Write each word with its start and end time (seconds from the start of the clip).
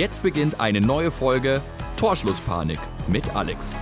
Jetzt 0.00 0.22
beginnt 0.22 0.60
eine 0.60 0.80
neue 0.80 1.10
Folge 1.10 1.60
Torschlusspanik 1.98 2.78
mit 3.06 3.36
Alex. 3.36 3.76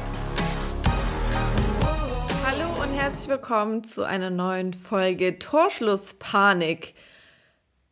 Hallo 2.45 2.83
und 2.83 2.93
herzlich 2.93 3.29
willkommen 3.29 3.85
zu 3.85 4.03
einer 4.03 4.29
neuen 4.29 4.75
Folge 4.75 5.39
Torschlusspanik. 5.39 6.95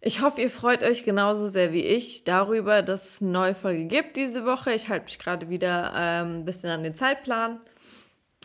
Ich 0.01 0.23
hoffe, 0.23 0.41
ihr 0.41 0.51
freut 0.51 0.83
euch 0.83 1.05
genauso 1.05 1.47
sehr 1.47 1.73
wie 1.73 1.85
ich 1.85 2.25
darüber, 2.25 2.83
dass 2.83 3.09
es 3.11 3.23
eine 3.23 3.31
neue 3.31 3.55
Folge 3.55 3.85
gibt 3.85 4.17
diese 4.17 4.45
Woche. 4.45 4.73
Ich 4.73 4.89
halte 4.89 5.05
mich 5.05 5.21
gerade 5.21 5.49
wieder 5.49 5.93
ähm, 5.97 6.41
ein 6.41 6.45
bisschen 6.45 6.71
an 6.71 6.83
den 6.83 6.97
Zeitplan. 6.97 7.61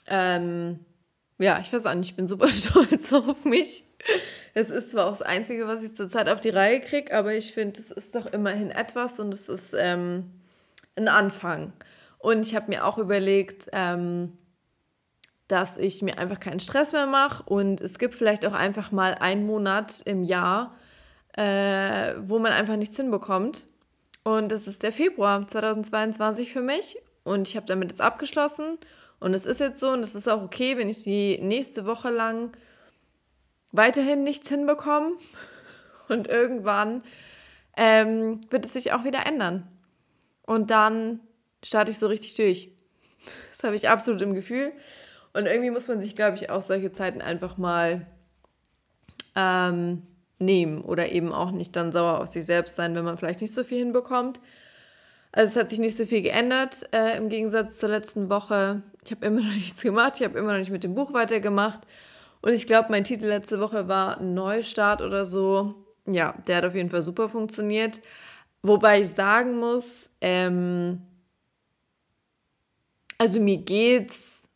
Ähm, 0.06 0.86
ja, 1.42 1.60
ich 1.60 1.72
weiß 1.72 1.86
auch 1.86 1.94
nicht, 1.94 2.12
ich 2.12 2.16
bin 2.16 2.28
super 2.28 2.50
stolz 2.50 3.12
auf 3.14 3.46
mich. 3.46 3.84
Es 4.54 4.70
ist 4.70 4.92
zwar 4.92 5.06
auch 5.06 5.12
das 5.12 5.22
Einzige, 5.22 5.68
was 5.68 5.84
ich 5.84 5.96
zurzeit 5.96 6.28
auf 6.28 6.42
die 6.42 6.50
Reihe 6.50 6.82
kriege, 6.82 7.16
aber 7.16 7.34
ich 7.34 7.54
finde, 7.54 7.80
es 7.80 7.92
ist 7.92 8.16
doch 8.16 8.26
immerhin 8.26 8.70
etwas 8.70 9.20
und 9.20 9.34
es 9.34 9.50
ist 9.50 9.74
ähm, 9.74 10.32
ein 10.96 11.08
Anfang. 11.08 11.74
Und 12.18 12.46
ich 12.46 12.56
habe 12.56 12.70
mir 12.70 12.86
auch 12.86 12.98
überlegt, 12.98 13.68
ähm, 13.72 14.38
dass 15.48 15.78
ich 15.78 16.02
mir 16.02 16.18
einfach 16.18 16.40
keinen 16.40 16.60
Stress 16.60 16.94
mehr 16.94 17.08
mache 17.08 17.44
und 17.44 17.82
es 17.82 18.00
gibt 18.00 18.16
vielleicht 18.16 18.46
auch 18.46 18.54
einfach 18.54 18.92
mal 18.92 19.16
einen 19.16 19.46
Monat 19.46 20.02
im 20.06 20.24
Jahr, 20.24 20.76
äh, 21.36 22.14
wo 22.20 22.40
man 22.40 22.52
einfach 22.52 22.78
nichts 22.78 22.98
hinbekommt. 22.98 23.66
Und 24.24 24.52
das 24.52 24.68
ist 24.68 24.84
der 24.84 24.94
Februar 24.94 25.48
2022 25.48 26.54
für 26.54 26.62
mich 26.62 26.98
und 27.24 27.48
ich 27.48 27.56
habe 27.56 27.66
damit 27.66 27.90
jetzt 27.90 28.02
abgeschlossen 28.02 28.78
und 29.22 29.36
es 29.36 29.46
ist 29.46 29.60
jetzt 29.60 29.80
so 29.80 29.92
und 29.92 30.02
es 30.02 30.16
ist 30.16 30.28
auch 30.28 30.42
okay, 30.42 30.78
wenn 30.78 30.90
ich 30.90 31.04
die 31.04 31.38
nächste 31.38 31.86
Woche 31.86 32.10
lang 32.10 32.52
weiterhin 33.72 34.24
nichts 34.24 34.50
hinbekomme. 34.50 35.14
Und 36.10 36.28
irgendwann 36.28 37.04
ähm, 37.78 38.42
wird 38.50 38.66
es 38.66 38.74
sich 38.74 38.92
auch 38.92 39.06
wieder 39.06 39.26
ändern. 39.26 39.66
Und 40.46 40.72
dann 40.72 41.22
starte 41.64 41.92
ich 41.92 42.00
so 42.00 42.08
richtig 42.08 42.36
durch. 42.36 42.70
Das 43.52 43.64
habe 43.64 43.76
ich 43.76 43.88
absolut 43.88 44.24
im 44.24 44.34
Gefühl. 44.34 44.72
Und 45.34 45.46
irgendwie 45.46 45.70
muss 45.70 45.88
man 45.88 46.02
sich, 46.02 46.16
glaube 46.16 46.36
ich, 46.36 46.50
auch 46.50 46.64
solche 46.64 46.92
Zeiten 46.92 47.22
einfach 47.22 47.58
mal 47.58 48.08
ähm, 49.36 50.02
nehmen 50.40 50.82
oder 50.82 51.10
eben 51.10 51.32
auch 51.32 51.52
nicht 51.52 51.76
dann 51.76 51.92
sauer 51.92 52.20
auf 52.20 52.28
sich 52.28 52.44
selbst 52.44 52.76
sein, 52.76 52.96
wenn 52.96 53.06
man 53.06 53.20
vielleicht 53.20 53.42
nicht 53.42 53.54
so 53.54 53.64
viel 53.64 53.78
hinbekommt. 53.78 54.42
Also 55.32 55.52
es 55.52 55.56
hat 55.56 55.70
sich 55.70 55.78
nicht 55.78 55.96
so 55.96 56.06
viel 56.06 56.24
geändert 56.24 56.90
äh, 56.92 57.16
im 57.18 57.30
Gegensatz 57.30 57.78
zur 57.78 57.90
letzten 57.90 58.32
Woche. 58.32 58.82
Ich 59.04 59.12
habe 59.12 59.26
immer 59.26 59.42
noch 59.42 59.54
nichts 59.54 59.82
gemacht, 59.82 60.14
ich 60.18 60.24
habe 60.24 60.38
immer 60.38 60.54
noch 60.54 60.60
nicht 60.60 60.72
mit 60.72 60.84
dem 60.84 60.96
Buch 60.96 61.14
weitergemacht. 61.14 61.82
Und 62.42 62.54
ich 62.54 62.66
glaube, 62.66 62.88
mein 62.90 63.04
Titel 63.04 63.26
letzte 63.26 63.60
Woche 63.60 63.88
war 63.88 64.22
Neustart 64.22 65.02
oder 65.02 65.26
so. 65.26 65.76
Ja, 66.08 66.34
der 66.48 66.58
hat 66.58 66.66
auf 66.66 66.76
jeden 66.76 66.90
Fall 66.90 67.04
super 67.04 67.30
funktioniert. 67.30 68.02
Wobei 68.64 69.02
ich 69.02 69.10
sagen 69.10 69.58
muss, 69.60 70.10
ähm, 70.22 71.02
also 73.18 73.40
mir 73.40 73.58
geht's, 73.58 74.50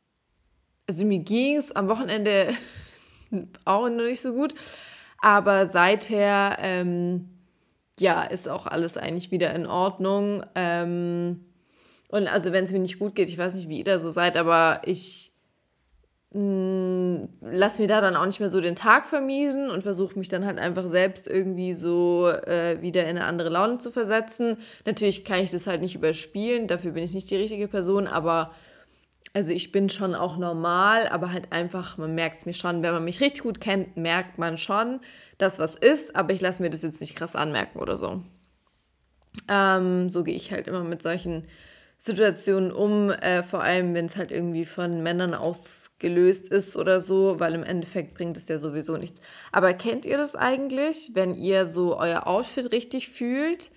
also 0.88 1.05
mir 1.05 1.19
ging's 1.19 1.71
am 1.71 1.89
Wochenende 1.89 2.53
auch 3.66 3.89
noch 3.89 4.03
nicht 4.03 4.21
so 4.21 4.33
gut, 4.33 4.55
aber 5.19 5.67
seither 5.67 6.57
ähm, 6.59 7.29
ja, 7.99 8.23
ist 8.23 8.47
auch 8.47 8.66
alles 8.66 8.97
eigentlich 8.97 9.31
wieder 9.31 9.53
in 9.53 9.67
Ordnung. 9.67 10.43
Ähm, 10.55 11.45
und 12.09 12.27
also 12.27 12.51
wenn 12.51 12.65
es 12.65 12.71
mir 12.71 12.79
nicht 12.79 12.99
gut 12.99 13.15
geht, 13.15 13.29
ich 13.29 13.37
weiß 13.37 13.55
nicht, 13.55 13.69
wie 13.69 13.79
ihr 13.79 13.83
da 13.83 13.99
so 13.99 14.09
seid, 14.09 14.37
aber 14.37 14.81
ich 14.85 15.31
mm, 16.31 17.15
lass 17.41 17.79
mir 17.79 17.87
da 17.87 18.01
dann 18.01 18.15
auch 18.15 18.25
nicht 18.25 18.39
mehr 18.39 18.49
so 18.49 18.61
den 18.61 18.75
Tag 18.75 19.05
vermiesen 19.05 19.69
und 19.69 19.83
versuche 19.83 20.17
mich 20.17 20.29
dann 20.29 20.45
halt 20.45 20.59
einfach 20.59 20.87
selbst 20.87 21.27
irgendwie 21.27 21.73
so 21.73 22.29
äh, 22.29 22.81
wieder 22.81 23.03
in 23.03 23.17
eine 23.17 23.25
andere 23.25 23.49
Laune 23.49 23.79
zu 23.79 23.91
versetzen. 23.91 24.57
Natürlich 24.85 25.25
kann 25.25 25.44
ich 25.44 25.51
das 25.51 25.67
halt 25.67 25.81
nicht 25.81 25.95
überspielen, 25.95 26.67
dafür 26.67 26.91
bin 26.91 27.03
ich 27.03 27.13
nicht 27.13 27.29
die 27.31 27.38
richtige 27.38 27.67
Person, 27.67 28.07
aber 28.07 28.51
also 29.33 29.51
ich 29.51 29.73
bin 29.73 29.89
schon 29.89 30.15
auch 30.15 30.38
normal, 30.38 31.09
aber 31.09 31.33
halt 31.33 31.51
einfach, 31.51 31.97
man 31.97 32.15
merkt 32.15 32.39
es 32.39 32.45
mir 32.45 32.53
schon, 32.53 32.81
wenn 32.83 32.94
man 32.94 33.03
mich 33.03 33.19
richtig 33.19 33.44
gut 33.44 33.59
kennt, 33.59 33.97
merkt 33.97 34.38
man 34.38 34.57
schon, 34.57 35.01
dass 35.38 35.59
was 35.59 35.75
ist, 35.75 36.15
aber 36.15 36.33
ich 36.33 36.39
lasse 36.39 36.63
mir 36.63 36.69
das 36.69 36.83
jetzt 36.83 37.01
nicht 37.01 37.15
krass 37.17 37.35
anmerken 37.35 37.79
oder 37.79 37.97
so. 37.97 38.23
Ähm, 39.49 40.09
so 40.09 40.23
gehe 40.23 40.35
ich 40.35 40.53
halt 40.53 40.69
immer 40.69 40.85
mit 40.85 41.01
solchen 41.01 41.44
Situationen 42.05 42.71
um, 42.71 43.09
äh, 43.09 43.41
vor 43.41 43.63
allem 43.63 43.95
wenn 43.95 44.05
es 44.05 44.16
halt 44.16 44.31
irgendwie 44.31 44.66
von 44.66 45.01
Männern 45.01 45.33
ausgelöst 45.33 46.49
ist 46.49 46.75
oder 46.75 46.99
so, 46.99 47.39
weil 47.39 47.55
im 47.55 47.63
Endeffekt 47.63 48.13
bringt 48.13 48.38
es 48.38 48.47
ja 48.47 48.59
sowieso 48.59 48.95
nichts. 48.97 49.19
Aber 49.51 49.73
kennt 49.73 50.05
ihr 50.05 50.17
das 50.17 50.35
eigentlich, 50.35 51.11
wenn 51.13 51.33
ihr 51.33 51.65
so 51.65 51.97
euer 51.97 52.27
Outfit 52.27 52.71
richtig 52.71 53.09
fühlt 53.09 53.71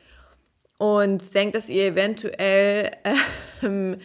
und 0.76 1.34
denkt, 1.34 1.56
dass 1.56 1.70
ihr 1.70 1.86
eventuell 1.86 2.90
äh, 3.62 3.96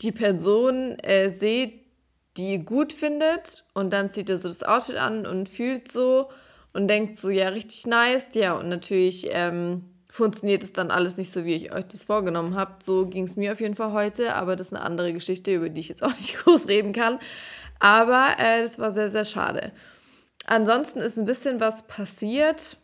die 0.00 0.12
Person 0.12 0.96
äh, 1.00 1.28
seht, 1.28 1.80
die 2.36 2.52
ihr 2.52 2.60
gut 2.60 2.92
findet 2.92 3.64
und 3.74 3.92
dann 3.92 4.10
zieht 4.10 4.28
ihr 4.28 4.38
so 4.38 4.46
das 4.46 4.62
Outfit 4.62 4.96
an 4.96 5.26
und 5.26 5.48
fühlt 5.48 5.90
so 5.90 6.30
und 6.72 6.86
denkt 6.86 7.16
so, 7.16 7.30
ja, 7.30 7.48
richtig 7.48 7.88
nice. 7.88 8.28
Ja, 8.34 8.54
und 8.56 8.68
natürlich 8.68 9.26
ähm, 9.32 9.86
funktioniert 10.10 10.64
es 10.64 10.72
dann 10.72 10.90
alles 10.90 11.16
nicht 11.16 11.30
so, 11.30 11.44
wie 11.44 11.54
ich 11.54 11.72
euch 11.72 11.86
das 11.86 12.04
vorgenommen 12.04 12.56
habt. 12.56 12.82
So 12.82 13.06
ging 13.06 13.24
es 13.24 13.36
mir 13.36 13.52
auf 13.52 13.60
jeden 13.60 13.76
Fall 13.76 13.92
heute, 13.92 14.34
aber 14.34 14.56
das 14.56 14.68
ist 14.68 14.74
eine 14.74 14.84
andere 14.84 15.12
Geschichte, 15.12 15.54
über 15.54 15.68
die 15.68 15.80
ich 15.80 15.88
jetzt 15.88 16.02
auch 16.02 16.16
nicht 16.16 16.36
groß 16.38 16.68
reden 16.68 16.92
kann. 16.92 17.18
Aber 17.78 18.34
äh, 18.38 18.62
das 18.62 18.78
war 18.78 18.90
sehr, 18.90 19.10
sehr 19.10 19.24
schade. 19.24 19.72
Ansonsten 20.46 21.00
ist 21.00 21.18
ein 21.18 21.26
bisschen 21.26 21.60
was 21.60 21.86
passiert, 21.86 22.76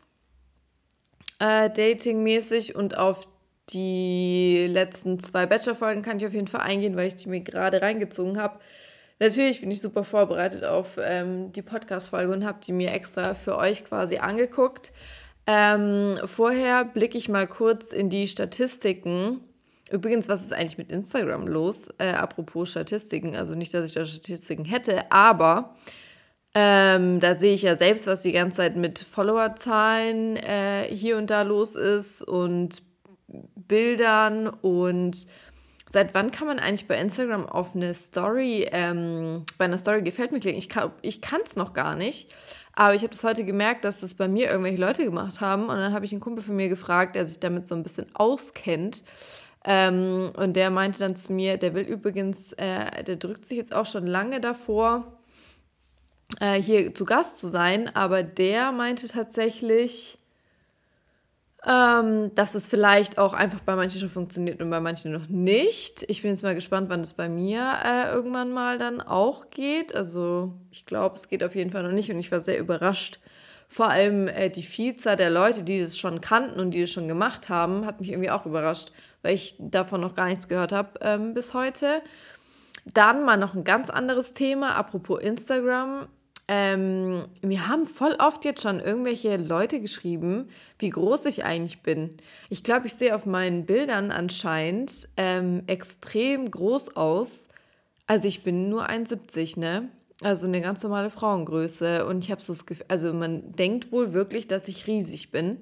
äh, 1.41 1.69
datingmäßig 1.71 2.75
und 2.75 2.97
auf 2.97 3.27
die 3.71 4.67
letzten 4.69 5.19
zwei 5.19 5.47
Bachelor-Folgen 5.47 6.03
kann 6.03 6.19
ich 6.19 6.27
auf 6.27 6.33
jeden 6.33 6.47
Fall 6.47 6.61
eingehen, 6.61 6.97
weil 6.97 7.09
ich 7.09 7.17
die 7.17 7.29
mir 7.29 7.41
gerade 7.41 7.83
reingezogen 7.83 8.41
habe. 8.41 8.61
Natürlich 9.19 9.61
bin 9.61 9.71
ich 9.71 9.81
super 9.81 10.05
vorbereitet 10.05 10.63
auf 10.63 10.99
ähm, 11.03 11.51
die 11.53 11.63
Podcast-Folge 11.63 12.33
und 12.33 12.47
habe 12.47 12.59
die 12.65 12.73
mir 12.73 12.93
extra 12.93 13.35
für 13.35 13.57
euch 13.57 13.85
quasi 13.85 14.19
angeguckt. 14.19 14.93
Ähm, 15.47 16.19
vorher 16.25 16.85
blicke 16.85 17.17
ich 17.17 17.29
mal 17.29 17.47
kurz 17.47 17.93
in 17.93 18.11
die 18.11 18.27
Statistiken. 18.27 19.41
Übrigens, 19.91 20.29
was 20.29 20.45
ist 20.45 20.53
eigentlich 20.53 20.79
mit 20.79 20.91
Instagram 20.91 21.47
los? 21.47 21.89
Äh, 21.99 22.09
apropos 22.09 22.71
Statistiken, 22.71 23.37
also 23.37 23.55
nicht, 23.55 23.73
dass 23.73 23.87
ich 23.87 23.93
da 23.93 24.05
Statistiken 24.05 24.65
hätte, 24.65 25.11
aber 25.13 25.77
ähm, 26.55 27.21
da 27.21 27.39
sehe 27.39 27.55
ich 27.55 27.63
ja 27.63 27.77
selbst, 27.77 28.07
was 28.07 28.23
die 28.23 28.33
ganze 28.33 28.57
Zeit 28.57 28.77
mit 28.77 28.99
Followerzahlen 28.99 30.37
äh, 30.37 30.85
hier 30.85 31.19
und 31.19 31.31
da 31.31 31.43
los 31.43 31.77
ist 31.77 32.23
und 32.23 32.83
Bildern 33.29 34.49
und 34.49 35.27
seit 35.89 36.15
wann 36.15 36.31
kann 36.31 36.47
man 36.47 36.59
eigentlich 36.59 36.89
bei 36.89 36.97
Instagram 36.97 37.47
auf 37.47 37.77
eine 37.77 37.95
Story, 37.95 38.67
ähm, 38.73 39.45
bei 39.59 39.67
einer 39.67 39.79
Story 39.79 40.03
gefällt 40.03 40.33
mir 40.33 40.41
klicken? 40.41 40.59
Ich 40.59 40.69
kann 41.21 41.41
es 41.45 41.51
ich 41.51 41.57
noch 41.57 41.73
gar 41.73 41.95
nicht. 41.95 42.35
Aber 42.79 42.95
ich 42.95 43.03
habe 43.03 43.13
das 43.13 43.25
heute 43.25 43.45
gemerkt, 43.45 43.87
dass 43.87 44.01
das 44.01 44.15
bei 44.15 44.29
mir 44.29 44.51
irgendwelche 44.51 44.81
Leute 44.81 45.05
gemacht 45.05 45.41
haben. 45.41 45.63
Und 45.63 45.77
dann 45.77 45.95
habe 45.95 46.05
ich 46.05 46.13
einen 46.13 46.21
Kumpel 46.21 46.45
von 46.45 46.55
mir 46.55 46.69
gefragt, 46.69 47.17
der 47.17 47.25
sich 47.25 47.41
damit 47.41 47.67
so 47.67 47.75
ein 47.75 47.83
bisschen 47.83 48.15
auskennt. 48.15 49.03
Ähm, 49.65 50.31
und 50.37 50.55
der 50.57 50.71
meinte 50.71 50.99
dann 50.99 51.17
zu 51.17 51.33
mir, 51.33 51.57
der 51.57 51.75
will 51.75 51.85
übrigens, 51.85 52.53
äh, 52.53 53.03
der 53.03 53.17
drückt 53.17 53.47
sich 53.47 53.57
jetzt 53.57 53.75
auch 53.75 53.87
schon 53.87 54.07
lange 54.07 54.43
davor, 54.43 55.19
äh, 56.39 56.61
hier 56.61 56.95
zu 56.95 57.07
Gast 57.07 57.39
zu 57.39 57.49
sein. 57.49 57.91
Aber 57.97 58.23
der 58.23 58.73
meinte 58.73 59.09
tatsächlich, 59.09 60.19
ähm, 61.69 62.33
dass 62.37 62.55
es 62.55 62.69
vielleicht 62.69 63.19
auch 63.19 63.33
einfach 63.33 63.61
bei 63.61 63.75
manchen 63.75 64.01
schon 64.01 64.09
funktioniert 64.11 64.63
und 64.63 64.71
bei 64.71 64.81
manchen 64.81 65.13
noch 65.13 65.29
nicht. 65.29 66.05
Ich 66.09 66.23
bin 66.23 66.31
jetzt 66.31 66.45
mal 66.45 66.55
gespannt, 66.55 66.89
wann 66.89 67.03
das 67.03 67.15
bei 67.15 67.29
mir 67.29 67.61
äh, 67.85 68.13
irgendwann 68.13 68.53
mal 68.53 68.79
dann 68.79 69.01
auch 69.01 69.51
geht. 69.51 69.95
Also 69.95 70.55
ich 70.71 70.87
glaube, 70.87 71.17
es 71.17 71.29
geht 71.29 71.43
auf 71.43 71.57
jeden 71.57 71.73
Fall 71.73 71.83
noch 71.83 71.91
nicht 71.91 72.11
und 72.11 72.19
ich 72.19 72.31
war 72.31 72.41
sehr 72.41 72.59
überrascht. 72.59 73.19
Vor 73.69 73.89
allem 73.89 74.29
äh, 74.29 74.49
die 74.49 74.63
Vielzahl 74.63 75.17
der 75.17 75.31
Leute, 75.31 75.65
die 75.65 75.81
das 75.81 75.99
schon 75.99 76.21
kannten 76.21 76.61
und 76.61 76.71
die 76.71 76.83
das 76.83 76.91
schon 76.91 77.09
gemacht 77.09 77.49
haben, 77.49 77.85
hat 77.85 77.99
mich 78.01 78.11
irgendwie 78.11 78.31
auch 78.31 78.47
überrascht, 78.47 78.93
weil 79.23 79.35
ich 79.35 79.57
davon 79.59 80.01
noch 80.01 80.15
gar 80.15 80.29
nichts 80.29 80.47
gehört 80.47 80.71
habe 80.71 81.01
ähm, 81.01 81.35
bis 81.35 81.53
heute. 81.53 82.01
Dann 82.95 83.25
mal 83.25 83.37
noch 83.37 83.55
ein 83.55 83.65
ganz 83.65 83.91
anderes 83.91 84.33
Thema, 84.33 84.77
apropos 84.77 85.21
Instagram. 85.21 86.07
Ähm, 86.49 87.25
mir 87.43 87.67
haben 87.67 87.87
voll 87.87 88.15
oft 88.21 88.45
jetzt 88.45 88.63
schon 88.63 88.79
irgendwelche 88.79 89.37
Leute 89.37 89.81
geschrieben, 89.81 90.49
wie 90.79 90.91
groß 90.91 91.25
ich 91.27 91.45
eigentlich 91.45 91.83
bin. 91.83 92.17
Ich 92.51 92.63
glaube, 92.63 92.87
ich 92.87 92.95
sehe 92.95 93.17
auf 93.17 93.27
meinen 93.27 93.67
Bildern 93.67 94.13
anscheinend 94.13 95.09
ähm, 95.17 95.65
extrem 95.67 96.49
groß 96.49 96.97
aus. 96.97 97.49
Also 98.07 98.29
ich 98.29 98.45
bin 98.45 98.69
nur 98.69 98.89
1,70, 98.89 99.59
ne? 99.59 99.89
Also 100.23 100.47
eine 100.47 100.61
ganz 100.61 100.83
normale 100.83 101.11
Frauengröße. 101.11 102.07
Und 102.07 102.25
ich 102.25 102.31
habe 102.31 102.41
so 102.41 102.53
das 102.53 102.65
Gefühl, 102.65 102.87
also 102.89 103.13
man 103.13 103.53
denkt 103.53 103.91
wohl 103.91 104.15
wirklich, 104.15 104.47
dass 104.47 104.69
ich 104.69 104.87
riesig 104.87 105.33
bin. 105.33 105.59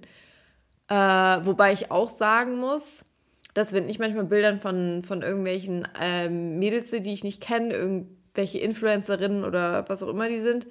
Äh, 0.89 0.95
wobei 0.95 1.73
ich 1.73 1.91
auch 1.91 2.11
sagen 2.11 2.59
muss, 2.59 3.07
dass 3.55 3.73
wenn 3.73 3.89
ich 3.89 3.99
manchmal 3.99 4.25
Bildern 4.25 4.61
von, 4.61 5.03
von 5.03 5.23
irgendwelchen 5.23 5.89
ähm, 6.01 6.59
Mädels 6.59 6.91
die 6.91 7.13
ich 7.13 7.25
nicht 7.25 7.41
kenne, 7.41 8.05
welche 8.35 8.59
Influencerinnen 8.59 9.45
oder 9.45 9.89
was 9.89 10.03
auch 10.03 10.09
immer 10.09 10.29
die 10.29 10.41
sind, 10.41 10.67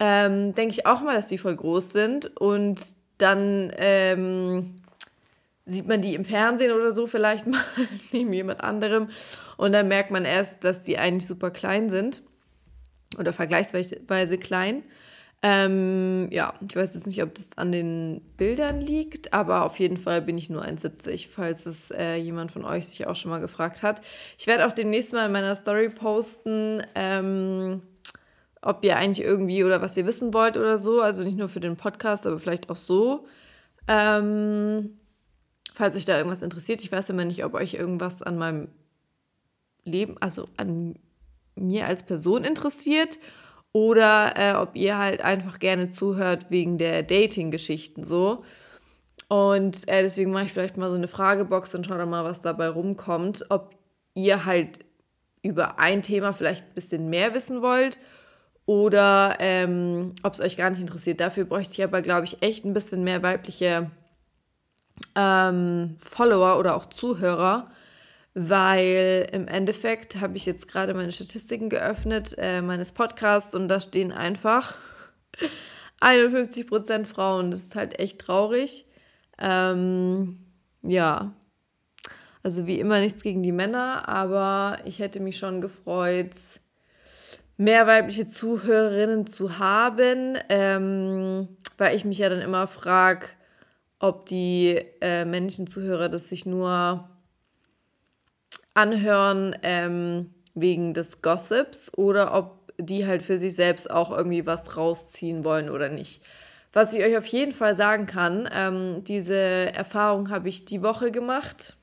ähm, 0.00 0.54
denke 0.54 0.72
ich 0.72 0.86
auch 0.86 1.00
mal, 1.00 1.14
dass 1.14 1.28
die 1.28 1.38
voll 1.38 1.56
groß 1.56 1.90
sind. 1.90 2.36
Und 2.36 2.80
dann 3.18 3.72
ähm, 3.76 4.76
sieht 5.66 5.86
man 5.86 6.02
die 6.02 6.14
im 6.14 6.24
Fernsehen 6.24 6.72
oder 6.72 6.92
so 6.92 7.06
vielleicht 7.06 7.46
mal 7.48 7.62
neben 8.12 8.32
jemand 8.32 8.60
anderem 8.60 9.08
und 9.56 9.72
dann 9.72 9.88
merkt 9.88 10.10
man 10.10 10.24
erst, 10.24 10.64
dass 10.64 10.80
die 10.80 10.98
eigentlich 10.98 11.26
super 11.26 11.50
klein 11.50 11.88
sind 11.88 12.22
oder 13.18 13.32
vergleichsweise 13.32 14.38
klein. 14.38 14.82
Ähm, 15.46 16.28
ja, 16.30 16.54
ich 16.66 16.74
weiß 16.74 16.94
jetzt 16.94 17.06
nicht, 17.06 17.22
ob 17.22 17.34
das 17.34 17.50
an 17.58 17.70
den 17.70 18.22
Bildern 18.38 18.80
liegt, 18.80 19.34
aber 19.34 19.66
auf 19.66 19.78
jeden 19.78 19.98
Fall 19.98 20.22
bin 20.22 20.38
ich 20.38 20.48
nur 20.48 20.64
1,70, 20.64 21.28
falls 21.28 21.66
es 21.66 21.90
äh, 21.90 22.14
jemand 22.14 22.50
von 22.50 22.64
euch 22.64 22.86
sich 22.86 23.06
auch 23.06 23.14
schon 23.14 23.30
mal 23.30 23.40
gefragt 23.40 23.82
hat. 23.82 24.00
Ich 24.38 24.46
werde 24.46 24.66
auch 24.66 24.72
demnächst 24.72 25.12
mal 25.12 25.26
in 25.26 25.32
meiner 25.32 25.54
Story 25.54 25.90
posten, 25.90 26.82
ähm, 26.94 27.82
ob 28.62 28.82
ihr 28.86 28.96
eigentlich 28.96 29.22
irgendwie 29.22 29.64
oder 29.64 29.82
was 29.82 29.98
ihr 29.98 30.06
wissen 30.06 30.32
wollt 30.32 30.56
oder 30.56 30.78
so. 30.78 31.02
Also 31.02 31.24
nicht 31.24 31.36
nur 31.36 31.50
für 31.50 31.60
den 31.60 31.76
Podcast, 31.76 32.26
aber 32.26 32.38
vielleicht 32.38 32.70
auch 32.70 32.76
so. 32.76 33.26
Ähm, 33.86 34.98
falls 35.74 35.94
euch 35.94 36.06
da 36.06 36.16
irgendwas 36.16 36.40
interessiert. 36.40 36.82
Ich 36.82 36.90
weiß 36.90 37.10
immer 37.10 37.26
nicht, 37.26 37.44
ob 37.44 37.52
euch 37.52 37.74
irgendwas 37.74 38.22
an 38.22 38.38
meinem 38.38 38.68
Leben, 39.84 40.16
also 40.20 40.48
an 40.56 40.94
mir 41.54 41.86
als 41.86 42.02
Person 42.02 42.44
interessiert 42.44 43.18
oder 43.74 44.34
äh, 44.36 44.54
ob 44.54 44.76
ihr 44.76 44.96
halt 44.96 45.20
einfach 45.20 45.58
gerne 45.58 45.90
zuhört 45.90 46.46
wegen 46.48 46.78
der 46.78 47.02
Dating-Geschichten 47.02 48.04
so. 48.04 48.44
Und 49.28 49.88
äh, 49.88 50.02
deswegen 50.02 50.30
mache 50.30 50.44
ich 50.44 50.52
vielleicht 50.52 50.76
mal 50.76 50.90
so 50.90 50.94
eine 50.94 51.08
Fragebox 51.08 51.74
und 51.74 51.84
schaue 51.84 51.98
dann 51.98 52.08
mal, 52.08 52.24
was 52.24 52.40
dabei 52.40 52.68
rumkommt. 52.68 53.46
Ob 53.50 53.74
ihr 54.14 54.44
halt 54.44 54.84
über 55.42 55.80
ein 55.80 56.02
Thema 56.02 56.32
vielleicht 56.32 56.68
ein 56.68 56.74
bisschen 56.74 57.10
mehr 57.10 57.34
wissen 57.34 57.62
wollt 57.62 57.98
oder 58.64 59.38
ähm, 59.40 60.14
ob 60.22 60.34
es 60.34 60.40
euch 60.40 60.56
gar 60.56 60.70
nicht 60.70 60.80
interessiert. 60.80 61.18
Dafür 61.18 61.44
bräuchte 61.44 61.72
ich 61.72 61.82
aber, 61.82 62.00
glaube 62.00 62.26
ich, 62.26 62.42
echt 62.42 62.64
ein 62.64 62.74
bisschen 62.74 63.02
mehr 63.02 63.24
weibliche 63.24 63.90
ähm, 65.16 65.96
Follower 65.98 66.60
oder 66.60 66.76
auch 66.76 66.86
Zuhörer 66.86 67.72
weil 68.34 69.28
im 69.32 69.46
Endeffekt 69.46 70.20
habe 70.20 70.36
ich 70.36 70.44
jetzt 70.44 70.68
gerade 70.68 70.92
meine 70.92 71.12
Statistiken 71.12 71.68
geöffnet, 71.70 72.34
äh, 72.36 72.60
meines 72.62 72.90
Podcasts, 72.92 73.54
und 73.54 73.68
da 73.68 73.80
stehen 73.80 74.12
einfach 74.12 74.74
51% 76.00 77.04
Frauen. 77.06 77.50
Das 77.52 77.60
ist 77.60 77.76
halt 77.76 77.98
echt 77.98 78.20
traurig. 78.20 78.86
Ähm, 79.38 80.40
ja, 80.82 81.32
also 82.42 82.66
wie 82.66 82.78
immer 82.80 83.00
nichts 83.00 83.22
gegen 83.22 83.42
die 83.42 83.52
Männer, 83.52 84.08
aber 84.08 84.78
ich 84.84 84.98
hätte 84.98 85.20
mich 85.20 85.38
schon 85.38 85.60
gefreut, 85.60 86.34
mehr 87.56 87.86
weibliche 87.86 88.26
Zuhörerinnen 88.26 89.26
zu 89.26 89.58
haben, 89.58 90.36
ähm, 90.48 91.48
weil 91.78 91.96
ich 91.96 92.04
mich 92.04 92.18
ja 92.18 92.28
dann 92.28 92.40
immer 92.40 92.66
frage, 92.66 93.28
ob 94.00 94.26
die 94.26 94.80
äh, 95.00 95.24
männlichen 95.24 95.66
Zuhörer 95.66 96.08
das 96.08 96.28
sich 96.28 96.44
nur 96.46 97.08
anhören 98.74 99.56
ähm, 99.62 100.34
wegen 100.54 100.94
des 100.94 101.22
Gossips 101.22 101.92
oder 101.96 102.34
ob 102.34 102.72
die 102.78 103.06
halt 103.06 103.22
für 103.22 103.38
sich 103.38 103.54
selbst 103.54 103.90
auch 103.90 104.10
irgendwie 104.10 104.46
was 104.46 104.76
rausziehen 104.76 105.44
wollen 105.44 105.70
oder 105.70 105.88
nicht. 105.88 106.22
Was 106.72 106.92
ich 106.92 107.04
euch 107.04 107.16
auf 107.16 107.26
jeden 107.26 107.52
Fall 107.52 107.74
sagen 107.74 108.06
kann, 108.06 108.48
ähm, 108.52 109.04
diese 109.04 109.36
Erfahrung 109.36 110.30
habe 110.30 110.48
ich 110.48 110.64
die 110.64 110.82
Woche 110.82 111.12
gemacht, 111.12 111.74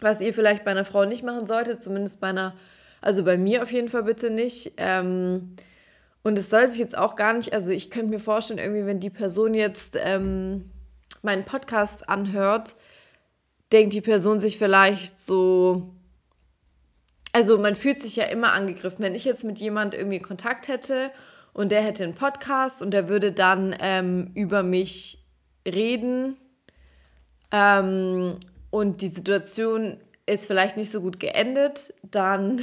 was 0.00 0.20
ihr 0.20 0.34
vielleicht 0.34 0.64
bei 0.64 0.72
einer 0.72 0.84
Frau 0.84 1.06
nicht 1.06 1.24
machen 1.24 1.46
solltet, 1.46 1.82
zumindest 1.82 2.20
bei 2.20 2.28
einer, 2.28 2.54
also 3.00 3.24
bei 3.24 3.38
mir 3.38 3.62
auf 3.62 3.72
jeden 3.72 3.88
Fall 3.88 4.02
bitte 4.02 4.30
nicht. 4.30 4.74
Ähm, 4.76 5.56
und 6.22 6.38
es 6.38 6.50
soll 6.50 6.68
sich 6.68 6.78
jetzt 6.78 6.98
auch 6.98 7.16
gar 7.16 7.32
nicht, 7.32 7.54
also 7.54 7.70
ich 7.70 7.90
könnte 7.90 8.10
mir 8.10 8.20
vorstellen, 8.20 8.58
irgendwie, 8.58 8.84
wenn 8.84 9.00
die 9.00 9.08
Person 9.08 9.54
jetzt 9.54 9.96
ähm, 9.98 10.70
meinen 11.22 11.44
Podcast 11.44 12.08
anhört, 12.10 12.74
denkt 13.72 13.94
die 13.94 14.00
Person 14.00 14.40
sich 14.40 14.58
vielleicht 14.58 15.20
so, 15.20 15.94
also 17.32 17.58
man 17.58 17.76
fühlt 17.76 18.00
sich 18.00 18.16
ja 18.16 18.24
immer 18.24 18.52
angegriffen. 18.52 19.00
Wenn 19.00 19.14
ich 19.14 19.24
jetzt 19.24 19.44
mit 19.44 19.58
jemand 19.58 19.94
irgendwie 19.94 20.20
Kontakt 20.20 20.68
hätte 20.68 21.10
und 21.52 21.72
der 21.72 21.82
hätte 21.82 22.04
einen 22.04 22.14
Podcast 22.14 22.82
und 22.82 22.92
der 22.92 23.08
würde 23.08 23.32
dann 23.32 23.74
ähm, 23.80 24.30
über 24.34 24.62
mich 24.62 25.24
reden 25.66 26.36
ähm, 27.52 28.38
und 28.70 29.00
die 29.02 29.08
Situation 29.08 29.98
ist 30.26 30.46
vielleicht 30.46 30.76
nicht 30.76 30.90
so 30.90 31.00
gut 31.00 31.20
geendet, 31.20 31.94
dann 32.02 32.62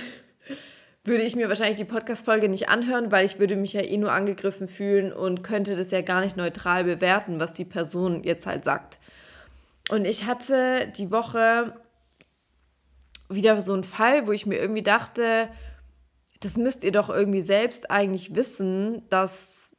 würde 1.04 1.24
ich 1.24 1.36
mir 1.36 1.50
wahrscheinlich 1.50 1.78
die 1.78 1.86
Podcast-Folge 1.86 2.50
nicht 2.50 2.70
anhören, 2.70 3.12
weil 3.12 3.26
ich 3.26 3.40
würde 3.40 3.56
mich 3.56 3.74
ja 3.74 3.82
eh 3.82 3.98
nur 3.98 4.12
angegriffen 4.12 4.68
fühlen 4.68 5.14
und 5.14 5.44
könnte 5.44 5.76
das 5.76 5.92
ja 5.92 6.02
gar 6.02 6.22
nicht 6.22 6.38
neutral 6.38 6.84
bewerten, 6.84 7.40
was 7.40 7.54
die 7.54 7.66
Person 7.66 8.24
jetzt 8.24 8.48
halt 8.48 8.64
sagt. 8.64 8.98
Und 9.90 10.06
ich 10.06 10.26
hatte 10.26 10.92
die 10.98 11.12
Woche 11.12 11.80
wieder 13.30 13.60
so 13.62 13.74
einen 13.74 13.84
Fall, 13.84 14.28
wo 14.28 14.32
ich 14.32 14.46
mir 14.46 14.58
irgendwie 14.58 14.84
dachte, 14.84 15.50
das 16.40 16.58
müsst 16.58 16.84
ihr 16.84 16.92
doch 16.92 17.10
irgendwie 17.10 17.42
selbst 17.42 17.90
eigentlich 17.90 18.36
wissen, 18.36 19.08
dass 19.10 19.76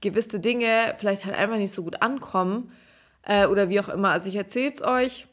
gewisse 0.00 0.40
Dinge 0.40 0.94
vielleicht 0.98 1.24
halt 1.24 1.36
einfach 1.36 1.56
nicht 1.56 1.72
so 1.72 1.82
gut 1.82 2.02
ankommen 2.02 2.72
äh, 3.22 3.46
oder 3.46 3.68
wie 3.68 3.80
auch 3.80 3.88
immer. 3.88 4.10
Also 4.10 4.28
ich 4.28 4.36
erzähle 4.36 4.72
es 4.72 4.82
euch. 4.82 5.26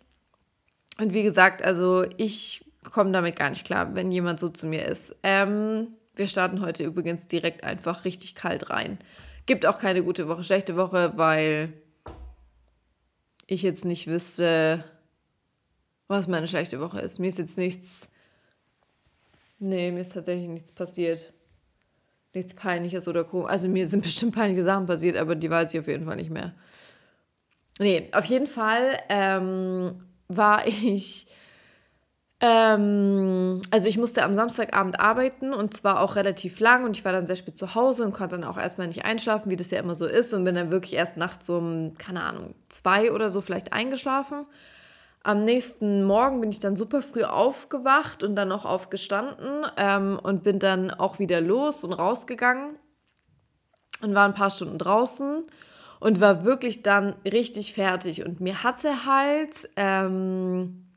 Und 0.99 1.13
wie 1.13 1.23
gesagt, 1.23 1.61
also 1.61 2.05
ich 2.17 2.65
komme 2.89 3.11
damit 3.11 3.35
gar 3.35 3.49
nicht 3.49 3.65
klar, 3.65 3.95
wenn 3.95 4.11
jemand 4.11 4.39
so 4.39 4.49
zu 4.49 4.65
mir 4.65 4.85
ist. 4.85 5.15
Ähm, 5.23 5.87
wir 6.15 6.27
starten 6.27 6.61
heute 6.61 6.83
übrigens 6.83 7.27
direkt 7.27 7.63
einfach 7.63 8.05
richtig 8.05 8.35
kalt 8.35 8.69
rein. 8.69 8.99
Gibt 9.45 9.65
auch 9.65 9.79
keine 9.79 10.03
gute 10.03 10.27
Woche, 10.27 10.43
schlechte 10.43 10.75
Woche, 10.75 11.13
weil 11.15 11.73
ich 13.51 13.63
jetzt 13.63 13.83
nicht 13.83 14.07
wüsste, 14.07 14.85
was 16.07 16.27
meine 16.27 16.47
schlechte 16.47 16.79
Woche 16.79 17.01
ist. 17.01 17.19
Mir 17.19 17.27
ist 17.27 17.37
jetzt 17.37 17.57
nichts. 17.57 18.07
Nee, 19.59 19.91
mir 19.91 19.99
ist 19.99 20.13
tatsächlich 20.13 20.47
nichts 20.47 20.71
passiert. 20.71 21.33
Nichts 22.33 22.53
Peinliches 22.53 23.09
oder 23.09 23.25
komisch. 23.25 23.49
Also 23.49 23.67
mir 23.67 23.85
sind 23.87 24.03
bestimmt 24.03 24.35
peinliche 24.35 24.63
Sachen 24.63 24.85
passiert, 24.85 25.17
aber 25.17 25.35
die 25.35 25.49
weiß 25.49 25.73
ich 25.73 25.79
auf 25.81 25.87
jeden 25.87 26.05
Fall 26.05 26.15
nicht 26.15 26.29
mehr. 26.29 26.53
Nee, 27.77 28.07
auf 28.13 28.23
jeden 28.25 28.47
Fall 28.47 28.97
ähm, 29.09 30.01
war 30.29 30.65
ich 30.67 31.27
ähm, 32.43 33.61
also 33.69 33.87
ich 33.87 33.99
musste 33.99 34.23
am 34.23 34.33
Samstagabend 34.33 34.99
arbeiten 34.99 35.53
und 35.53 35.77
zwar 35.77 35.99
auch 35.99 36.15
relativ 36.15 36.59
lang 36.59 36.83
und 36.83 36.97
ich 36.97 37.05
war 37.05 37.11
dann 37.11 37.27
sehr 37.27 37.35
spät 37.35 37.55
zu 37.55 37.75
Hause 37.75 38.03
und 38.03 38.13
konnte 38.13 38.35
dann 38.35 38.49
auch 38.49 38.57
erstmal 38.57 38.87
nicht 38.87 39.05
einschlafen, 39.05 39.51
wie 39.51 39.55
das 39.55 39.69
ja 39.69 39.79
immer 39.79 39.93
so 39.93 40.07
ist 40.07 40.33
und 40.33 40.43
bin 40.43 40.55
dann 40.55 40.71
wirklich 40.71 40.93
erst 40.93 41.17
nachts 41.17 41.47
um, 41.49 41.93
keine 41.99 42.23
Ahnung, 42.23 42.55
zwei 42.67 43.11
oder 43.11 43.29
so 43.29 43.41
vielleicht 43.41 43.73
eingeschlafen. 43.73 44.47
Am 45.23 45.45
nächsten 45.45 46.03
Morgen 46.03 46.41
bin 46.41 46.49
ich 46.49 46.57
dann 46.57 46.75
super 46.75 47.03
früh 47.03 47.23
aufgewacht 47.23 48.23
und 48.23 48.35
dann 48.35 48.51
auch 48.51 48.65
aufgestanden 48.65 49.63
ähm, 49.77 50.19
und 50.21 50.41
bin 50.41 50.57
dann 50.57 50.89
auch 50.89 51.19
wieder 51.19 51.41
los 51.41 51.83
und 51.83 51.93
rausgegangen 51.93 52.75
und 54.01 54.15
war 54.15 54.25
ein 54.25 54.33
paar 54.33 54.49
Stunden 54.49 54.79
draußen 54.79 55.43
und 55.99 56.19
war 56.19 56.43
wirklich 56.43 56.81
dann 56.81 57.13
richtig 57.23 57.73
fertig 57.73 58.25
und 58.25 58.39
mir 58.39 58.63
hatte 58.63 59.05
halt... 59.05 59.69
Ähm, 59.75 60.87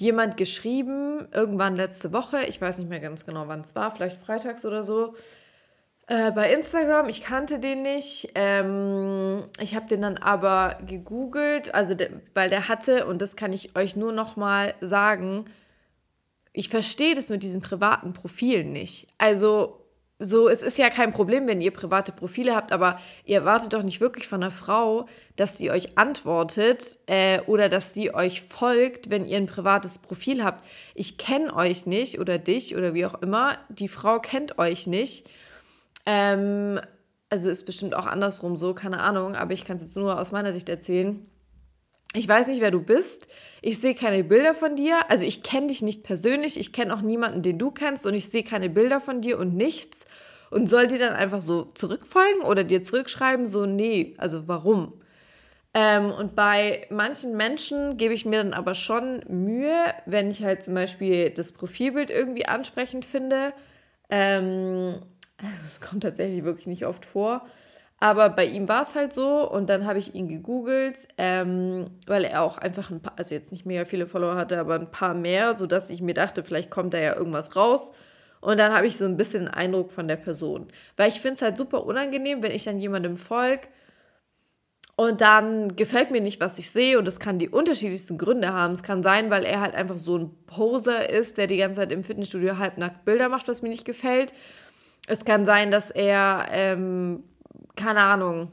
jemand 0.00 0.36
geschrieben, 0.36 1.28
irgendwann 1.32 1.76
letzte 1.76 2.12
Woche, 2.12 2.44
ich 2.44 2.60
weiß 2.60 2.78
nicht 2.78 2.88
mehr 2.88 3.00
ganz 3.00 3.26
genau, 3.26 3.48
wann 3.48 3.60
es 3.60 3.74
war, 3.74 3.90
vielleicht 3.90 4.16
freitags 4.16 4.64
oder 4.64 4.82
so, 4.82 5.14
äh, 6.06 6.32
bei 6.32 6.52
Instagram. 6.52 7.08
Ich 7.08 7.22
kannte 7.22 7.60
den 7.60 7.82
nicht. 7.82 8.30
Ähm, 8.34 9.44
ich 9.60 9.76
habe 9.76 9.86
den 9.86 10.02
dann 10.02 10.16
aber 10.16 10.78
gegoogelt, 10.84 11.72
also 11.74 11.94
der, 11.94 12.10
weil 12.34 12.50
der 12.50 12.68
hatte, 12.68 13.06
und 13.06 13.22
das 13.22 13.36
kann 13.36 13.52
ich 13.52 13.76
euch 13.76 13.94
nur 13.94 14.12
noch 14.12 14.36
mal 14.36 14.74
sagen, 14.80 15.44
ich 16.52 16.68
verstehe 16.68 17.14
das 17.14 17.28
mit 17.28 17.44
diesen 17.44 17.62
privaten 17.62 18.12
Profilen 18.12 18.72
nicht. 18.72 19.06
Also 19.18 19.79
so, 20.22 20.50
es 20.50 20.62
ist 20.62 20.76
ja 20.76 20.90
kein 20.90 21.14
Problem, 21.14 21.46
wenn 21.46 21.62
ihr 21.62 21.70
private 21.70 22.12
Profile 22.12 22.54
habt, 22.54 22.72
aber 22.72 23.00
ihr 23.24 23.38
erwartet 23.38 23.72
doch 23.72 23.82
nicht 23.82 24.02
wirklich 24.02 24.28
von 24.28 24.42
einer 24.42 24.50
Frau, 24.52 25.06
dass 25.36 25.56
sie 25.56 25.70
euch 25.70 25.96
antwortet 25.96 26.98
äh, 27.06 27.40
oder 27.46 27.70
dass 27.70 27.94
sie 27.94 28.14
euch 28.14 28.42
folgt, 28.42 29.08
wenn 29.08 29.24
ihr 29.24 29.38
ein 29.38 29.46
privates 29.46 29.98
Profil 29.98 30.44
habt. 30.44 30.62
Ich 30.94 31.16
kenne 31.16 31.56
euch 31.56 31.86
nicht 31.86 32.20
oder 32.20 32.36
dich 32.36 32.76
oder 32.76 32.92
wie 32.92 33.06
auch 33.06 33.22
immer. 33.22 33.56
Die 33.70 33.88
Frau 33.88 34.18
kennt 34.18 34.58
euch 34.58 34.86
nicht. 34.86 35.26
Ähm, 36.04 36.78
also 37.30 37.48
ist 37.48 37.64
bestimmt 37.64 37.94
auch 37.94 38.06
andersrum 38.06 38.58
so, 38.58 38.74
keine 38.74 39.00
Ahnung, 39.00 39.36
aber 39.36 39.54
ich 39.54 39.64
kann 39.64 39.76
es 39.78 39.82
jetzt 39.84 39.96
nur 39.96 40.20
aus 40.20 40.32
meiner 40.32 40.52
Sicht 40.52 40.68
erzählen. 40.68 41.29
Ich 42.14 42.26
weiß 42.26 42.48
nicht, 42.48 42.60
wer 42.60 42.72
du 42.72 42.82
bist. 42.82 43.28
Ich 43.62 43.78
sehe 43.78 43.94
keine 43.94 44.24
Bilder 44.24 44.54
von 44.54 44.74
dir. 44.74 45.08
Also 45.08 45.24
ich 45.24 45.42
kenne 45.42 45.68
dich 45.68 45.80
nicht 45.80 46.02
persönlich. 46.02 46.58
Ich 46.58 46.72
kenne 46.72 46.94
auch 46.94 47.02
niemanden, 47.02 47.42
den 47.42 47.58
du 47.58 47.70
kennst. 47.70 48.04
Und 48.04 48.14
ich 48.14 48.28
sehe 48.28 48.42
keine 48.42 48.68
Bilder 48.68 49.00
von 49.00 49.20
dir 49.20 49.38
und 49.38 49.54
nichts. 49.54 50.06
Und 50.50 50.68
soll 50.68 50.88
dir 50.88 50.98
dann 50.98 51.12
einfach 51.12 51.40
so 51.40 51.64
zurückfolgen 51.74 52.42
oder 52.42 52.64
dir 52.64 52.82
zurückschreiben, 52.82 53.46
so, 53.46 53.66
nee, 53.66 54.14
also 54.18 54.48
warum? 54.48 55.00
Ähm, 55.72 56.10
und 56.10 56.34
bei 56.34 56.88
manchen 56.90 57.36
Menschen 57.36 57.96
gebe 57.96 58.12
ich 58.12 58.24
mir 58.24 58.42
dann 58.42 58.54
aber 58.54 58.74
schon 58.74 59.22
Mühe, 59.28 59.94
wenn 60.06 60.28
ich 60.28 60.42
halt 60.42 60.64
zum 60.64 60.74
Beispiel 60.74 61.30
das 61.30 61.52
Profilbild 61.52 62.10
irgendwie 62.10 62.46
ansprechend 62.46 63.04
finde. 63.04 63.52
Ähm, 64.08 65.00
also 65.38 65.64
es 65.64 65.80
kommt 65.80 66.02
tatsächlich 66.02 66.42
wirklich 66.42 66.66
nicht 66.66 66.86
oft 66.86 67.04
vor. 67.04 67.46
Aber 68.02 68.30
bei 68.30 68.46
ihm 68.46 68.66
war 68.66 68.80
es 68.80 68.94
halt 68.94 69.12
so 69.12 69.48
und 69.50 69.68
dann 69.68 69.86
habe 69.86 69.98
ich 69.98 70.14
ihn 70.14 70.26
gegoogelt, 70.26 71.06
ähm, 71.18 71.90
weil 72.06 72.24
er 72.24 72.42
auch 72.42 72.56
einfach 72.56 72.90
ein 72.90 73.02
paar, 73.02 73.12
also 73.18 73.34
jetzt 73.34 73.52
nicht 73.52 73.66
mega 73.66 73.84
viele 73.84 74.06
Follower 74.06 74.36
hatte, 74.36 74.58
aber 74.58 74.74
ein 74.74 74.90
paar 74.90 75.12
mehr, 75.12 75.52
sodass 75.52 75.90
ich 75.90 76.00
mir 76.00 76.14
dachte, 76.14 76.42
vielleicht 76.42 76.70
kommt 76.70 76.94
da 76.94 76.98
ja 76.98 77.14
irgendwas 77.14 77.56
raus. 77.56 77.92
Und 78.40 78.58
dann 78.58 78.72
habe 78.72 78.86
ich 78.86 78.96
so 78.96 79.04
ein 79.04 79.18
bisschen 79.18 79.48
einen 79.48 79.54
Eindruck 79.54 79.92
von 79.92 80.08
der 80.08 80.16
Person. 80.16 80.68
Weil 80.96 81.10
ich 81.10 81.20
finde 81.20 81.34
es 81.34 81.42
halt 81.42 81.58
super 81.58 81.84
unangenehm, 81.84 82.42
wenn 82.42 82.52
ich 82.52 82.64
dann 82.64 82.80
jemandem 82.80 83.18
folge 83.18 83.68
und 85.00 85.22
dann 85.22 85.76
gefällt 85.76 86.10
mir 86.10 86.20
nicht, 86.20 86.40
was 86.40 86.58
ich 86.58 86.70
sehe 86.70 86.98
und 86.98 87.08
es 87.08 87.20
kann 87.20 87.38
die 87.38 87.48
unterschiedlichsten 87.48 88.18
Gründe 88.18 88.52
haben. 88.52 88.74
Es 88.74 88.82
kann 88.82 89.02
sein, 89.02 89.30
weil 89.30 89.44
er 89.44 89.60
halt 89.60 89.74
einfach 89.74 89.96
so 89.96 90.18
ein 90.18 90.30
Poser 90.44 91.08
ist, 91.08 91.38
der 91.38 91.46
die 91.46 91.56
ganze 91.56 91.80
Zeit 91.80 91.90
im 91.90 92.04
Fitnessstudio 92.04 92.58
halbnackt 92.58 93.06
Bilder 93.06 93.30
macht, 93.30 93.48
was 93.48 93.62
mir 93.62 93.70
nicht 93.70 93.86
gefällt. 93.86 94.32
Es 95.06 95.24
kann 95.24 95.46
sein, 95.46 95.70
dass 95.70 95.90
er 95.90 96.48
ähm, 96.50 97.24
keine 97.80 98.02
Ahnung, 98.02 98.52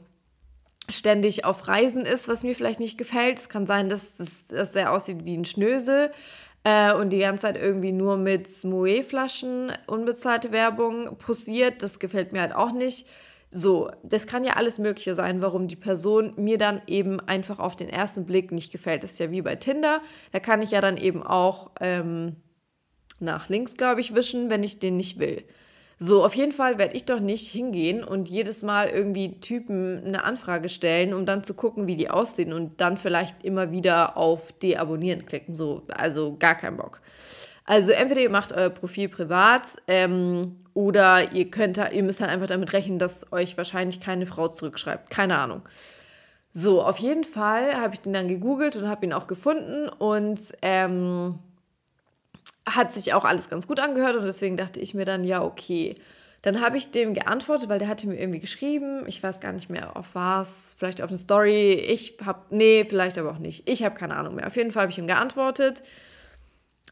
ständig 0.88 1.44
auf 1.44 1.68
Reisen 1.68 2.06
ist, 2.06 2.28
was 2.28 2.44
mir 2.44 2.54
vielleicht 2.54 2.80
nicht 2.80 2.98
gefällt. 2.98 3.38
Es 3.38 3.48
kann 3.48 3.66
sein, 3.66 3.88
dass, 3.88 4.16
das, 4.16 4.46
dass 4.46 4.74
er 4.74 4.92
aussieht 4.92 5.24
wie 5.24 5.36
ein 5.36 5.44
Schnösel 5.44 6.10
äh, 6.64 6.94
und 6.94 7.10
die 7.10 7.18
ganze 7.18 7.42
Zeit 7.42 7.56
irgendwie 7.56 7.92
nur 7.92 8.16
mit 8.16 8.48
Moe-Flaschen 8.64 9.72
unbezahlte 9.86 10.50
Werbung 10.50 11.18
posiert. 11.18 11.82
Das 11.82 11.98
gefällt 11.98 12.32
mir 12.32 12.40
halt 12.40 12.54
auch 12.54 12.72
nicht. 12.72 13.06
So, 13.50 13.90
das 14.02 14.26
kann 14.26 14.44
ja 14.44 14.54
alles 14.54 14.78
Mögliche 14.78 15.14
sein, 15.14 15.40
warum 15.40 15.68
die 15.68 15.76
Person 15.76 16.34
mir 16.36 16.58
dann 16.58 16.82
eben 16.86 17.18
einfach 17.20 17.58
auf 17.58 17.76
den 17.76 17.88
ersten 17.88 18.26
Blick 18.26 18.52
nicht 18.52 18.72
gefällt. 18.72 19.04
Das 19.04 19.12
ist 19.12 19.20
ja 19.20 19.30
wie 19.30 19.42
bei 19.42 19.56
Tinder. 19.56 20.00
Da 20.32 20.40
kann 20.40 20.60
ich 20.62 20.70
ja 20.70 20.80
dann 20.80 20.98
eben 20.98 21.22
auch 21.22 21.70
ähm, 21.80 22.36
nach 23.20 23.48
links, 23.48 23.76
glaube 23.76 24.00
ich, 24.00 24.14
wischen, 24.14 24.50
wenn 24.50 24.62
ich 24.62 24.78
den 24.78 24.96
nicht 24.96 25.18
will. 25.18 25.44
So, 26.00 26.24
auf 26.24 26.34
jeden 26.34 26.52
Fall 26.52 26.78
werde 26.78 26.94
ich 26.94 27.06
doch 27.06 27.18
nicht 27.18 27.48
hingehen 27.48 28.04
und 28.04 28.28
jedes 28.28 28.62
Mal 28.62 28.88
irgendwie 28.88 29.40
Typen 29.40 30.04
eine 30.04 30.22
Anfrage 30.22 30.68
stellen, 30.68 31.12
um 31.12 31.26
dann 31.26 31.42
zu 31.42 31.54
gucken, 31.54 31.88
wie 31.88 31.96
die 31.96 32.08
aussehen 32.08 32.52
und 32.52 32.80
dann 32.80 32.96
vielleicht 32.96 33.44
immer 33.44 33.72
wieder 33.72 34.16
auf 34.16 34.52
Deabonnieren 34.52 35.26
klicken. 35.26 35.56
So, 35.56 35.82
also 35.88 36.36
gar 36.38 36.54
kein 36.54 36.76
Bock. 36.76 37.00
Also 37.64 37.90
entweder 37.90 38.20
ihr 38.20 38.30
macht 38.30 38.52
euer 38.52 38.70
Profil 38.70 39.08
privat 39.08 39.68
ähm, 39.88 40.56
oder 40.72 41.32
ihr 41.32 41.50
könnt, 41.50 41.78
ihr 41.78 42.02
müsst 42.04 42.20
dann 42.20 42.30
einfach 42.30 42.46
damit 42.46 42.72
rechnen, 42.72 43.00
dass 43.00 43.30
euch 43.32 43.56
wahrscheinlich 43.56 44.00
keine 44.00 44.24
Frau 44.24 44.48
zurückschreibt. 44.48 45.10
Keine 45.10 45.36
Ahnung. 45.36 45.62
So, 46.52 46.80
auf 46.80 46.98
jeden 46.98 47.24
Fall 47.24 47.74
habe 47.74 47.94
ich 47.94 48.00
den 48.00 48.12
dann 48.12 48.28
gegoogelt 48.28 48.76
und 48.76 48.88
habe 48.88 49.04
ihn 49.04 49.12
auch 49.12 49.26
gefunden 49.26 49.88
und 49.88 50.40
ähm, 50.62 51.40
hat 52.74 52.92
sich 52.92 53.14
auch 53.14 53.24
alles 53.24 53.50
ganz 53.50 53.66
gut 53.66 53.80
angehört 53.80 54.16
und 54.16 54.24
deswegen 54.24 54.56
dachte 54.56 54.80
ich 54.80 54.94
mir 54.94 55.04
dann, 55.04 55.24
ja, 55.24 55.42
okay. 55.42 55.96
Dann 56.42 56.60
habe 56.60 56.76
ich 56.76 56.92
dem 56.92 57.14
geantwortet, 57.14 57.68
weil 57.68 57.80
der 57.80 57.88
hatte 57.88 58.06
mir 58.06 58.18
irgendwie 58.18 58.38
geschrieben, 58.38 59.02
ich 59.06 59.20
weiß 59.22 59.40
gar 59.40 59.52
nicht 59.52 59.70
mehr 59.70 59.96
auf 59.96 60.14
was, 60.14 60.76
vielleicht 60.78 61.02
auf 61.02 61.08
eine 61.08 61.18
Story. 61.18 61.72
Ich 61.72 62.16
habe, 62.24 62.42
nee, 62.50 62.84
vielleicht 62.88 63.18
aber 63.18 63.32
auch 63.32 63.38
nicht. 63.38 63.68
Ich 63.68 63.82
habe 63.82 63.96
keine 63.96 64.16
Ahnung 64.16 64.36
mehr. 64.36 64.46
Auf 64.46 64.54
jeden 64.54 64.70
Fall 64.70 64.82
habe 64.82 64.92
ich 64.92 64.98
ihm 64.98 65.08
geantwortet. 65.08 65.82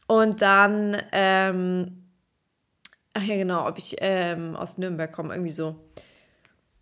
Und 0.05 0.41
dann, 0.41 1.01
ähm, 1.13 2.03
ach 3.13 3.23
ja, 3.23 3.35
genau, 3.35 3.67
ob 3.67 3.77
ich 3.77 3.95
ähm, 3.99 4.55
aus 4.55 4.77
Nürnberg 4.77 5.11
komme, 5.13 5.33
irgendwie 5.33 5.51
so. 5.51 5.75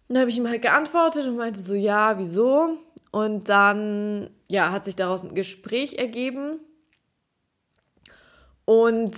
Dann 0.07 0.19
habe 0.19 0.29
ich 0.29 0.37
ihm 0.37 0.49
halt 0.49 0.61
geantwortet 0.61 1.27
und 1.27 1.37
meinte 1.37 1.61
so, 1.61 1.75
ja, 1.75 2.17
wieso? 2.17 2.77
Und 3.11 3.49
dann, 3.49 4.29
ja, 4.47 4.71
hat 4.71 4.85
sich 4.85 4.95
daraus 4.95 5.23
ein 5.23 5.35
Gespräch 5.35 5.97
ergeben. 5.97 6.59
Und 8.65 9.15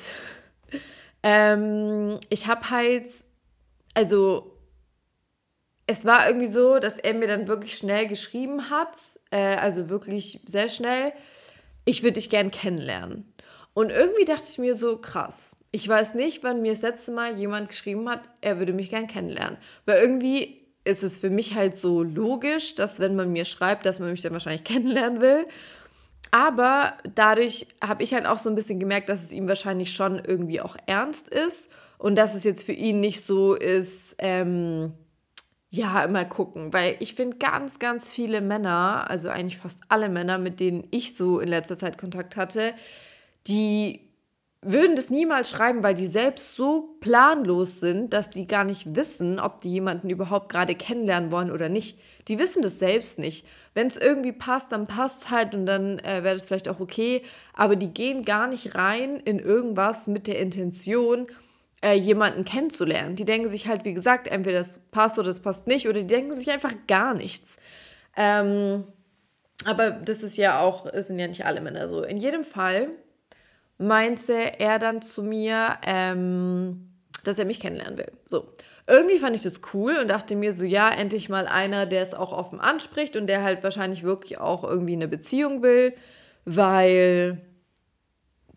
ähm, 1.23 2.19
ich 2.29 2.47
habe 2.47 2.69
halt, 2.69 3.09
also 3.93 4.53
es 5.87 6.05
war 6.05 6.27
irgendwie 6.27 6.47
so, 6.47 6.79
dass 6.79 6.99
er 6.99 7.13
mir 7.13 7.27
dann 7.27 7.47
wirklich 7.47 7.77
schnell 7.77 8.07
geschrieben 8.07 8.69
hat, 8.69 8.97
äh, 9.31 9.55
also 9.55 9.89
wirklich 9.89 10.41
sehr 10.45 10.67
schnell, 10.67 11.13
ich 11.85 12.03
würde 12.03 12.13
dich 12.13 12.29
gern 12.29 12.51
kennenlernen. 12.51 13.33
Und 13.73 13.91
irgendwie 13.91 14.25
dachte 14.25 14.43
ich 14.49 14.57
mir 14.57 14.75
so, 14.75 14.97
krass. 14.97 15.55
Ich 15.71 15.87
weiß 15.87 16.15
nicht, 16.15 16.43
wann 16.43 16.61
mir 16.61 16.71
das 16.71 16.81
letzte 16.81 17.11
Mal 17.11 17.37
jemand 17.37 17.69
geschrieben 17.69 18.09
hat, 18.09 18.21
er 18.41 18.59
würde 18.59 18.73
mich 18.73 18.89
gern 18.89 19.07
kennenlernen. 19.07 19.57
Weil 19.85 20.01
irgendwie 20.01 20.65
ist 20.83 21.03
es 21.03 21.17
für 21.17 21.29
mich 21.29 21.53
halt 21.55 21.75
so 21.75 22.03
logisch, 22.03 22.75
dass 22.75 22.99
wenn 22.99 23.15
man 23.15 23.31
mir 23.31 23.45
schreibt, 23.45 23.85
dass 23.85 23.99
man 23.99 24.11
mich 24.11 24.21
dann 24.21 24.33
wahrscheinlich 24.33 24.63
kennenlernen 24.65 25.21
will. 25.21 25.45
Aber 26.31 26.93
dadurch 27.15 27.67
habe 27.81 28.03
ich 28.03 28.13
halt 28.13 28.25
auch 28.25 28.39
so 28.39 28.49
ein 28.49 28.55
bisschen 28.55 28.79
gemerkt, 28.79 29.09
dass 29.09 29.23
es 29.23 29.31
ihm 29.31 29.47
wahrscheinlich 29.47 29.93
schon 29.93 30.19
irgendwie 30.23 30.61
auch 30.61 30.75
ernst 30.85 31.29
ist 31.29 31.69
und 31.97 32.17
dass 32.17 32.35
es 32.35 32.43
jetzt 32.43 32.63
für 32.63 32.73
ihn 32.73 32.99
nicht 32.99 33.21
so 33.21 33.55
ist, 33.55 34.15
ähm, 34.19 34.93
ja, 35.69 36.07
mal 36.07 36.27
gucken. 36.27 36.73
Weil 36.73 36.95
ich 36.99 37.13
finde 37.15 37.37
ganz, 37.37 37.79
ganz 37.79 38.13
viele 38.13 38.41
Männer, 38.41 39.09
also 39.09 39.29
eigentlich 39.29 39.57
fast 39.57 39.81
alle 39.89 40.09
Männer, 40.09 40.37
mit 40.37 40.59
denen 40.59 40.87
ich 40.91 41.15
so 41.15 41.39
in 41.39 41.49
letzter 41.49 41.77
Zeit 41.77 41.97
Kontakt 41.97 42.37
hatte, 42.37 42.73
die 43.47 44.01
würden 44.61 44.95
das 44.95 45.09
niemals 45.09 45.49
schreiben, 45.49 45.83
weil 45.83 45.95
die 45.95 46.07
selbst 46.07 46.55
so 46.55 46.95
planlos 46.99 47.79
sind, 47.79 48.11
dass 48.13 48.29
die 48.29 48.47
gar 48.47 48.63
nicht 48.63 48.95
wissen, 48.95 49.39
ob 49.39 49.61
die 49.61 49.69
jemanden 49.69 50.09
überhaupt 50.09 50.49
gerade 50.49 50.75
kennenlernen 50.75 51.31
wollen 51.31 51.51
oder 51.51 51.69
nicht. 51.69 51.99
Die 52.27 52.39
wissen 52.39 52.61
das 52.61 52.79
selbst 52.79 53.19
nicht. 53.19 53.45
Wenn 53.73 53.87
es 53.87 53.97
irgendwie 53.97 54.31
passt, 54.31 54.71
dann 54.71 54.87
passt 54.87 55.31
halt 55.31 55.55
und 55.55 55.65
dann 55.65 55.99
äh, 55.99 56.23
wäre 56.23 56.35
das 56.35 56.45
vielleicht 56.45 56.67
auch 56.67 56.79
okay. 56.79 57.21
Aber 57.53 57.75
die 57.75 57.93
gehen 57.93 58.25
gar 58.25 58.47
nicht 58.47 58.75
rein 58.75 59.17
in 59.17 59.39
irgendwas 59.39 60.07
mit 60.07 60.27
der 60.27 60.39
Intention, 60.39 61.27
äh, 61.81 61.93
jemanden 61.93 62.43
kennenzulernen. 62.43 63.15
Die 63.15 63.25
denken 63.25 63.47
sich 63.47 63.67
halt, 63.67 63.85
wie 63.85 63.93
gesagt, 63.93 64.27
entweder 64.27 64.59
das 64.59 64.79
passt 64.91 65.17
oder 65.17 65.27
das 65.27 65.39
passt 65.39 65.67
nicht 65.67 65.87
oder 65.87 66.01
die 66.01 66.07
denken 66.07 66.35
sich 66.35 66.49
einfach 66.49 66.73
gar 66.87 67.13
nichts. 67.13 67.57
Ähm, 68.15 68.83
aber 69.65 69.91
das 69.91 70.23
ist 70.23 70.37
ja 70.37 70.59
auch, 70.59 70.89
das 70.89 71.07
sind 71.07 71.19
ja 71.19 71.27
nicht 71.27 71.45
alle 71.45 71.61
Männer 71.61 71.87
so. 71.87 72.03
In 72.03 72.17
jedem 72.17 72.43
Fall 72.43 72.89
meinte 73.77 74.59
er 74.59 74.79
dann 74.79 75.01
zu 75.01 75.23
mir, 75.23 75.77
ähm, 75.85 76.96
dass 77.27 77.39
er 77.39 77.45
mich 77.45 77.59
kennenlernen 77.59 77.97
will. 77.97 78.11
So. 78.25 78.47
Irgendwie 78.87 79.19
fand 79.19 79.35
ich 79.35 79.43
das 79.43 79.61
cool 79.73 79.97
und 80.01 80.07
dachte 80.07 80.35
mir 80.35 80.53
so, 80.53 80.63
ja, 80.63 80.89
endlich 80.89 81.27
mal 81.27 81.45
einer, 81.47 81.85
der 81.85 82.01
es 82.01 82.13
auch 82.13 82.31
offen 82.31 82.61
anspricht 82.61 83.17
und 83.17 83.27
der 83.27 83.43
halt 83.43 83.63
wahrscheinlich 83.63 84.03
wirklich 84.03 84.39
auch 84.39 84.63
irgendwie 84.63 84.93
eine 84.93 85.09
Beziehung 85.09 85.61
will, 85.61 85.93
weil 86.45 87.41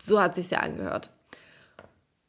so 0.01 0.21
hat 0.21 0.35
sich 0.35 0.49
ja 0.49 0.59
angehört. 0.59 1.09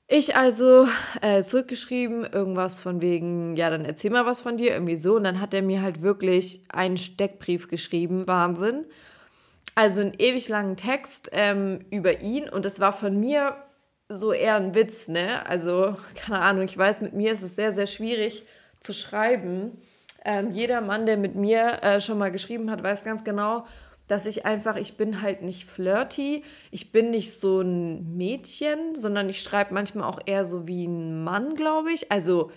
Ich 0.08 0.36
also 0.36 0.88
äh, 1.22 1.42
zurückgeschrieben, 1.42 2.24
irgendwas 2.24 2.82
von 2.82 3.00
wegen, 3.00 3.56
ja, 3.56 3.70
dann 3.70 3.84
erzähl 3.84 4.10
mal 4.10 4.26
was 4.26 4.40
von 4.40 4.56
dir, 4.56 4.72
irgendwie 4.72 4.96
so. 4.96 5.16
Und 5.16 5.24
dann 5.24 5.40
hat 5.40 5.54
er 5.54 5.62
mir 5.62 5.80
halt 5.80 6.02
wirklich 6.02 6.64
einen 6.68 6.98
Steckbrief 6.98 7.68
geschrieben, 7.68 8.26
Wahnsinn 8.26 8.84
also 9.74 10.00
einen 10.00 10.14
ewig 10.18 10.48
langen 10.48 10.76
Text 10.76 11.30
ähm, 11.32 11.80
über 11.90 12.20
ihn 12.20 12.48
und 12.48 12.66
es 12.66 12.80
war 12.80 12.92
von 12.92 13.18
mir 13.18 13.56
so 14.12 14.32
eher 14.32 14.56
ein 14.56 14.74
Witz, 14.74 15.08
ne? 15.08 15.44
Also, 15.46 15.96
keine 16.14 16.40
Ahnung, 16.40 16.64
ich 16.64 16.76
weiß, 16.76 17.00
mit 17.00 17.12
mir 17.14 17.32
ist 17.32 17.42
es 17.42 17.54
sehr, 17.54 17.72
sehr 17.72 17.86
schwierig 17.86 18.44
zu 18.80 18.92
schreiben. 18.92 19.82
Ähm, 20.24 20.50
jeder 20.50 20.80
Mann, 20.80 21.06
der 21.06 21.16
mit 21.16 21.34
mir 21.34 21.82
äh, 21.82 22.00
schon 22.00 22.18
mal 22.18 22.30
geschrieben 22.30 22.70
hat, 22.70 22.82
weiß 22.82 23.04
ganz 23.04 23.24
genau, 23.24 23.66
dass 24.06 24.26
ich 24.26 24.44
einfach, 24.44 24.76
ich 24.76 24.96
bin 24.96 25.22
halt 25.22 25.42
nicht 25.42 25.64
flirty, 25.64 26.44
ich 26.70 26.92
bin 26.92 27.10
nicht 27.10 27.32
so 27.32 27.60
ein 27.60 28.16
Mädchen, 28.16 28.94
sondern 28.94 29.28
ich 29.28 29.40
schreibe 29.40 29.74
manchmal 29.74 30.08
auch 30.08 30.20
eher 30.26 30.44
so 30.44 30.68
wie 30.68 30.86
ein 30.86 31.24
Mann, 31.24 31.54
glaube 31.54 31.92
ich. 31.92 32.12
Also 32.12 32.50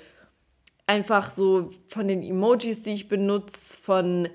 einfach 0.87 1.31
so 1.31 1.69
von 1.87 2.07
den 2.07 2.23
Emojis, 2.23 2.81
die 2.81 2.93
ich 2.93 3.07
benutze, 3.07 3.77
von 3.81 4.27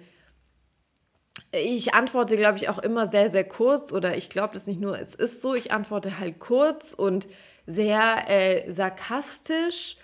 ich 1.52 1.94
antworte, 1.94 2.36
glaube 2.36 2.58
ich, 2.58 2.68
auch 2.68 2.78
immer 2.78 3.06
sehr, 3.06 3.30
sehr 3.30 3.44
kurz 3.44 3.92
oder 3.92 4.16
ich 4.16 4.30
glaube 4.30 4.54
das 4.54 4.66
nicht 4.66 4.80
nur, 4.80 4.98
es 4.98 5.14
ist 5.14 5.40
so, 5.40 5.54
ich 5.54 5.72
antworte 5.72 6.18
halt 6.18 6.38
kurz 6.38 6.92
und 6.92 7.28
sehr 7.66 8.28
äh, 8.28 8.70
sarkastisch 8.70 9.96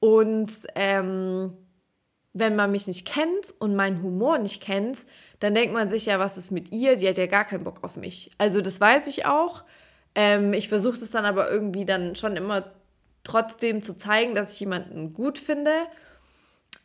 und 0.00 0.50
ähm, 0.74 1.52
wenn 2.32 2.56
man 2.56 2.70
mich 2.70 2.86
nicht 2.86 3.06
kennt 3.06 3.54
und 3.58 3.76
meinen 3.76 4.02
Humor 4.02 4.38
nicht 4.38 4.62
kennt, 4.62 5.00
dann 5.40 5.54
denkt 5.54 5.74
man 5.74 5.90
sich 5.90 6.06
ja, 6.06 6.18
was 6.18 6.38
ist 6.38 6.50
mit 6.50 6.72
ihr? 6.72 6.96
Die 6.96 7.08
hat 7.08 7.18
ja 7.18 7.26
gar 7.26 7.44
keinen 7.44 7.64
Bock 7.64 7.82
auf 7.82 7.96
mich. 7.96 8.30
Also 8.38 8.60
das 8.60 8.80
weiß 8.80 9.06
ich 9.08 9.26
auch. 9.26 9.64
Ähm, 10.14 10.52
ich 10.52 10.68
versuche 10.68 10.96
es 10.96 11.10
dann 11.10 11.24
aber 11.24 11.50
irgendwie 11.50 11.84
dann 11.84 12.16
schon 12.16 12.36
immer 12.36 12.72
trotzdem 13.24 13.82
zu 13.82 13.96
zeigen, 13.96 14.34
dass 14.34 14.54
ich 14.54 14.60
jemanden 14.60 15.12
gut 15.12 15.38
finde. 15.38 15.72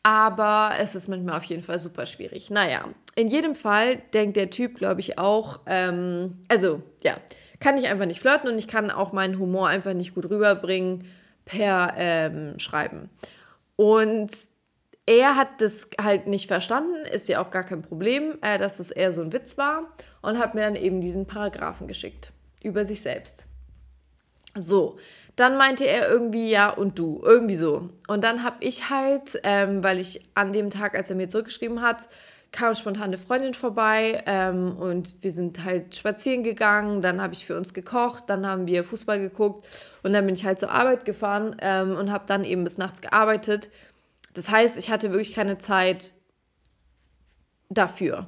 Aber 0.04 0.72
es 0.80 0.96
ist 0.96 1.08
manchmal 1.08 1.38
auf 1.38 1.44
jeden 1.44 1.64
Fall 1.64 1.80
super 1.80 2.06
schwierig. 2.06 2.50
Naja, 2.50 2.86
in 3.18 3.30
jedem 3.30 3.56
Fall 3.56 3.98
denkt 4.14 4.38
der 4.38 4.52
Typ, 4.52 4.76
glaube 4.76 5.00
ich, 5.00 5.18
auch, 5.18 5.62
ähm, 5.66 6.38
also 6.50 6.84
ja, 7.02 7.18
kann 7.60 7.76
ich 7.76 7.88
einfach 7.88 8.06
nicht 8.06 8.20
flirten 8.20 8.48
und 8.48 8.60
ich 8.60 8.68
kann 8.68 8.92
auch 8.92 9.12
meinen 9.12 9.40
Humor 9.40 9.68
einfach 9.68 9.96
nicht 9.96 10.14
gut 10.14 10.30
rüberbringen 10.30 11.04
per 11.44 11.96
ähm, 11.98 12.60
Schreiben. 12.60 13.10
Und 13.76 14.32
er 15.08 15.36
hat 15.36 15.62
das 15.62 15.90
halt 16.00 16.28
nicht 16.28 16.48
verstanden, 16.48 16.94
ist 17.12 17.28
ja 17.28 17.44
auch 17.44 17.50
gar 17.50 17.64
kein 17.64 17.82
Problem, 17.82 18.38
äh, 18.44 18.60
dass 18.60 18.80
es 18.80 18.92
eher 18.92 19.12
so 19.12 19.22
ein 19.22 19.34
Witz 19.34 19.58
war 19.58 19.92
und 20.22 20.38
hat 20.38 20.54
mir 20.54 20.62
dann 20.62 20.76
eben 20.76 21.02
diesen 21.02 21.26
Paragraphen 21.26 21.88
geschickt 21.88 22.34
über 22.62 22.86
sich 22.86 23.02
selbst. 23.02 23.46
So, 24.54 24.98
Dann 25.36 25.58
meinte 25.58 25.86
er 25.86 26.10
irgendwie, 26.10 26.50
ja, 26.50 26.70
und 26.70 27.00
du, 27.00 27.22
irgendwie 27.24 27.56
so. 27.56 27.90
Und 28.08 28.24
dann 28.24 28.44
habe 28.44 28.58
ich 28.60 28.90
halt, 28.90 29.40
ähm, 29.44 29.84
weil 29.84 30.00
ich 30.00 30.28
an 30.36 30.52
dem 30.52 30.70
Tag, 30.70 30.96
als 30.96 31.10
er 31.10 31.16
mir 31.16 31.30
zurückgeschrieben 31.30 31.82
hat, 31.82 32.08
kam 32.58 32.74
spontan 32.74 33.04
eine 33.04 33.20
Freundin 33.20 33.54
vorbei 33.54 34.24
ähm, 34.26 34.76
und 34.78 35.22
wir 35.22 35.32
sind 35.32 35.64
halt 35.64 35.96
spazieren 35.96 36.42
gegangen. 36.42 37.04
Dann 37.04 37.22
habe 37.22 37.36
ich 37.36 37.46
für 37.46 37.56
uns 37.56 37.72
gekocht, 37.72 38.24
dann 38.28 38.48
haben 38.48 38.66
wir 38.66 38.84
Fußball 38.84 39.20
geguckt 39.20 39.68
und 40.02 40.12
dann 40.12 40.26
bin 40.26 40.34
ich 40.34 40.44
halt 40.44 40.60
zur 40.60 40.72
Arbeit 40.72 41.06
gefahren 41.06 41.56
ähm, 41.62 41.96
und 41.96 42.12
habe 42.12 42.24
dann 42.26 42.44
eben 42.44 42.64
bis 42.64 42.80
nachts 42.80 43.02
gearbeitet. 43.02 43.70
Das 44.34 44.50
heißt, 44.50 44.76
ich 44.76 44.90
hatte 44.90 45.12
wirklich 45.12 45.34
keine 45.34 45.60
Zeit 45.60 46.16
dafür. 47.70 48.26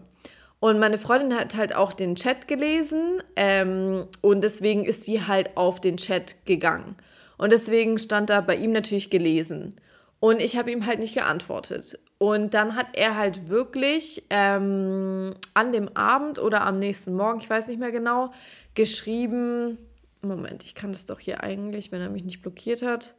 Und 0.60 0.78
meine 0.78 1.00
Freundin 1.00 1.36
hat 1.36 1.58
halt 1.58 1.74
auch 1.74 1.92
den 1.92 2.16
Chat 2.16 2.48
gelesen 2.48 3.24
ähm, 3.36 4.06
und 4.22 4.44
deswegen 4.44 4.86
ist 4.86 5.04
sie 5.04 5.26
halt 5.26 5.58
auf 5.58 5.82
den 5.82 5.98
Chat 5.98 6.46
gegangen. 6.46 6.96
Und 7.40 7.52
deswegen 7.52 7.98
stand 7.98 8.30
da 8.30 8.42
bei 8.42 8.58
ihm 8.58 8.74
natürlich 8.74 9.10
gelesen. 9.10 9.76
Und 10.20 10.42
ich 10.42 10.58
habe 10.58 10.72
ihm 10.72 10.86
halt 10.86 11.00
nicht 11.00 11.14
geantwortet. 11.14 11.98
Und 12.18 12.54
dann 12.54 12.76
hat 12.76 12.88
er 12.94 13.16
halt 13.16 13.48
wirklich 13.48 14.24
ähm, 14.30 15.34
an 15.54 15.72
dem 15.72 15.96
Abend 15.96 16.40
oder 16.40 16.66
am 16.66 16.80
nächsten 16.80 17.14
Morgen, 17.14 17.40
ich 17.40 17.50
weiß 17.50 17.70
nicht 17.70 17.80
mehr 17.80 17.92
genau, 17.92 18.34
geschrieben, 18.74 19.78
Moment, 20.22 20.64
ich 20.64 20.76
kann 20.76 20.92
das 20.92 21.06
doch 21.06 21.20
hier 21.20 21.42
eigentlich, 21.44 21.94
wenn 21.94 22.02
er 22.02 22.10
mich 22.10 22.26
nicht 22.26 22.42
blockiert 22.42 22.82
hat, 22.82 23.16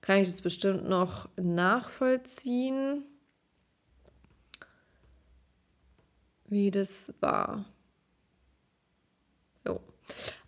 kann 0.00 0.18
ich 0.18 0.28
das 0.28 0.40
bestimmt 0.40 0.88
noch 0.88 1.28
nachvollziehen. 1.36 3.04
wie 6.48 6.70
das 6.70 7.12
war. 7.20 7.64
Jo. 9.66 9.80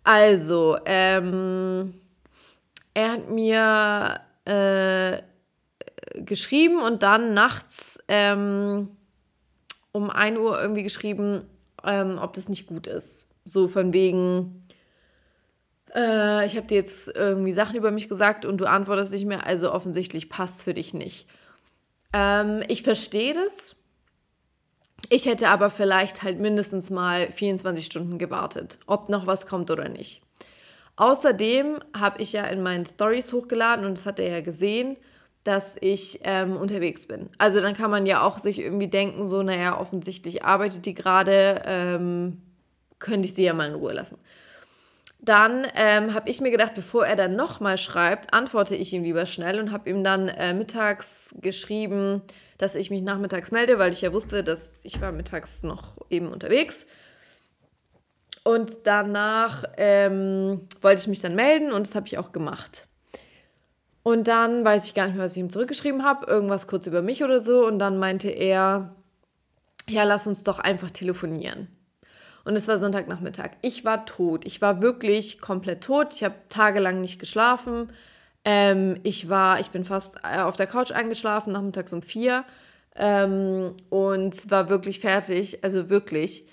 Also, 0.03 0.77
ähm, 0.85 1.93
er 2.93 3.11
hat 3.11 3.29
mir 3.29 4.21
äh, 4.45 5.21
geschrieben 6.15 6.81
und 6.81 7.03
dann 7.03 7.33
nachts 7.33 7.99
ähm, 8.07 8.89
um 9.91 10.09
1 10.09 10.39
Uhr 10.39 10.61
irgendwie 10.61 10.83
geschrieben, 10.83 11.43
ähm, 11.83 12.19
ob 12.21 12.33
das 12.33 12.49
nicht 12.49 12.67
gut 12.67 12.87
ist. 12.87 13.27
So 13.45 13.67
von 13.67 13.93
wegen, 13.93 14.65
äh, 15.95 16.45
ich 16.45 16.55
habe 16.55 16.67
dir 16.67 16.75
jetzt 16.75 17.15
irgendwie 17.15 17.51
Sachen 17.51 17.75
über 17.75 17.91
mich 17.91 18.09
gesagt 18.09 18.45
und 18.45 18.57
du 18.59 18.65
antwortest 18.65 19.11
nicht 19.11 19.25
mehr, 19.25 19.45
also 19.45 19.71
offensichtlich 19.71 20.29
passt 20.29 20.63
für 20.63 20.73
dich 20.73 20.93
nicht. 20.93 21.27
Ähm, 22.13 22.63
ich 22.67 22.83
verstehe 22.83 23.33
das 23.33 23.75
ich 25.09 25.25
hätte 25.25 25.49
aber 25.49 25.69
vielleicht 25.69 26.23
halt 26.23 26.39
mindestens 26.39 26.89
mal 26.89 27.31
24 27.31 27.85
Stunden 27.85 28.17
gewartet, 28.17 28.79
ob 28.85 29.09
noch 29.09 29.27
was 29.27 29.45
kommt 29.45 29.69
oder 29.69 29.89
nicht. 29.89 30.21
Außerdem 30.95 31.79
habe 31.97 32.21
ich 32.21 32.33
ja 32.33 32.45
in 32.45 32.61
meinen 32.61 32.85
Stories 32.85 33.33
hochgeladen 33.33 33.85
und 33.85 33.97
das 33.97 34.05
hat 34.05 34.19
er 34.19 34.29
ja 34.29 34.41
gesehen, 34.41 34.95
dass 35.43 35.75
ich 35.81 36.19
ähm, 36.23 36.55
unterwegs 36.55 37.07
bin. 37.07 37.29
Also 37.37 37.61
dann 37.61 37.75
kann 37.75 37.89
man 37.89 38.05
ja 38.05 38.21
auch 38.21 38.37
sich 38.37 38.59
irgendwie 38.59 38.87
denken, 38.87 39.27
so, 39.27 39.41
naja, 39.41 39.79
offensichtlich 39.79 40.43
arbeitet 40.43 40.85
die 40.85 40.93
gerade, 40.93 41.61
ähm, 41.65 42.41
könnte 42.99 43.27
ich 43.27 43.33
sie 43.33 43.43
ja 43.43 43.53
mal 43.53 43.69
in 43.69 43.75
Ruhe 43.75 43.93
lassen. 43.93 44.17
Dann 45.19 45.67
ähm, 45.75 46.13
habe 46.15 46.29
ich 46.29 46.41
mir 46.41 46.49
gedacht, 46.49 46.73
bevor 46.73 47.05
er 47.05 47.15
dann 47.15 47.35
nochmal 47.35 47.77
schreibt, 47.77 48.33
antworte 48.33 48.75
ich 48.75 48.91
ihm 48.93 49.03
lieber 49.03 49.27
schnell 49.27 49.59
und 49.59 49.71
habe 49.71 49.89
ihm 49.89 50.03
dann 50.03 50.27
äh, 50.29 50.53
mittags 50.53 51.33
geschrieben, 51.39 52.23
dass 52.57 52.75
ich 52.75 52.89
mich 52.89 53.03
nachmittags 53.03 53.51
melde, 53.51 53.77
weil 53.77 53.91
ich 53.91 54.01
ja 54.01 54.13
wusste, 54.13 54.43
dass 54.43 54.75
ich 54.83 54.99
war 55.01 55.11
mittags 55.11 55.63
noch 55.63 55.97
eben 56.09 56.31
unterwegs. 56.31 56.85
Und 58.43 58.85
danach 58.85 59.63
ähm, 59.77 60.61
wollte 60.81 61.01
ich 61.01 61.07
mich 61.07 61.21
dann 61.21 61.35
melden 61.35 61.71
und 61.71 61.85
das 61.87 61.95
habe 61.95 62.07
ich 62.07 62.17
auch 62.17 62.31
gemacht. 62.31 62.87
Und 64.03 64.27
dann 64.27 64.65
weiß 64.65 64.85
ich 64.85 64.93
gar 64.93 65.05
nicht 65.05 65.15
mehr, 65.15 65.25
was 65.25 65.33
ich 65.33 65.39
ihm 65.39 65.49
zurückgeschrieben 65.49 66.03
habe, 66.03 66.25
irgendwas 66.25 66.67
kurz 66.67 66.87
über 66.87 67.01
mich 67.01 67.23
oder 67.23 67.39
so. 67.39 67.65
Und 67.65 67.79
dann 67.79 67.99
meinte 67.99 68.29
er, 68.29 68.95
ja, 69.87 70.03
lass 70.03 70.27
uns 70.27 70.43
doch 70.43 70.59
einfach 70.59 70.91
telefonieren. 70.91 71.67
Und 72.43 72.55
es 72.55 72.67
war 72.67 72.79
Sonntagnachmittag. 72.79 73.51
Ich 73.61 73.85
war 73.85 74.05
tot. 74.05 74.45
Ich 74.45 74.61
war 74.61 74.81
wirklich 74.81 75.39
komplett 75.39 75.83
tot. 75.83 76.13
Ich 76.13 76.23
habe 76.23 76.35
tagelang 76.49 77.01
nicht 77.01 77.19
geschlafen. 77.19 77.91
Ähm, 78.43 78.95
ich 79.03 79.29
war, 79.29 79.59
ich 79.59 79.69
bin 79.69 79.85
fast 79.85 80.17
äh, 80.23 80.39
auf 80.39 80.55
der 80.55 80.65
Couch 80.65 80.91
eingeschlafen, 80.91 81.53
nachmittags 81.53 81.93
um 81.93 82.01
vier 82.01 82.43
ähm, 82.95 83.75
und 83.89 84.49
war 84.49 84.69
wirklich 84.69 84.99
fertig, 84.99 85.63
also 85.63 85.89
wirklich. 85.89 86.47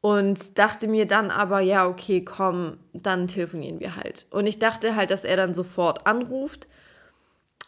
Und 0.00 0.58
dachte 0.58 0.88
mir 0.88 1.06
dann 1.06 1.30
aber, 1.30 1.60
ja, 1.60 1.88
okay, 1.88 2.24
komm, 2.24 2.78
dann 2.92 3.26
telefonieren 3.26 3.80
wir 3.80 3.96
halt. 3.96 4.26
Und 4.30 4.46
ich 4.46 4.58
dachte 4.58 4.96
halt, 4.96 5.10
dass 5.10 5.24
er 5.24 5.36
dann 5.36 5.54
sofort 5.54 6.06
anruft 6.06 6.68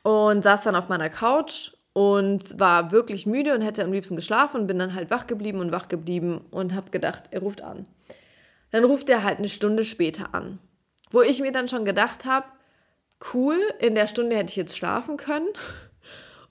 und 0.04 0.44
saß 0.44 0.62
dann 0.62 0.76
auf 0.76 0.88
meiner 0.88 1.08
Couch 1.08 1.72
und 1.94 2.60
war 2.60 2.92
wirklich 2.92 3.24
müde 3.24 3.54
und 3.54 3.62
hätte 3.62 3.82
am 3.82 3.92
liebsten 3.92 4.16
geschlafen 4.16 4.60
und 4.60 4.66
bin 4.66 4.78
dann 4.78 4.94
halt 4.94 5.10
wach 5.10 5.26
geblieben 5.26 5.60
und 5.60 5.72
wach 5.72 5.88
geblieben 5.88 6.44
und 6.50 6.74
habe 6.74 6.90
gedacht, 6.90 7.24
er 7.30 7.40
ruft 7.40 7.62
an. 7.62 7.88
Dann 8.70 8.84
ruft 8.84 9.08
er 9.08 9.22
halt 9.22 9.38
eine 9.38 9.48
Stunde 9.48 9.84
später 9.84 10.34
an, 10.34 10.58
wo 11.10 11.22
ich 11.22 11.40
mir 11.40 11.52
dann 11.52 11.68
schon 11.68 11.84
gedacht 11.84 12.26
habe, 12.26 12.46
cool, 13.32 13.58
in 13.78 13.94
der 13.94 14.06
Stunde 14.06 14.36
hätte 14.36 14.50
ich 14.50 14.56
jetzt 14.56 14.76
schlafen 14.76 15.16
können. 15.16 15.48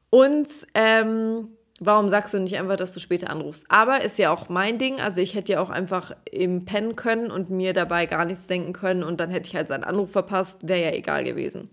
Und 0.10 0.48
ähm, 0.74 1.50
warum 1.80 2.10
sagst 2.10 2.34
du 2.34 2.40
nicht 2.40 2.58
einfach, 2.58 2.78
dass 2.78 2.94
du 2.94 3.00
später 3.00 3.30
anrufst? 3.30 3.66
Aber 3.70 4.02
ist 4.04 4.18
ja 4.18 4.32
auch 4.32 4.50
mein 4.50 4.80
Ding. 4.80 5.00
Also 5.00 5.22
ich 5.22 5.36
hätte 5.36 5.54
ja 5.54 5.60
auch 5.60 5.70
einfach 5.70 6.16
im 6.32 6.66
pennen 6.66 6.96
können 6.96 7.30
und 7.30 7.52
mir 7.52 7.74
dabei 7.74 8.08
gar 8.08 8.26
nichts 8.26 8.48
denken 8.48 8.74
können 8.74 9.04
und 9.04 9.20
dann 9.20 9.30
hätte 9.30 9.48
ich 9.48 9.56
halt 9.56 9.68
seinen 9.68 9.84
Anruf 9.84 10.12
verpasst. 10.12 10.68
Wäre 10.68 10.82
ja 10.82 10.92
egal 10.92 11.24
gewesen. 11.24 11.70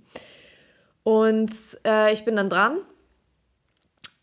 Und 1.03 1.53
äh, 1.87 2.13
ich 2.13 2.25
bin 2.25 2.37
dann 2.37 2.51
dran. 2.51 2.79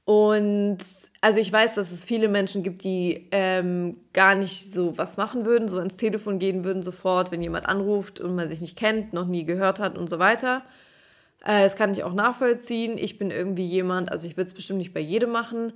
Und 0.07 0.77
also 1.19 1.39
ich 1.41 1.51
weiß, 1.51 1.73
dass 1.73 1.91
es 1.91 2.05
viele 2.05 2.29
Menschen 2.29 2.63
gibt, 2.63 2.85
die 2.85 3.27
ähm, 3.31 3.97
gar 4.13 4.35
nicht 4.35 4.71
so 4.71 4.97
was 4.97 5.17
machen 5.17 5.45
würden, 5.45 5.67
so 5.67 5.77
ans 5.79 5.97
Telefon 5.97 6.39
gehen 6.39 6.63
würden 6.63 6.81
sofort, 6.81 7.29
wenn 7.29 7.43
jemand 7.43 7.65
anruft 7.65 8.21
und 8.21 8.33
man 8.33 8.47
sich 8.47 8.61
nicht 8.61 8.77
kennt, 8.77 9.11
noch 9.11 9.27
nie 9.27 9.43
gehört 9.43 9.81
hat 9.81 9.97
und 9.97 10.07
so 10.07 10.17
weiter. 10.17 10.63
Äh, 11.43 11.63
das 11.63 11.75
kann 11.75 11.91
ich 11.91 12.05
auch 12.05 12.13
nachvollziehen. 12.13 12.97
Ich 12.97 13.17
bin 13.17 13.31
irgendwie 13.31 13.65
jemand, 13.65 14.09
also 14.09 14.27
ich 14.27 14.37
würde 14.37 14.47
es 14.47 14.53
bestimmt 14.53 14.79
nicht 14.79 14.93
bei 14.93 15.01
jedem 15.01 15.31
machen, 15.31 15.73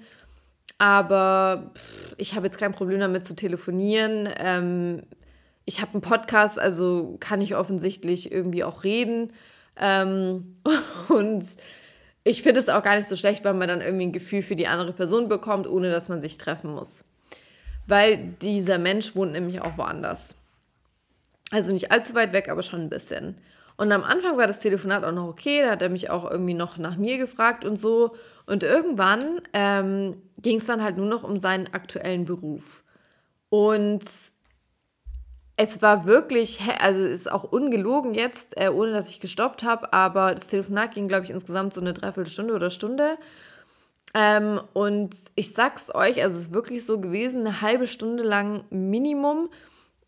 aber 0.78 1.72
pff, 1.76 2.16
ich 2.18 2.34
habe 2.34 2.46
jetzt 2.46 2.58
kein 2.58 2.72
Problem 2.72 3.02
damit 3.02 3.26
zu 3.26 3.36
telefonieren. 3.36 4.30
Ähm, 4.38 5.04
ich 5.66 5.82
habe 5.82 5.92
einen 5.92 6.02
Podcast, 6.02 6.58
also 6.58 7.18
kann 7.20 7.42
ich 7.42 7.58
offensichtlich 7.58 8.32
irgendwie 8.32 8.64
auch 8.64 8.86
reden. 8.86 9.34
Ähm, 9.78 10.58
und 11.10 11.46
ich 12.24 12.42
finde 12.44 12.60
es 12.60 12.70
auch 12.70 12.84
gar 12.84 12.96
nicht 12.96 13.08
so 13.08 13.16
schlecht, 13.16 13.44
weil 13.44 13.54
man 13.54 13.68
dann 13.68 13.82
irgendwie 13.82 14.06
ein 14.06 14.12
Gefühl 14.12 14.44
für 14.44 14.56
die 14.56 14.68
andere 14.68 14.94
Person 14.94 15.28
bekommt, 15.28 15.68
ohne 15.68 15.90
dass 15.92 16.10
man 16.10 16.22
sich 16.22 16.38
treffen 16.38 16.72
muss. 16.74 17.04
Weil 17.88 18.18
dieser 18.42 18.78
Mensch 18.78 19.16
wohnt 19.16 19.32
nämlich 19.32 19.62
auch 19.62 19.78
woanders. 19.78 20.36
Also 21.52 21.74
nicht 21.74 21.92
allzu 21.92 22.14
weit 22.16 22.32
weg, 22.34 22.48
aber 22.50 22.64
schon 22.64 22.82
ein 22.82 22.90
bisschen. 22.90 23.38
Und 23.76 23.92
am 23.92 24.04
Anfang 24.04 24.38
war 24.38 24.48
das 24.48 24.60
Telefonat 24.60 25.04
auch 25.04 25.12
noch 25.12 25.28
okay, 25.28 25.64
da 25.64 25.72
hat 25.72 25.82
er 25.82 25.90
mich 25.90 26.10
auch 26.10 26.30
irgendwie 26.30 26.54
noch 26.54 26.78
nach 26.78 26.98
mir 26.98 27.18
gefragt 27.18 27.66
und 27.66 27.78
so. 27.78 28.16
Und 28.46 28.64
irgendwann 28.64 29.42
ähm, 29.54 30.22
ging 30.38 30.58
es 30.58 30.66
dann 30.66 30.84
halt 30.84 30.98
nur 30.98 31.08
noch 31.08 31.24
um 31.24 31.40
seinen 31.40 31.74
aktuellen 31.74 32.26
Beruf. 32.26 32.84
Und 33.50 34.04
es 35.62 35.82
war 35.84 36.06
wirklich, 36.06 36.60
also 36.80 37.06
ist 37.06 37.32
auch 37.32 37.44
ungelogen 37.44 38.16
jetzt, 38.16 38.60
äh, 38.60 38.70
ohne 38.70 38.94
dass 38.94 39.10
ich 39.10 39.20
gestoppt 39.20 39.64
habe, 39.64 39.94
aber 39.94 40.34
das 40.34 40.48
Telefonat 40.48 40.96
ging, 40.96 41.08
glaube 41.08 41.26
ich, 41.26 41.30
insgesamt 41.30 41.74
so 41.74 41.82
eine 41.82 41.94
Dreiviertelstunde 41.94 42.56
oder 42.56 42.72
Stunde. 42.72 43.18
Ähm, 44.16 44.60
und 44.74 45.16
ich 45.36 45.54
sag's 45.54 45.94
euch, 45.94 46.22
also 46.22 46.36
es 46.38 46.46
ist 46.46 46.54
wirklich 46.54 46.84
so 46.84 47.00
gewesen, 47.00 47.42
eine 47.42 47.62
halbe 47.62 47.86
Stunde 47.86 48.24
lang 48.24 48.64
Minimum 48.72 49.50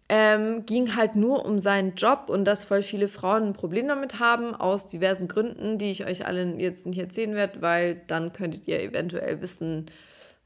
ähm, 0.10 0.66
ging 0.66 0.96
halt 0.96 1.16
nur 1.16 1.46
um 1.46 1.60
seinen 1.60 1.94
Job 1.96 2.26
und 2.28 2.46
dass 2.46 2.66
voll 2.66 2.82
viele 2.82 3.08
Frauen 3.08 3.44
ein 3.44 3.54
Problem 3.54 3.88
damit 3.88 4.20
haben, 4.20 4.56
aus 4.56 4.88
diversen 4.88 5.28
Gründen, 5.28 5.78
die 5.78 5.92
ich 5.92 6.06
euch 6.06 6.26
alle 6.26 6.56
jetzt 6.58 6.86
nicht 6.88 7.00
erzählen 7.00 7.36
werde, 7.36 7.62
weil 7.62 8.02
dann 8.08 8.34
könntet 8.34 8.68
ihr 8.68 8.82
eventuell 8.82 9.42
wissen, 9.42 9.86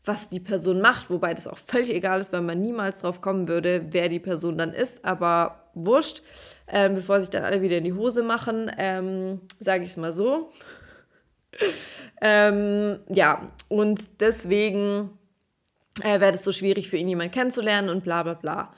was 0.08 0.30
die 0.30 0.40
Person 0.40 0.82
macht, 0.82 1.10
wobei 1.10 1.34
das 1.34 1.48
auch 1.48 1.58
völlig 1.58 1.94
egal 1.94 2.20
ist, 2.20 2.34
weil 2.34 2.42
man 2.42 2.62
niemals 2.62 3.02
drauf 3.02 3.22
kommen 3.22 3.48
würde, 3.48 3.86
wer 3.92 4.10
die 4.10 4.20
Person 4.20 4.58
dann 4.58 4.74
ist, 4.74 5.04
aber 5.06 5.64
wurscht. 5.74 6.22
Ähm, 6.68 6.96
bevor 6.96 7.22
sich 7.22 7.30
dann 7.30 7.44
alle 7.44 7.62
wieder 7.62 7.78
in 7.78 7.84
die 7.84 7.94
Hose 7.94 8.24
machen, 8.24 8.72
ähm, 8.78 9.42
sage 9.60 9.84
ich 9.84 9.92
es 9.92 9.98
mal 9.98 10.12
so. 10.12 10.52
ähm, 12.22 13.00
ja, 13.10 13.50
und 13.70 14.02
deswegen 14.20 15.12
äh, 16.02 16.20
wäre 16.20 16.34
es 16.34 16.44
so 16.44 16.52
schwierig 16.52 16.90
für 16.90 16.98
ihn, 16.98 17.08
jemanden 17.08 17.32
kennenzulernen 17.32 17.90
und 17.90 18.04
bla 18.04 18.24
bla 18.24 18.34
bla. 18.34 18.74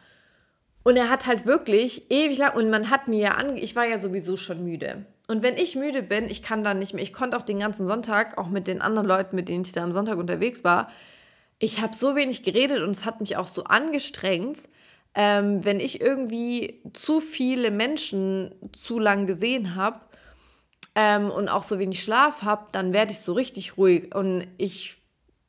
Und 0.84 0.98
er 0.98 1.10
hat 1.10 1.28
halt 1.28 1.46
wirklich 1.46 2.10
ewig 2.12 2.38
lang, 2.38 2.56
und 2.56 2.70
man 2.70 2.90
hat 2.90 3.08
mir 3.08 3.20
ja 3.20 3.32
ange, 3.32 3.60
ich 3.60 3.76
war 3.76 3.86
ja 3.86 3.98
sowieso 3.98 4.38
schon 4.38 4.64
müde. 4.64 5.06
Und 5.28 5.44
wenn 5.44 5.58
ich 5.58 5.76
müde 5.76 6.02
bin, 6.02 6.30
ich 6.30 6.42
kann 6.42 6.64
dann 6.64 6.80
nicht 6.80 6.94
mehr, 6.94 7.04
ich 7.04 7.14
konnte 7.14 7.38
auch 7.38 7.44
den 7.44 7.60
ganzen 7.60 7.86
Sonntag, 7.86 8.38
auch 8.38 8.48
mit 8.50 8.68
den 8.68 8.82
anderen 8.82 9.08
Leuten, 9.08 9.36
mit 9.36 9.50
denen 9.50 9.64
ich 9.64 9.74
da 9.74 9.84
am 9.84 9.92
Sonntag 9.92 10.18
unterwegs 10.18 10.64
war, 10.64 10.92
ich 11.60 11.82
habe 11.82 11.96
so 11.96 12.16
wenig 12.16 12.44
geredet 12.44 12.82
und 12.82 12.92
es 12.92 13.06
hat 13.06 13.20
mich 13.20 13.38
auch 13.38 13.48
so 13.48 13.66
angestrengt, 13.66 14.70
ähm, 15.14 15.64
wenn 15.66 15.80
ich 15.80 16.02
irgendwie 16.02 16.82
zu 16.94 17.20
viele 17.20 17.72
Menschen 17.72 18.56
zu 18.72 19.00
lang 19.00 19.28
gesehen 19.28 19.76
habe 19.76 20.00
ähm, 20.96 21.30
und 21.30 21.50
auch 21.50 21.64
so 21.64 21.78
wenig 21.80 22.02
Schlaf 22.02 22.42
habe, 22.42 22.68
dann 22.72 22.94
werde 22.94 23.12
ich 23.12 23.20
so 23.20 23.34
richtig 23.34 23.78
ruhig 23.78 24.16
und 24.16 24.48
ich 24.58 24.98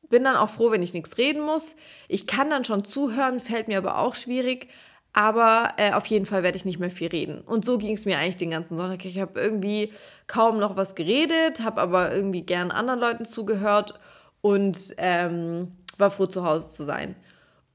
bin 0.09 0.25
dann 0.25 0.37
auch 0.37 0.51
froh, 0.51 0.73
wenn 0.73 0.83
ich 0.83 0.93
nichts 0.93 1.19
reden 1.19 1.41
muss. 1.41 1.77
Ich 2.09 2.27
kann 2.27 2.51
dann 2.51 2.65
schon 2.65 2.85
zuhören, 2.85 3.39
fällt 3.39 3.69
mir 3.69 3.79
aber 3.79 3.99
auch 3.99 4.17
schwierig. 4.17 4.69
Aber 5.13 5.75
äh, 5.77 5.93
auf 5.93 6.07
jeden 6.07 6.27
Fall 6.27 6.45
werde 6.45 6.57
ich 6.57 6.65
nicht 6.65 6.79
mehr 6.79 6.91
viel 6.91 7.09
reden. 7.09 7.41
Und 7.41 7.65
so 7.65 7.79
ging 7.79 7.95
es 7.95 8.05
mir 8.05 8.19
eigentlich 8.19 8.37
den 8.37 8.51
ganzen 8.51 8.77
Sonntag. 8.77 9.05
Ich 9.05 9.19
habe 9.19 9.41
irgendwie 9.41 9.93
kaum 10.29 10.59
noch 10.59 10.77
was 10.77 10.95
geredet, 10.95 11.65
habe 11.65 11.81
aber 11.81 12.15
irgendwie 12.15 12.43
gern 12.43 12.71
anderen 12.71 13.01
Leuten 13.01 13.25
zugehört 13.25 13.99
und 14.41 14.79
ähm, 14.99 15.73
war 16.01 16.11
froh, 16.11 16.27
zu 16.27 16.45
Hause 16.45 16.71
zu 16.71 16.85
sein. 16.85 17.17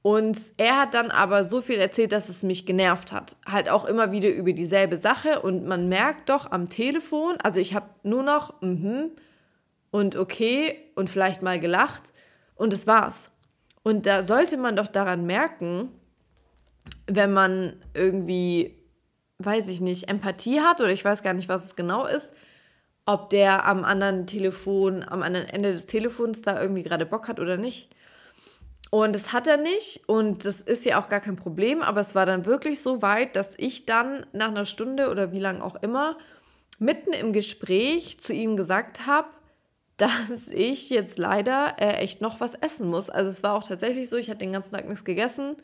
Und 0.02 0.38
er 0.56 0.80
hat 0.80 0.94
dann 0.94 1.10
aber 1.10 1.42
so 1.42 1.60
viel 1.60 1.78
erzählt, 1.78 2.12
dass 2.12 2.28
es 2.28 2.44
mich 2.44 2.64
genervt 2.64 3.12
hat. 3.12 3.36
Halt 3.44 3.68
auch 3.68 3.84
immer 3.84 4.12
wieder 4.12 4.28
über 4.28 4.52
dieselbe 4.52 4.98
Sache. 4.98 5.40
Und 5.40 5.66
man 5.66 5.88
merkt 5.88 6.28
doch 6.28 6.52
am 6.52 6.68
Telefon, 6.68 7.36
also 7.42 7.58
ich 7.58 7.74
habe 7.74 7.88
nur 8.04 8.22
noch 8.22 8.62
mhm 8.62 9.10
und 9.90 10.14
okay 10.14 10.92
und 10.94 11.10
vielleicht 11.10 11.42
mal 11.42 11.58
gelacht 11.58 12.12
und 12.54 12.72
das 12.72 12.86
war's. 12.86 13.30
Und 13.82 14.06
da 14.06 14.22
sollte 14.22 14.56
man 14.56 14.76
doch 14.76 14.88
daran 14.88 15.26
merken, 15.26 15.88
wenn 17.06 17.32
man 17.32 17.76
irgendwie, 17.94 18.78
weiß 19.38 19.68
ich 19.68 19.80
nicht, 19.80 20.08
Empathie 20.08 20.60
hat 20.60 20.80
oder 20.80 20.90
ich 20.90 21.04
weiß 21.04 21.22
gar 21.22 21.34
nicht, 21.34 21.48
was 21.48 21.64
es 21.64 21.76
genau 21.76 22.06
ist, 22.06 22.34
ob 23.06 23.30
der 23.30 23.66
am 23.66 23.84
anderen 23.84 24.26
Telefon, 24.26 25.02
am 25.02 25.22
anderen 25.22 25.46
Ende 25.46 25.72
des 25.72 25.86
Telefons 25.86 26.42
da 26.42 26.60
irgendwie 26.60 26.82
gerade 26.82 27.06
Bock 27.06 27.28
hat 27.28 27.40
oder 27.40 27.56
nicht. 27.56 27.95
Und 28.90 29.16
das 29.16 29.32
hat 29.32 29.46
er 29.46 29.56
nicht 29.56 30.08
und 30.08 30.44
das 30.44 30.60
ist 30.60 30.84
ja 30.84 31.00
auch 31.00 31.08
gar 31.08 31.20
kein 31.20 31.36
Problem, 31.36 31.82
aber 31.82 32.00
es 32.00 32.14
war 32.14 32.24
dann 32.24 32.46
wirklich 32.46 32.80
so 32.80 33.02
weit, 33.02 33.34
dass 33.34 33.58
ich 33.58 33.84
dann 33.84 34.26
nach 34.32 34.48
einer 34.48 34.64
Stunde 34.64 35.10
oder 35.10 35.32
wie 35.32 35.40
lange 35.40 35.64
auch 35.64 35.74
immer 35.82 36.16
mitten 36.78 37.12
im 37.12 37.32
Gespräch 37.32 38.20
zu 38.20 38.32
ihm 38.32 38.56
gesagt 38.56 39.06
habe, 39.06 39.28
dass 39.96 40.48
ich 40.48 40.90
jetzt 40.90 41.18
leider 41.18 41.76
äh, 41.78 41.94
echt 41.96 42.20
noch 42.20 42.40
was 42.40 42.54
essen 42.54 42.88
muss. 42.88 43.08
Also 43.08 43.30
es 43.30 43.42
war 43.42 43.54
auch 43.54 43.64
tatsächlich 43.64 44.10
so, 44.10 44.16
ich 44.16 44.28
hatte 44.28 44.40
den 44.40 44.52
ganzen 44.52 44.74
Tag 44.74 44.86
nichts 44.86 45.04
gegessen, 45.04 45.56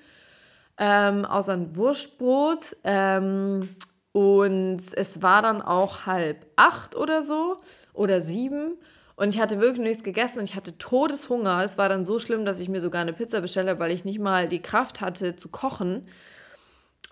ähm, 0.79 1.27
außer 1.27 1.53
ein 1.53 1.77
Wurstbrot. 1.77 2.77
Ähm, 2.83 3.69
und 4.13 4.81
es 4.95 5.23
war 5.23 5.43
dann 5.43 5.61
auch 5.61 6.07
halb 6.07 6.47
acht 6.57 6.97
oder 6.97 7.23
so 7.23 7.59
oder 7.93 8.21
sieben. 8.21 8.79
Und 9.23 9.37
ich 9.37 9.41
hatte 9.41 9.61
wirklich 9.61 9.87
nichts 9.87 10.03
gegessen 10.03 10.41
und 10.41 10.47
ich 10.47 10.57
hatte 10.57 10.77
Todeshunger. 10.79 11.63
Es 11.63 11.79
war 11.79 11.89
dann 11.89 12.05
so 12.05 12.19
schlimm, 12.19 12.45
dass 12.45 12.59
ich 12.59 12.69
mir 12.69 12.81
sogar 12.81 13.03
eine 13.03 13.13
Pizza 13.13 13.41
bestelle, 13.41 13.79
weil 13.79 13.93
ich 13.93 14.05
nicht 14.05 14.19
mal 14.19 14.49
die 14.49 14.61
Kraft 14.61 15.01
hatte 15.01 15.37
zu 15.37 15.49
kochen. 15.49 16.09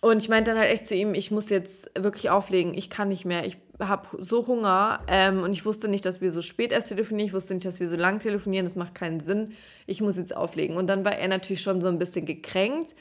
Und 0.00 0.20
ich 0.20 0.28
meinte 0.28 0.50
dann 0.50 0.58
halt 0.58 0.72
echt 0.72 0.88
zu 0.88 0.96
ihm, 0.96 1.14
ich 1.14 1.30
muss 1.30 1.50
jetzt 1.50 1.88
wirklich 1.96 2.28
auflegen, 2.28 2.74
ich 2.74 2.90
kann 2.90 3.10
nicht 3.10 3.24
mehr, 3.24 3.46
ich 3.46 3.58
habe 3.78 4.08
so 4.18 4.48
Hunger 4.48 5.04
ähm, 5.06 5.44
und 5.44 5.52
ich 5.52 5.64
wusste 5.64 5.86
nicht, 5.86 6.04
dass 6.04 6.20
wir 6.20 6.32
so 6.32 6.42
spät 6.42 6.72
erst 6.72 6.88
telefonieren, 6.88 7.28
ich 7.28 7.32
wusste 7.32 7.54
nicht, 7.54 7.64
dass 7.64 7.78
wir 7.78 7.86
so 7.86 7.94
lang 7.94 8.18
telefonieren, 8.18 8.66
das 8.66 8.74
macht 8.74 8.96
keinen 8.96 9.20
Sinn, 9.20 9.54
ich 9.86 10.00
muss 10.00 10.16
jetzt 10.16 10.34
auflegen. 10.34 10.76
Und 10.76 10.88
dann 10.88 11.04
war 11.04 11.14
er 11.14 11.28
natürlich 11.28 11.62
schon 11.62 11.80
so 11.80 11.86
ein 11.86 12.00
bisschen 12.00 12.26
gekränkt. 12.26 12.96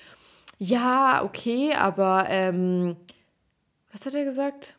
Ja, 0.59 1.23
okay, 1.23 1.73
aber 1.73 2.27
ähm, 2.29 2.95
was 3.91 4.05
hat 4.05 4.13
er 4.13 4.23
gesagt? 4.23 4.75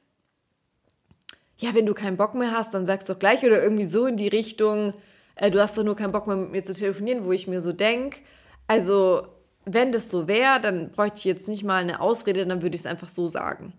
Ja, 1.61 1.75
wenn 1.75 1.85
du 1.85 1.93
keinen 1.93 2.17
Bock 2.17 2.35
mehr 2.35 2.53
hast, 2.53 2.73
dann 2.73 2.87
sagst 2.87 3.09
du 3.09 3.13
doch 3.13 3.21
gleich 3.21 3.45
oder 3.45 3.63
irgendwie 3.63 3.85
so 3.85 4.07
in 4.07 4.17
die 4.17 4.29
Richtung, 4.29 4.95
äh, 5.35 5.51
du 5.51 5.61
hast 5.61 5.77
doch 5.77 5.85
nur 5.85 5.95
keinen 5.95 6.13
Bock 6.13 6.27
mehr 6.27 6.37
mit 6.37 6.53
mir 6.53 6.65
zu 6.65 6.73
telefonieren, 6.73 7.25
wo 7.25 7.33
ich 7.33 7.47
mir 7.47 7.61
so 7.61 7.73
denke, 7.73 8.21
also 8.67 9.27
wenn 9.67 9.93
das 9.93 10.09
so 10.09 10.27
wäre, 10.27 10.59
dann 10.59 10.91
bräuchte 10.91 11.19
ich 11.19 11.25
jetzt 11.25 11.49
nicht 11.49 11.63
mal 11.63 11.83
eine 11.83 12.01
Ausrede, 12.01 12.47
dann 12.47 12.63
würde 12.63 12.75
ich 12.77 12.81
es 12.81 12.87
einfach 12.87 13.11
so 13.11 13.29
sagen. 13.29 13.75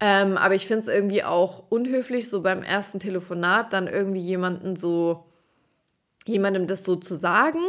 Ähm, 0.00 0.38
aber 0.38 0.54
ich 0.54 0.66
finde 0.66 0.80
es 0.80 0.88
irgendwie 0.88 1.22
auch 1.22 1.64
unhöflich, 1.68 2.30
so 2.30 2.40
beim 2.40 2.62
ersten 2.62 2.98
Telefonat 2.98 3.72
dann 3.72 3.88
irgendwie 3.88 4.20
jemanden 4.20 4.74
so, 4.74 5.26
jemandem 6.24 6.66
das 6.66 6.84
so 6.84 6.96
zu 6.96 7.14
sagen. 7.14 7.60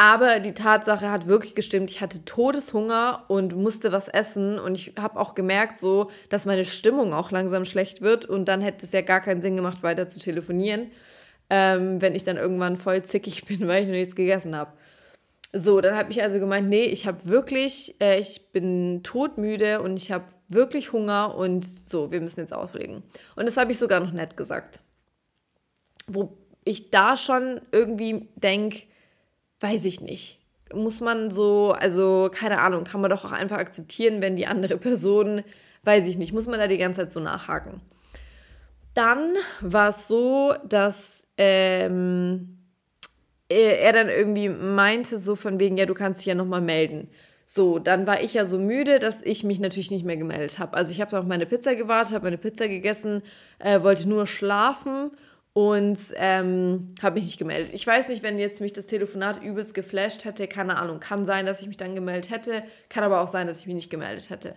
Aber 0.00 0.38
die 0.38 0.54
Tatsache 0.54 1.10
hat 1.10 1.26
wirklich 1.26 1.56
gestimmt. 1.56 1.90
Ich 1.90 2.00
hatte 2.00 2.24
Todeshunger 2.24 3.24
und 3.26 3.56
musste 3.56 3.90
was 3.90 4.06
essen. 4.06 4.60
Und 4.60 4.76
ich 4.76 4.94
habe 4.96 5.18
auch 5.18 5.34
gemerkt, 5.34 5.76
so, 5.76 6.08
dass 6.28 6.46
meine 6.46 6.64
Stimmung 6.64 7.12
auch 7.12 7.32
langsam 7.32 7.64
schlecht 7.64 8.00
wird. 8.00 8.24
Und 8.24 8.46
dann 8.46 8.60
hätte 8.60 8.86
es 8.86 8.92
ja 8.92 9.00
gar 9.00 9.20
keinen 9.20 9.42
Sinn 9.42 9.56
gemacht, 9.56 9.82
weiter 9.82 10.06
zu 10.06 10.20
telefonieren, 10.20 10.92
ähm, 11.50 12.00
wenn 12.00 12.14
ich 12.14 12.22
dann 12.22 12.36
irgendwann 12.36 12.76
voll 12.76 13.02
zickig 13.02 13.44
bin, 13.46 13.66
weil 13.66 13.82
ich 13.82 13.88
noch 13.88 13.94
nichts 13.96 14.14
gegessen 14.14 14.54
habe. 14.54 14.72
So, 15.52 15.80
dann 15.80 15.96
habe 15.96 16.12
ich 16.12 16.22
also 16.22 16.38
gemeint, 16.38 16.68
nee, 16.68 16.84
ich 16.84 17.06
habe 17.08 17.24
wirklich, 17.24 18.00
äh, 18.00 18.20
ich 18.20 18.52
bin 18.52 19.00
todmüde 19.02 19.80
und 19.80 19.96
ich 19.96 20.12
habe 20.12 20.26
wirklich 20.48 20.92
Hunger 20.92 21.34
und 21.34 21.64
so, 21.64 22.12
wir 22.12 22.20
müssen 22.20 22.40
jetzt 22.40 22.54
auflegen. 22.54 23.02
Und 23.34 23.48
das 23.48 23.56
habe 23.56 23.72
ich 23.72 23.78
sogar 23.78 23.98
noch 23.98 24.12
nett 24.12 24.36
gesagt. 24.36 24.80
Wo 26.06 26.36
ich 26.64 26.90
da 26.90 27.16
schon 27.16 27.60
irgendwie 27.72 28.28
denke, 28.36 28.82
weiß 29.60 29.84
ich 29.84 30.00
nicht. 30.00 30.38
Muss 30.74 31.00
man 31.00 31.30
so, 31.30 31.72
also 31.72 32.30
keine 32.32 32.60
Ahnung, 32.60 32.84
kann 32.84 33.00
man 33.00 33.10
doch 33.10 33.24
auch 33.24 33.32
einfach 33.32 33.58
akzeptieren, 33.58 34.20
wenn 34.20 34.36
die 34.36 34.46
andere 34.46 34.76
Person, 34.76 35.42
weiß 35.84 36.06
ich 36.06 36.18
nicht, 36.18 36.32
muss 36.32 36.46
man 36.46 36.58
da 36.58 36.66
die 36.66 36.78
ganze 36.78 37.00
Zeit 37.00 37.12
so 37.12 37.20
nachhaken. 37.20 37.80
Dann 38.94 39.34
war 39.60 39.90
es 39.90 40.08
so, 40.08 40.54
dass 40.68 41.28
ähm, 41.36 42.58
er 43.48 43.92
dann 43.92 44.08
irgendwie 44.08 44.48
meinte, 44.48 45.18
so 45.18 45.36
von 45.36 45.58
wegen, 45.58 45.76
ja, 45.76 45.86
du 45.86 45.94
kannst 45.94 46.20
dich 46.20 46.26
ja 46.26 46.34
nochmal 46.34 46.60
melden. 46.60 47.08
So, 47.46 47.78
dann 47.78 48.06
war 48.06 48.20
ich 48.20 48.34
ja 48.34 48.44
so 48.44 48.58
müde, 48.58 48.98
dass 48.98 49.22
ich 49.22 49.42
mich 49.42 49.58
natürlich 49.58 49.90
nicht 49.90 50.04
mehr 50.04 50.18
gemeldet 50.18 50.58
habe. 50.58 50.76
Also 50.76 50.92
ich 50.92 51.00
habe 51.00 51.18
auf 51.18 51.24
meine 51.24 51.46
Pizza 51.46 51.74
gewartet, 51.74 52.12
habe 52.12 52.24
meine 52.26 52.36
Pizza 52.36 52.68
gegessen, 52.68 53.22
äh, 53.58 53.82
wollte 53.82 54.06
nur 54.06 54.26
schlafen 54.26 55.12
und 55.58 55.98
ähm, 56.14 56.94
habe 57.02 57.16
mich 57.16 57.24
nicht 57.24 57.38
gemeldet. 57.38 57.74
Ich 57.74 57.84
weiß 57.84 58.10
nicht, 58.10 58.22
wenn 58.22 58.38
jetzt 58.38 58.60
mich 58.60 58.72
das 58.72 58.86
Telefonat 58.86 59.42
übelst 59.42 59.74
geflasht 59.74 60.24
hätte, 60.24 60.46
keine 60.46 60.76
Ahnung. 60.76 61.00
Kann 61.00 61.26
sein, 61.26 61.46
dass 61.46 61.60
ich 61.60 61.66
mich 61.66 61.76
dann 61.76 61.96
gemeldet 61.96 62.30
hätte, 62.30 62.62
kann 62.88 63.02
aber 63.02 63.20
auch 63.20 63.26
sein, 63.26 63.48
dass 63.48 63.58
ich 63.58 63.66
mich 63.66 63.74
nicht 63.74 63.90
gemeldet 63.90 64.30
hätte. 64.30 64.54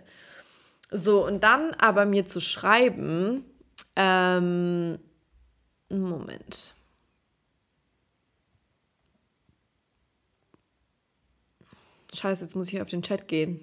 So, 0.92 1.26
und 1.26 1.42
dann 1.42 1.74
aber 1.74 2.04
mir 2.04 2.24
zu 2.24 2.38
schreiben, 2.38 3.44
ähm, 3.96 5.00
Moment. 5.88 6.72
Scheiße, 12.14 12.44
jetzt 12.44 12.54
muss 12.54 12.72
ich 12.72 12.80
auf 12.80 12.88
den 12.88 13.02
Chat 13.02 13.26
gehen. 13.26 13.58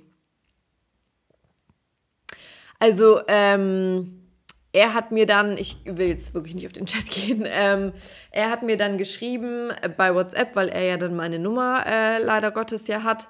Also, 2.79 3.21
ähm, 3.29 4.18
er 4.71 4.93
hat 4.93 5.11
mir 5.11 5.25
dann, 5.25 5.57
ich 5.57 5.77
will 5.85 6.07
jetzt 6.07 6.33
wirklich 6.33 6.55
nicht 6.55 6.67
auf 6.67 6.73
den 6.73 6.85
Chat 6.85 7.09
gehen, 7.11 7.45
ähm, 7.47 7.93
er 8.31 8.49
hat 8.49 8.63
mir 8.63 8.77
dann 8.77 8.97
geschrieben 8.97 9.71
bei 9.97 10.13
WhatsApp, 10.13 10.55
weil 10.55 10.69
er 10.69 10.83
ja 10.83 10.97
dann 10.97 11.15
meine 11.15 11.39
Nummer 11.39 11.83
äh, 11.85 12.21
leider 12.21 12.51
Gottes 12.51 12.87
ja 12.87 13.03
hat, 13.03 13.27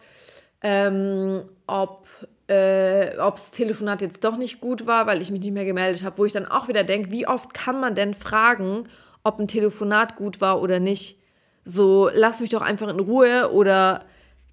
ähm, 0.62 1.44
ob 1.68 2.08
äh, 2.48 3.16
das 3.16 3.52
Telefonat 3.52 4.02
jetzt 4.02 4.24
doch 4.24 4.36
nicht 4.36 4.60
gut 4.60 4.88
war, 4.88 5.08
weil 5.08 5.22
ich 5.22 5.32
mich 5.32 5.40
nicht 5.42 5.54
mehr 5.54 5.66
gemeldet 5.66 6.04
habe, 6.04 6.18
wo 6.18 6.26
ich 6.26 6.34
dann 6.34 6.46
auch 6.46 6.68
wieder 6.68 6.84
denke, 6.84 7.12
wie 7.12 7.28
oft 7.28 7.54
kann 7.54 7.80
man 7.80 7.96
denn 7.96 8.14
fragen, 8.14 8.84
ob 9.24 9.40
ein 9.40 9.48
Telefonat 9.48 10.16
gut 10.16 10.42
war 10.42 10.62
oder 10.62 10.80
nicht? 10.80 11.20
So, 11.64 12.10
lass 12.12 12.42
mich 12.42 12.50
doch 12.50 12.62
einfach 12.62 12.88
in 12.88 13.00
Ruhe 13.00 13.52
oder 13.52 14.04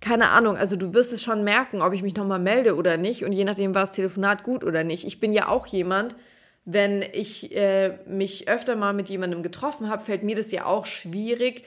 keine 0.00 0.28
Ahnung, 0.28 0.56
also 0.56 0.76
du 0.76 0.92
wirst 0.92 1.12
es 1.12 1.22
schon 1.22 1.42
merken, 1.42 1.80
ob 1.80 1.94
ich 1.94 2.02
mich 2.02 2.14
nochmal 2.14 2.38
melde 2.38 2.76
oder 2.76 2.98
nicht. 2.98 3.24
Und 3.24 3.32
je 3.32 3.44
nachdem 3.44 3.74
war 3.74 3.82
das 3.82 3.92
Telefonat 3.92 4.42
gut 4.42 4.62
oder 4.62 4.84
nicht. 4.84 5.06
Ich 5.06 5.20
bin 5.20 5.32
ja 5.32 5.48
auch 5.48 5.66
jemand, 5.66 6.14
wenn 6.66 7.00
ich 7.00 7.56
äh, 7.56 7.98
mich 8.06 8.48
öfter 8.48 8.76
mal 8.76 8.92
mit 8.92 9.08
jemandem 9.08 9.42
getroffen 9.42 9.88
habe, 9.88 10.04
fällt 10.04 10.22
mir 10.22 10.36
das 10.36 10.50
ja 10.50 10.66
auch 10.66 10.84
schwierig, 10.84 11.64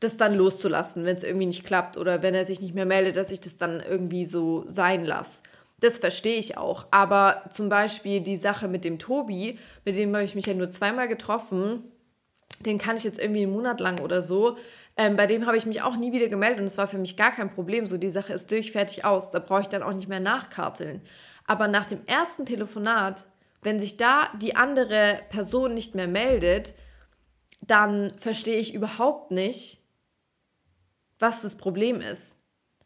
das 0.00 0.16
dann 0.16 0.34
loszulassen, 0.34 1.04
wenn 1.04 1.16
es 1.16 1.24
irgendwie 1.24 1.46
nicht 1.46 1.66
klappt 1.66 1.98
oder 1.98 2.22
wenn 2.22 2.34
er 2.34 2.46
sich 2.46 2.60
nicht 2.60 2.74
mehr 2.74 2.86
meldet, 2.86 3.16
dass 3.16 3.30
ich 3.30 3.40
das 3.40 3.56
dann 3.56 3.80
irgendwie 3.80 4.24
so 4.24 4.64
sein 4.68 5.04
lasse. 5.04 5.42
Das 5.80 5.98
verstehe 5.98 6.38
ich 6.38 6.56
auch. 6.56 6.86
Aber 6.90 7.42
zum 7.50 7.68
Beispiel 7.68 8.20
die 8.20 8.36
Sache 8.36 8.68
mit 8.68 8.84
dem 8.84 8.98
Tobi, 8.98 9.58
mit 9.84 9.96
dem 9.96 10.14
habe 10.14 10.24
ich 10.24 10.34
mich 10.34 10.46
ja 10.46 10.54
nur 10.54 10.70
zweimal 10.70 11.08
getroffen, 11.08 11.84
den 12.60 12.78
kann 12.78 12.96
ich 12.96 13.04
jetzt 13.04 13.20
irgendwie 13.20 13.42
einen 13.42 13.52
Monat 13.52 13.80
lang 13.80 14.00
oder 14.00 14.22
so 14.22 14.56
ähm, 14.98 15.14
bei 15.14 15.26
dem 15.26 15.46
habe 15.46 15.56
ich 15.56 15.64
mich 15.64 15.80
auch 15.80 15.96
nie 15.96 16.12
wieder 16.12 16.28
gemeldet 16.28 16.58
und 16.58 16.66
es 16.66 16.76
war 16.76 16.88
für 16.88 16.98
mich 16.98 17.16
gar 17.16 17.30
kein 17.30 17.54
Problem. 17.54 17.86
So, 17.86 17.96
die 17.96 18.10
Sache 18.10 18.32
ist 18.32 18.50
durch, 18.50 18.72
fertig 18.72 19.04
aus. 19.04 19.30
Da 19.30 19.38
brauche 19.38 19.62
ich 19.62 19.68
dann 19.68 19.84
auch 19.84 19.92
nicht 19.92 20.08
mehr 20.08 20.18
nachkarteln. 20.18 21.00
Aber 21.46 21.68
nach 21.68 21.86
dem 21.86 22.04
ersten 22.06 22.44
Telefonat, 22.44 23.27
wenn 23.62 23.80
sich 23.80 23.96
da 23.96 24.30
die 24.40 24.56
andere 24.56 25.20
Person 25.30 25.74
nicht 25.74 25.94
mehr 25.94 26.08
meldet, 26.08 26.74
dann 27.60 28.12
verstehe 28.18 28.58
ich 28.58 28.74
überhaupt 28.74 29.30
nicht, 29.30 29.82
was 31.18 31.42
das 31.42 31.56
Problem 31.56 32.00
ist. 32.00 32.36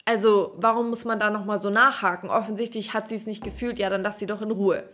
Also, 0.04 0.54
warum 0.56 0.88
muss 0.88 1.04
man 1.04 1.20
da 1.20 1.30
nochmal 1.30 1.58
so 1.58 1.70
nachhaken? 1.70 2.28
Offensichtlich 2.28 2.92
hat 2.92 3.06
sie 3.08 3.14
es 3.14 3.26
nicht 3.26 3.44
gefühlt, 3.44 3.78
ja, 3.78 3.88
dann 3.88 4.02
lass 4.02 4.18
sie 4.18 4.26
doch 4.26 4.42
in 4.42 4.50
Ruhe. 4.50 4.88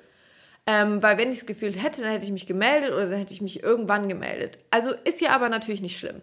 Ähm, 0.66 1.02
weil 1.02 1.16
wenn 1.16 1.30
ich 1.30 1.38
es 1.38 1.46
gefühlt 1.46 1.82
hätte, 1.82 2.02
dann 2.02 2.10
hätte 2.10 2.26
ich 2.26 2.32
mich 2.32 2.46
gemeldet 2.46 2.92
oder 2.92 3.06
dann 3.06 3.18
hätte 3.18 3.32
ich 3.32 3.40
mich 3.40 3.62
irgendwann 3.62 4.08
gemeldet. 4.08 4.58
Also 4.70 4.92
ist 5.04 5.20
ja 5.22 5.30
aber 5.30 5.48
natürlich 5.48 5.80
nicht 5.80 5.98
schlimm. 5.98 6.20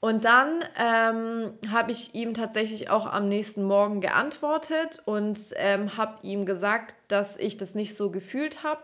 Und 0.00 0.24
dann 0.24 0.62
ähm, 0.78 1.54
habe 1.70 1.90
ich 1.90 2.14
ihm 2.14 2.34
tatsächlich 2.34 2.90
auch 2.90 3.06
am 3.06 3.28
nächsten 3.28 3.64
Morgen 3.64 4.00
geantwortet 4.00 5.02
und 5.04 5.38
ähm, 5.56 5.96
habe 5.96 6.18
ihm 6.22 6.44
gesagt, 6.44 6.94
dass 7.08 7.36
ich 7.36 7.56
das 7.56 7.74
nicht 7.74 7.96
so 7.96 8.10
gefühlt 8.10 8.62
habe, 8.62 8.82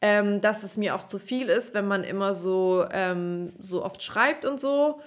ähm, 0.00 0.40
dass 0.40 0.62
es 0.62 0.76
mir 0.76 0.94
auch 0.94 1.04
zu 1.04 1.18
viel 1.18 1.48
ist, 1.48 1.74
wenn 1.74 1.88
man 1.88 2.04
immer 2.04 2.32
so, 2.32 2.86
ähm, 2.92 3.54
so 3.58 3.84
oft 3.84 4.02
schreibt 4.02 4.44
und 4.44 4.60
so. 4.60 5.00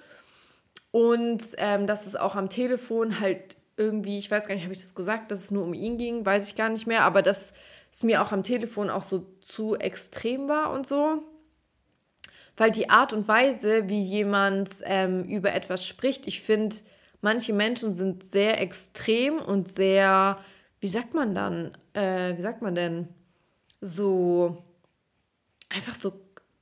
Und 0.91 1.43
ähm, 1.57 1.87
dass 1.87 2.05
es 2.05 2.15
auch 2.15 2.35
am 2.35 2.49
Telefon 2.49 3.19
halt 3.19 3.57
irgendwie, 3.77 4.17
ich 4.17 4.29
weiß 4.29 4.47
gar 4.47 4.55
nicht, 4.55 4.63
habe 4.65 4.73
ich 4.73 4.81
das 4.81 4.93
gesagt, 4.93 5.31
dass 5.31 5.43
es 5.43 5.51
nur 5.51 5.63
um 5.63 5.73
ihn 5.73 5.97
ging, 5.97 6.25
weiß 6.25 6.49
ich 6.49 6.55
gar 6.55 6.69
nicht 6.69 6.85
mehr, 6.85 7.03
aber 7.03 7.21
dass 7.21 7.53
es 7.91 8.03
mir 8.03 8.21
auch 8.21 8.31
am 8.31 8.43
Telefon 8.43 8.89
auch 8.89 9.03
so 9.03 9.25
zu 9.39 9.75
extrem 9.75 10.49
war 10.49 10.71
und 10.71 10.85
so. 10.85 11.23
Weil 12.59 12.71
die 12.71 12.89
Art 12.89 13.13
und 13.13 13.29
Weise, 13.29 13.87
wie 13.87 14.03
jemand 14.03 14.69
ähm, 14.83 15.23
über 15.23 15.53
etwas 15.53 15.87
spricht, 15.87 16.27
ich 16.27 16.41
finde, 16.41 16.75
manche 17.21 17.53
Menschen 17.53 17.93
sind 17.93 18.21
sehr 18.21 18.59
extrem 18.59 19.39
und 19.39 19.69
sehr, 19.69 20.37
wie 20.81 20.89
sagt 20.89 21.13
man 21.13 21.33
dann, 21.33 21.71
äh, 21.93 22.35
wie 22.35 22.41
sagt 22.41 22.61
man 22.61 22.75
denn, 22.75 23.07
so 23.79 24.61
einfach 25.69 25.95
so, 25.95 26.09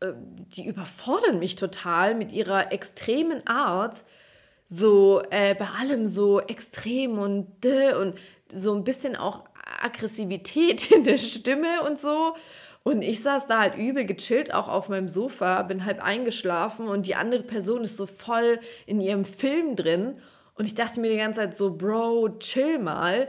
äh, 0.01 0.13
die 0.55 0.67
überfordern 0.67 1.39
mich 1.39 1.55
total 1.55 2.13
mit 2.13 2.31
ihrer 2.31 2.71
extremen 2.71 3.47
Art. 3.47 4.03
So 4.67 5.23
äh, 5.31 5.55
bei 5.55 5.67
allem 5.79 6.05
so 6.05 6.41
extrem 6.41 7.17
und 7.17 7.65
und 7.65 8.19
so 8.53 8.75
ein 8.75 8.83
bisschen 8.83 9.15
auch 9.15 9.45
Aggressivität 9.81 10.91
in 10.95 11.05
der 11.05 11.17
Stimme 11.17 11.81
und 11.88 11.97
so. 11.97 12.36
Und 12.88 13.02
ich 13.02 13.21
saß 13.21 13.47
da 13.47 13.60
halt 13.60 13.76
übel 13.76 14.06
gechillt, 14.06 14.54
auch 14.54 14.69
auf 14.69 14.88
meinem 14.88 15.10
Sofa, 15.10 15.62
bin 15.63 15.84
halb 15.84 16.02
eingeschlafen 16.02 16.88
und 16.88 17.06
die 17.06 17.15
andere 17.15 17.43
Person 17.43 17.82
ist 17.82 17.97
so 17.97 18.06
voll 18.06 18.62
in 18.86 19.02
ihrem 19.02 19.26
Film 19.26 19.76
drin. 19.76 20.21
Und 20.54 20.63
ich 20.63 20.73
dachte 20.73 21.02
mir 21.02 21.12
die 21.12 21.17
ganze 21.17 21.41
Zeit 21.41 21.54
so, 21.54 21.76
Bro, 21.76 22.39
chill 22.39 22.80
mal. 22.80 23.28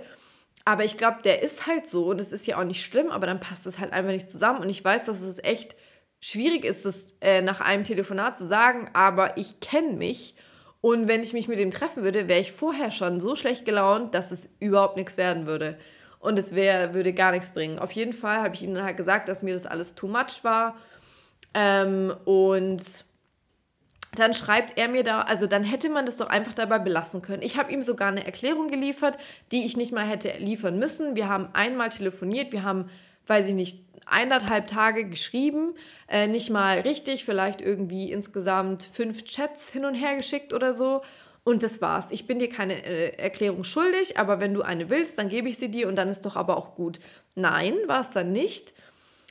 Aber 0.65 0.85
ich 0.85 0.97
glaube, 0.97 1.23
der 1.25 1.43
ist 1.43 1.67
halt 1.67 1.89
so 1.89 2.05
und 2.05 2.21
es 2.21 2.31
ist 2.31 2.47
ja 2.47 2.61
auch 2.61 2.65
nicht 2.65 2.85
schlimm, 2.85 3.11
aber 3.11 3.27
dann 3.27 3.41
passt 3.41 3.67
es 3.67 3.81
halt 3.81 3.93
einfach 3.93 4.13
nicht 4.13 4.31
zusammen. 4.31 4.61
Und 4.61 4.71
ich 4.71 4.85
weiß, 4.85 5.07
dass 5.07 5.23
es 5.23 5.43
echt 5.43 5.75
schwierig 6.21 6.65
ist, 6.65 6.85
das 6.85 7.17
äh, 7.21 7.43
nach 7.43 7.61
einem 7.61 7.83
Telefonat 7.83 8.39
zu 8.39 8.47
sagen, 8.47 8.89
aber 8.93 9.39
ich 9.39 9.59
kenne 9.59 9.95
mich. 9.95 10.37
Und 10.81 11.09
wenn 11.09 11.25
ich 11.25 11.33
mich 11.33 11.49
mit 11.49 11.59
ihm 11.59 11.73
treffen 11.73 12.05
würde, 12.05 12.29
wäre 12.29 12.41
ich 12.41 12.53
vorher 12.53 12.93
schon 12.93 13.19
so 13.19 13.35
schlecht 13.35 13.65
gelaunt, 13.65 14.15
dass 14.15 14.31
es 14.31 14.55
überhaupt 14.61 14.97
nichts 14.97 15.17
werden 15.17 15.47
würde. 15.47 15.79
Und 16.21 16.39
es 16.39 16.55
wär, 16.55 16.95
würde 16.95 17.13
gar 17.13 17.31
nichts 17.31 17.53
bringen. 17.53 17.79
Auf 17.79 17.93
jeden 17.93 18.13
Fall 18.13 18.39
habe 18.39 18.55
ich 18.55 18.63
ihm 18.63 18.75
dann 18.75 18.85
halt 18.85 18.97
gesagt, 18.97 19.29
dass 19.29 19.43
mir 19.43 19.55
das 19.55 19.67
alles 19.67 19.95
too 19.95 20.09
much 20.09 20.43
war. 20.43 20.77
Ähm, 21.55 22.15
und 22.25 22.83
dann 24.17 24.33
schreibt 24.33 24.79
er 24.79 24.89
mir 24.89 25.05
da, 25.05 25.23
also 25.23 25.47
dann 25.47 25.65
hätte 25.65 25.89
man 25.89 26.07
das 26.07 26.17
doch 26.17 26.29
einfach 26.29 26.55
dabei 26.55 26.79
belassen 26.79 27.23
können. 27.23 27.43
Ich 27.43 27.59
habe 27.59 27.73
ihm 27.73 27.83
sogar 27.83 28.09
eine 28.09 28.25
Erklärung 28.25 28.69
geliefert, 28.69 29.19
die 29.53 29.65
ich 29.65 29.77
nicht 29.77 29.93
mal 29.93 30.05
hätte 30.07 30.33
liefern 30.39 30.79
müssen. 30.79 31.15
Wir 31.15 31.29
haben 31.29 31.49
einmal 31.53 31.91
telefoniert, 31.91 32.53
wir 32.53 32.63
haben, 32.63 32.89
weiß 33.27 33.49
ich 33.49 33.55
nicht, 33.55 33.85
eineinhalb 34.07 34.67
Tage 34.67 35.05
geschrieben, 35.09 35.75
äh, 36.09 36.27
nicht 36.27 36.51
mal 36.51 36.81
richtig, 36.81 37.25
vielleicht 37.25 37.61
irgendwie 37.61 38.11
insgesamt 38.11 38.89
fünf 38.91 39.25
Chats 39.25 39.69
hin 39.69 39.85
und 39.85 39.95
her 39.95 40.17
geschickt 40.17 40.55
oder 40.55 40.73
so. 40.73 41.03
Und 41.49 41.63
das 41.63 41.81
war's. 41.81 42.11
Ich 42.11 42.27
bin 42.27 42.39
dir 42.39 42.51
keine 42.51 42.85
äh, 42.85 43.17
Erklärung 43.17 43.65
schuldig, 43.65 44.19
aber 44.19 44.39
wenn 44.39 44.53
du 44.53 44.61
eine 44.61 44.91
willst, 44.91 45.17
dann 45.17 45.31
gebe 45.31 45.49
ich 45.49 45.57
sie 45.57 45.71
dir 45.71 45.89
und 45.89 45.97
dann 45.97 46.11
ist 46.11 46.27
doch 46.27 46.37
aber 46.37 46.59
auch 46.59 46.75
gut. 46.75 47.01
Nein, 47.37 47.75
war 47.87 48.03
es 48.03 48.11
dann 48.11 48.33
nicht. 48.33 48.75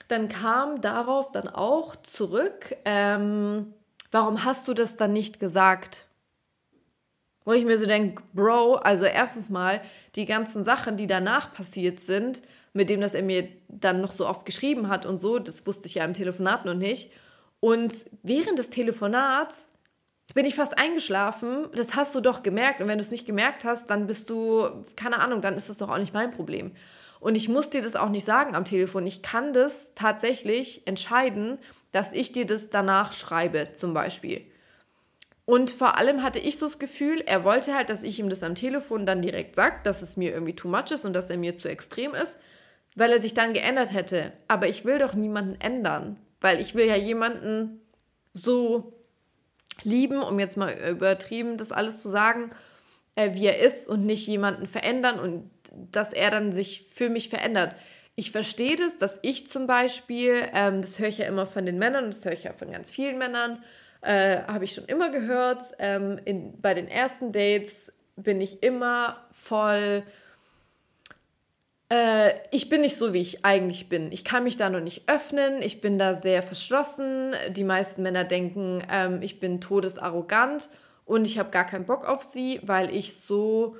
Dann 0.08 0.28
kam 0.28 0.82
darauf 0.82 1.32
dann 1.32 1.48
auch 1.48 1.96
zurück, 1.96 2.76
ähm, 2.86 3.72
warum 4.10 4.44
hast 4.44 4.68
du 4.68 4.74
das 4.74 4.96
dann 4.96 5.14
nicht 5.14 5.40
gesagt? 5.40 6.08
Wo 7.46 7.54
ich 7.54 7.66
mir 7.66 7.78
so 7.78 7.86
denke, 7.86 8.24
Bro, 8.34 8.78
also 8.78 9.06
erstens 9.06 9.52
mal, 9.52 9.80
die 10.16 10.26
ganzen 10.26 10.64
Sachen, 10.64 10.98
die 10.98 11.06
danach 11.06 11.54
passiert 11.54 12.00
sind, 12.00 12.42
mit 12.74 12.90
dem, 12.90 13.00
dass 13.00 13.14
er 13.14 13.22
mir 13.22 13.48
dann 13.68 14.02
noch 14.02 14.12
so 14.12 14.26
oft 14.26 14.44
geschrieben 14.44 14.90
hat 14.90 15.06
und 15.06 15.20
so, 15.20 15.38
das 15.38 15.68
wusste 15.68 15.86
ich 15.86 15.94
ja 15.94 16.06
im 16.06 16.16
Telefonat 16.16 16.66
noch 16.66 16.74
nicht. 16.74 17.12
Und 17.60 17.94
während 18.24 18.58
des 18.58 18.72
Telefonats 18.72 19.70
bin 20.34 20.46
ich 20.46 20.56
fast 20.56 20.78
eingeschlafen. 20.78 21.68
Das 21.74 21.96
hast 21.96 22.14
du 22.14 22.22
doch 22.22 22.44
gemerkt. 22.44 22.82
Und 22.82 22.88
wenn 22.88 22.98
du 22.98 23.02
es 23.02 23.12
nicht 23.12 23.26
gemerkt 23.26 23.64
hast, 23.66 23.90
dann 23.90 24.08
bist 24.08 24.30
du, 24.30 24.86
keine 24.96 25.20
Ahnung, 25.20 25.42
dann 25.42 25.56
ist 25.56 25.70
das 25.70 25.78
doch 25.78 25.90
auch 25.90 25.98
nicht 25.98 26.14
mein 26.14 26.32
Problem. 26.32 26.72
Und 27.20 27.36
ich 27.36 27.50
muss 27.50 27.70
dir 27.70 27.82
das 27.82 27.96
auch 27.96 28.10
nicht 28.10 28.26
sagen 28.26 28.56
am 28.56 28.66
Telefon. 28.66 29.06
Ich 29.08 29.22
kann 29.22 29.54
das 29.54 29.96
tatsächlich 29.96 30.86
entscheiden, 30.86 31.58
dass 31.92 32.14
ich 32.14 32.32
dir 32.32 32.46
das 32.46 32.70
danach 32.70 33.14
schreibe, 33.14 33.74
zum 33.74 33.94
Beispiel. 33.94 34.46
Und 35.46 35.72
vor 35.72 35.98
allem 35.98 36.24
hatte 36.24 36.40
ich 36.40 36.58
so 36.58 36.66
das 36.66 36.78
Gefühl, 36.78 37.22
er 37.26 37.46
wollte 37.46 37.74
halt, 37.74 37.90
dass 37.90 38.04
ich 38.04 38.20
ihm 38.20 38.30
das 38.30 38.44
am 38.44 38.54
Telefon 38.54 39.06
dann 39.06 39.22
direkt 39.22 39.56
sage, 39.56 39.78
dass 39.84 40.02
es 40.02 40.18
mir 40.18 40.32
irgendwie 40.34 40.56
too 40.56 40.68
much 40.68 40.92
ist 40.92 41.06
und 41.06 41.14
dass 41.14 41.30
er 41.30 41.38
mir 41.38 41.56
zu 41.56 41.70
extrem 41.70 42.14
ist, 42.14 42.38
weil 42.96 43.14
er 43.14 43.20
sich 43.20 43.34
dann 43.34 43.54
geändert 43.54 43.94
hätte. 43.94 44.34
Aber 44.50 44.68
ich 44.68 44.84
will 44.84 45.00
doch 45.00 45.14
niemanden 45.14 45.60
ändern, 45.62 46.18
weil 46.42 46.60
ich 46.60 46.76
will 46.76 46.86
ja 46.86 46.98
jemanden 46.98 47.80
so 48.34 48.97
lieben, 49.88 50.22
um 50.22 50.40
jetzt 50.40 50.58
mal 50.58 50.74
übertrieben 50.74 51.58
das 51.58 51.72
alles 51.72 52.02
zu 52.02 52.10
sagen, 52.10 52.52
äh, 53.16 53.34
wie 53.34 53.46
er 53.46 53.60
ist 53.60 53.88
und 53.88 54.06
nicht 54.06 54.28
jemanden 54.28 54.68
verändern 54.68 55.20
und 55.20 55.50
dass 55.92 56.14
er 56.14 56.30
dann 56.30 56.52
sich 56.52 56.88
für 56.94 57.10
mich 57.10 57.30
verändert. 57.30 57.76
Ich 58.16 58.32
verstehe 58.32 58.76
das, 58.76 58.98
dass 58.98 59.20
ich 59.22 59.48
zum 59.48 59.68
Beispiel, 59.68 60.48
ähm, 60.54 60.82
das 60.82 61.00
höre 61.00 61.08
ich 61.08 61.20
ja 61.20 61.28
immer 61.28 61.46
von 61.46 61.66
den 61.66 61.80
Männern, 61.80 62.06
das 62.06 62.26
höre 62.26 62.34
ich 62.34 62.44
ja 62.44 62.54
von 62.54 62.72
ganz 62.72 62.90
vielen 62.90 63.18
Männern, 63.18 63.64
äh, 64.02 64.38
habe 64.48 64.66
ich 64.66 64.74
schon 64.74 64.86
immer 64.86 65.10
gehört, 65.10 65.64
ähm, 65.80 66.20
in, 66.26 66.60
bei 66.62 66.74
den 66.74 66.88
ersten 66.88 67.32
Dates 67.32 67.92
bin 68.16 68.42
ich 68.42 68.64
immer 68.64 69.28
voll, 69.32 70.04
äh, 71.90 72.34
ich 72.52 72.70
bin 72.70 72.82
nicht 72.82 72.96
so, 72.98 73.14
wie 73.14 73.22
ich 73.22 73.46
eigentlich 73.46 73.90
bin. 73.90 74.12
Ich 74.12 74.24
kann 74.24 74.44
mich 74.44 74.58
da 74.58 74.70
noch 74.70 74.82
nicht 74.82 75.10
öffnen, 75.10 75.62
ich 75.62 75.82
bin 75.82 75.98
da 75.98 76.14
sehr 76.14 76.44
verschlossen. 76.44 77.34
Die 77.50 77.64
meisten 77.64 78.04
Männer 78.04 78.24
denken, 78.24 78.84
ähm, 78.90 79.22
ich 79.22 79.40
bin 79.40 79.62
todesarrogant 79.62 80.70
und 81.06 81.26
ich 81.26 81.40
habe 81.40 81.52
gar 81.52 81.66
keinen 81.66 81.86
Bock 81.86 82.06
auf 82.06 82.24
sie, 82.24 82.60
weil 82.64 82.94
ich 82.94 83.18
so 83.18 83.78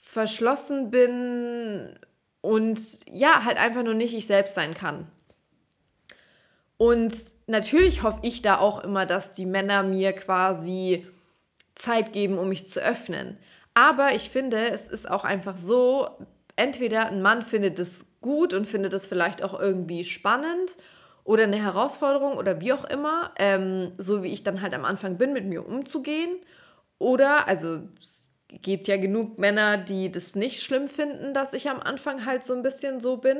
verschlossen 0.00 0.90
bin 0.90 1.98
und 2.40 2.80
ja, 3.12 3.44
halt 3.44 3.58
einfach 3.58 3.82
nur 3.82 3.94
nicht 3.94 4.14
ich 4.14 4.26
selbst 4.26 4.54
sein 4.54 4.74
kann. 4.74 5.10
Und 6.78 7.14
natürlich 7.46 8.02
hoffe 8.02 8.20
ich 8.22 8.42
da 8.42 8.58
auch 8.58 8.82
immer, 8.82 9.06
dass 9.06 9.32
die 9.32 9.46
Männer 9.46 9.82
mir 9.82 10.12
quasi 10.12 11.06
Zeit 11.74 12.12
geben, 12.12 12.38
um 12.38 12.48
mich 12.48 12.68
zu 12.68 12.80
öffnen. 12.80 13.38
Aber 13.76 14.14
ich 14.14 14.30
finde, 14.30 14.70
es 14.70 14.88
ist 14.88 15.08
auch 15.08 15.22
einfach 15.22 15.58
so, 15.58 16.08
entweder 16.56 17.08
ein 17.08 17.20
Mann 17.20 17.42
findet 17.42 17.78
es 17.78 18.06
gut 18.22 18.54
und 18.54 18.64
findet 18.64 18.94
es 18.94 19.06
vielleicht 19.06 19.42
auch 19.42 19.60
irgendwie 19.60 20.02
spannend 20.04 20.78
oder 21.24 21.42
eine 21.42 21.62
Herausforderung 21.62 22.38
oder 22.38 22.62
wie 22.62 22.72
auch 22.72 22.84
immer, 22.84 23.32
ähm, 23.38 23.92
so 23.98 24.22
wie 24.22 24.32
ich 24.32 24.42
dann 24.42 24.62
halt 24.62 24.72
am 24.72 24.86
Anfang 24.86 25.18
bin, 25.18 25.34
mit 25.34 25.44
mir 25.44 25.66
umzugehen. 25.66 26.38
Oder, 26.98 27.46
also 27.48 27.80
gibt 28.48 28.88
ja 28.88 28.96
genug 28.96 29.38
Männer, 29.38 29.76
die 29.76 30.10
das 30.10 30.36
nicht 30.36 30.62
schlimm 30.62 30.88
finden, 30.88 31.34
dass 31.34 31.52
ich 31.52 31.68
am 31.68 31.80
Anfang 31.80 32.24
halt 32.24 32.46
so 32.46 32.54
ein 32.54 32.62
bisschen 32.62 33.02
so 33.02 33.18
bin. 33.18 33.36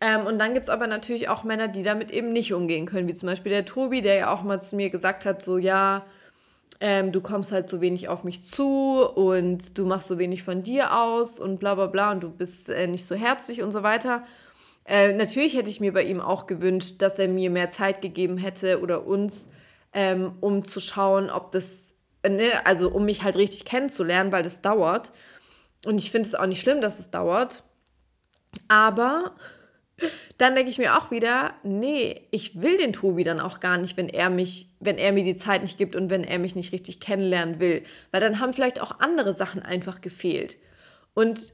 Ähm, 0.00 0.26
und 0.26 0.40
dann 0.40 0.52
gibt 0.52 0.64
es 0.64 0.70
aber 0.70 0.88
natürlich 0.88 1.28
auch 1.28 1.44
Männer, 1.44 1.68
die 1.68 1.84
damit 1.84 2.10
eben 2.10 2.32
nicht 2.32 2.52
umgehen 2.52 2.86
können, 2.86 3.06
wie 3.06 3.14
zum 3.14 3.28
Beispiel 3.28 3.52
der 3.52 3.64
Tobi, 3.64 4.00
der 4.00 4.16
ja 4.16 4.34
auch 4.34 4.42
mal 4.42 4.60
zu 4.60 4.74
mir 4.74 4.90
gesagt 4.90 5.24
hat, 5.24 5.42
so 5.42 5.58
ja, 5.58 6.04
ähm, 6.80 7.12
du 7.12 7.20
kommst 7.20 7.52
halt 7.52 7.68
so 7.68 7.80
wenig 7.80 8.08
auf 8.08 8.24
mich 8.24 8.44
zu 8.44 9.04
und 9.04 9.76
du 9.76 9.84
machst 9.84 10.08
so 10.08 10.18
wenig 10.18 10.42
von 10.42 10.62
dir 10.62 10.96
aus 10.96 11.40
und 11.40 11.58
bla 11.58 11.74
bla 11.74 11.86
bla 11.86 12.12
und 12.12 12.22
du 12.22 12.30
bist 12.30 12.68
äh, 12.68 12.86
nicht 12.86 13.04
so 13.04 13.14
herzlich 13.14 13.62
und 13.62 13.72
so 13.72 13.82
weiter. 13.82 14.24
Äh, 14.84 15.12
natürlich 15.12 15.56
hätte 15.56 15.70
ich 15.70 15.80
mir 15.80 15.92
bei 15.92 16.04
ihm 16.04 16.20
auch 16.20 16.46
gewünscht, 16.46 17.02
dass 17.02 17.18
er 17.18 17.28
mir 17.28 17.50
mehr 17.50 17.70
Zeit 17.70 18.00
gegeben 18.00 18.38
hätte 18.38 18.80
oder 18.80 19.06
uns, 19.06 19.50
ähm, 19.92 20.34
um 20.40 20.64
zu 20.64 20.80
schauen, 20.80 21.30
ob 21.30 21.50
das 21.50 21.94
ne, 22.26 22.64
also 22.64 22.90
um 22.90 23.04
mich 23.04 23.22
halt 23.22 23.36
richtig 23.36 23.64
kennenzulernen, 23.64 24.32
weil 24.32 24.42
das 24.42 24.62
dauert. 24.62 25.12
Und 25.84 25.98
ich 25.98 26.10
finde 26.10 26.28
es 26.28 26.34
auch 26.34 26.46
nicht 26.46 26.60
schlimm, 26.60 26.80
dass 26.80 26.98
es 26.98 27.10
dauert. 27.10 27.64
Aber 28.68 29.34
dann 30.38 30.54
denke 30.54 30.70
ich 30.70 30.78
mir 30.78 30.96
auch 30.96 31.10
wieder, 31.10 31.54
nee, 31.62 32.22
ich 32.30 32.60
will 32.60 32.76
den 32.76 32.92
Tobi 32.92 33.24
dann 33.24 33.40
auch 33.40 33.60
gar 33.60 33.78
nicht, 33.78 33.96
wenn 33.96 34.08
er 34.08 34.30
mich, 34.30 34.68
wenn 34.80 34.98
er 34.98 35.12
mir 35.12 35.24
die 35.24 35.36
Zeit 35.36 35.62
nicht 35.62 35.78
gibt 35.78 35.96
und 35.96 36.10
wenn 36.10 36.24
er 36.24 36.38
mich 36.38 36.54
nicht 36.54 36.72
richtig 36.72 37.00
kennenlernen 37.00 37.60
will. 37.60 37.82
Weil 38.12 38.20
dann 38.20 38.40
haben 38.40 38.52
vielleicht 38.52 38.80
auch 38.80 39.00
andere 39.00 39.32
Sachen 39.32 39.62
einfach 39.62 40.00
gefehlt. 40.00 40.58
Und 41.14 41.52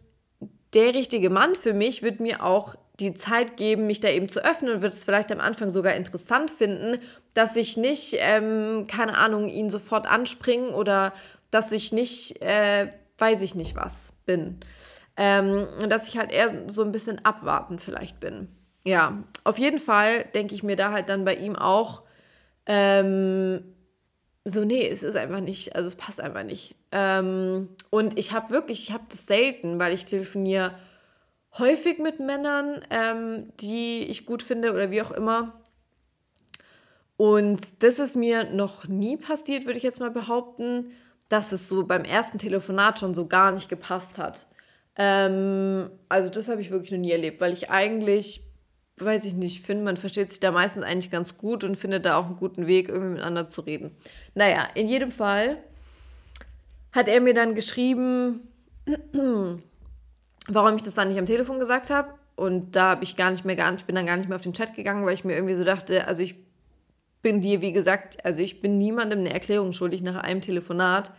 der 0.74 0.94
richtige 0.94 1.30
Mann 1.30 1.54
für 1.54 1.72
mich 1.72 2.02
wird 2.02 2.20
mir 2.20 2.44
auch 2.44 2.74
die 3.00 3.14
Zeit 3.14 3.56
geben, 3.56 3.86
mich 3.86 4.00
da 4.00 4.08
eben 4.08 4.28
zu 4.28 4.44
öffnen 4.44 4.74
und 4.74 4.82
wird 4.82 4.92
es 4.92 5.04
vielleicht 5.04 5.32
am 5.32 5.40
Anfang 5.40 5.72
sogar 5.72 5.94
interessant 5.94 6.50
finden, 6.50 6.98
dass 7.32 7.56
ich 7.56 7.76
nicht, 7.76 8.16
ähm, 8.18 8.86
keine 8.88 9.16
Ahnung, 9.16 9.48
ihn 9.48 9.70
sofort 9.70 10.06
anspringen 10.06 10.70
oder 10.70 11.12
dass 11.50 11.72
ich 11.72 11.92
nicht, 11.92 12.40
äh, 12.42 12.88
weiß 13.18 13.42
ich 13.42 13.54
nicht 13.54 13.74
was 13.74 14.12
bin. 14.26 14.60
Ähm, 15.16 15.68
dass 15.88 16.08
ich 16.08 16.18
halt 16.18 16.32
eher 16.32 16.68
so 16.68 16.82
ein 16.82 16.90
bisschen 16.90 17.24
abwarten 17.24 17.78
vielleicht 17.78 18.18
bin. 18.18 18.48
Ja, 18.86 19.22
auf 19.44 19.58
jeden 19.58 19.78
Fall 19.78 20.24
denke 20.34 20.54
ich 20.54 20.62
mir 20.62 20.76
da 20.76 20.92
halt 20.92 21.08
dann 21.08 21.24
bei 21.24 21.36
ihm 21.36 21.56
auch, 21.56 22.02
ähm, 22.66 23.62
so, 24.44 24.64
nee, 24.64 24.86
es 24.86 25.02
ist 25.02 25.16
einfach 25.16 25.40
nicht, 25.40 25.74
also 25.74 25.88
es 25.88 25.96
passt 25.96 26.20
einfach 26.20 26.42
nicht. 26.42 26.74
Ähm, 26.92 27.70
und 27.90 28.18
ich 28.18 28.32
habe 28.32 28.50
wirklich, 28.50 28.88
ich 28.88 28.92
habe 28.92 29.04
das 29.08 29.26
selten, 29.26 29.78
weil 29.78 29.94
ich 29.94 30.04
telefoniere 30.04 30.72
häufig 31.58 31.98
mit 31.98 32.20
Männern, 32.20 32.84
ähm, 32.90 33.52
die 33.60 34.02
ich 34.02 34.26
gut 34.26 34.42
finde 34.42 34.72
oder 34.72 34.90
wie 34.90 35.00
auch 35.00 35.12
immer. 35.12 35.60
Und 37.16 37.82
das 37.82 37.98
ist 37.98 38.16
mir 38.16 38.50
noch 38.50 38.86
nie 38.86 39.16
passiert, 39.16 39.66
würde 39.66 39.78
ich 39.78 39.84
jetzt 39.84 40.00
mal 40.00 40.10
behaupten, 40.10 40.90
dass 41.28 41.52
es 41.52 41.68
so 41.68 41.86
beim 41.86 42.04
ersten 42.04 42.38
Telefonat 42.38 42.98
schon 42.98 43.14
so 43.14 43.26
gar 43.26 43.52
nicht 43.52 43.68
gepasst 43.68 44.18
hat. 44.18 44.46
Ähm, 44.96 45.90
also 46.08 46.28
das 46.28 46.48
habe 46.48 46.60
ich 46.60 46.70
wirklich 46.70 46.92
noch 46.92 46.98
nie 46.98 47.12
erlebt, 47.12 47.40
weil 47.40 47.52
ich 47.52 47.70
eigentlich, 47.70 48.42
weiß 48.98 49.24
ich 49.24 49.34
nicht, 49.34 49.64
finde, 49.64 49.84
man 49.84 49.96
versteht 49.96 50.30
sich 50.30 50.40
da 50.40 50.52
meistens 50.52 50.84
eigentlich 50.84 51.10
ganz 51.10 51.36
gut 51.36 51.64
und 51.64 51.76
findet 51.76 52.04
da 52.06 52.16
auch 52.16 52.26
einen 52.26 52.36
guten 52.36 52.66
Weg, 52.66 52.88
irgendwie 52.88 53.14
miteinander 53.14 53.48
zu 53.48 53.62
reden. 53.62 53.90
Naja, 54.34 54.68
in 54.74 54.88
jedem 54.88 55.10
Fall 55.10 55.58
hat 56.92 57.08
er 57.08 57.20
mir 57.20 57.34
dann 57.34 57.54
geschrieben, 57.54 58.48
warum 60.48 60.76
ich 60.76 60.82
das 60.82 60.94
dann 60.94 61.08
nicht 61.08 61.18
am 61.18 61.26
Telefon 61.26 61.58
gesagt 61.58 61.90
habe. 61.90 62.14
Und 62.36 62.74
da 62.74 62.90
habe 62.90 63.04
ich 63.04 63.16
gar 63.16 63.30
nicht 63.30 63.44
mehr, 63.44 63.56
gar 63.56 63.70
nicht, 63.70 63.86
bin 63.86 63.94
dann 63.94 64.06
gar 64.06 64.16
nicht 64.16 64.28
mehr 64.28 64.36
auf 64.36 64.42
den 64.42 64.52
Chat 64.52 64.74
gegangen, 64.74 65.04
weil 65.06 65.14
ich 65.14 65.24
mir 65.24 65.34
irgendwie 65.34 65.54
so 65.54 65.64
dachte, 65.64 66.06
also 66.06 66.22
ich 66.22 66.36
bin 67.22 67.40
dir, 67.40 67.62
wie 67.62 67.72
gesagt, 67.72 68.24
also 68.24 68.42
ich 68.42 68.60
bin 68.60 68.76
niemandem 68.76 69.20
eine 69.20 69.32
Erklärung 69.32 69.72
schuldig 69.72 70.02
nach 70.02 70.22
einem 70.22 70.40
Telefonat. 70.40 71.12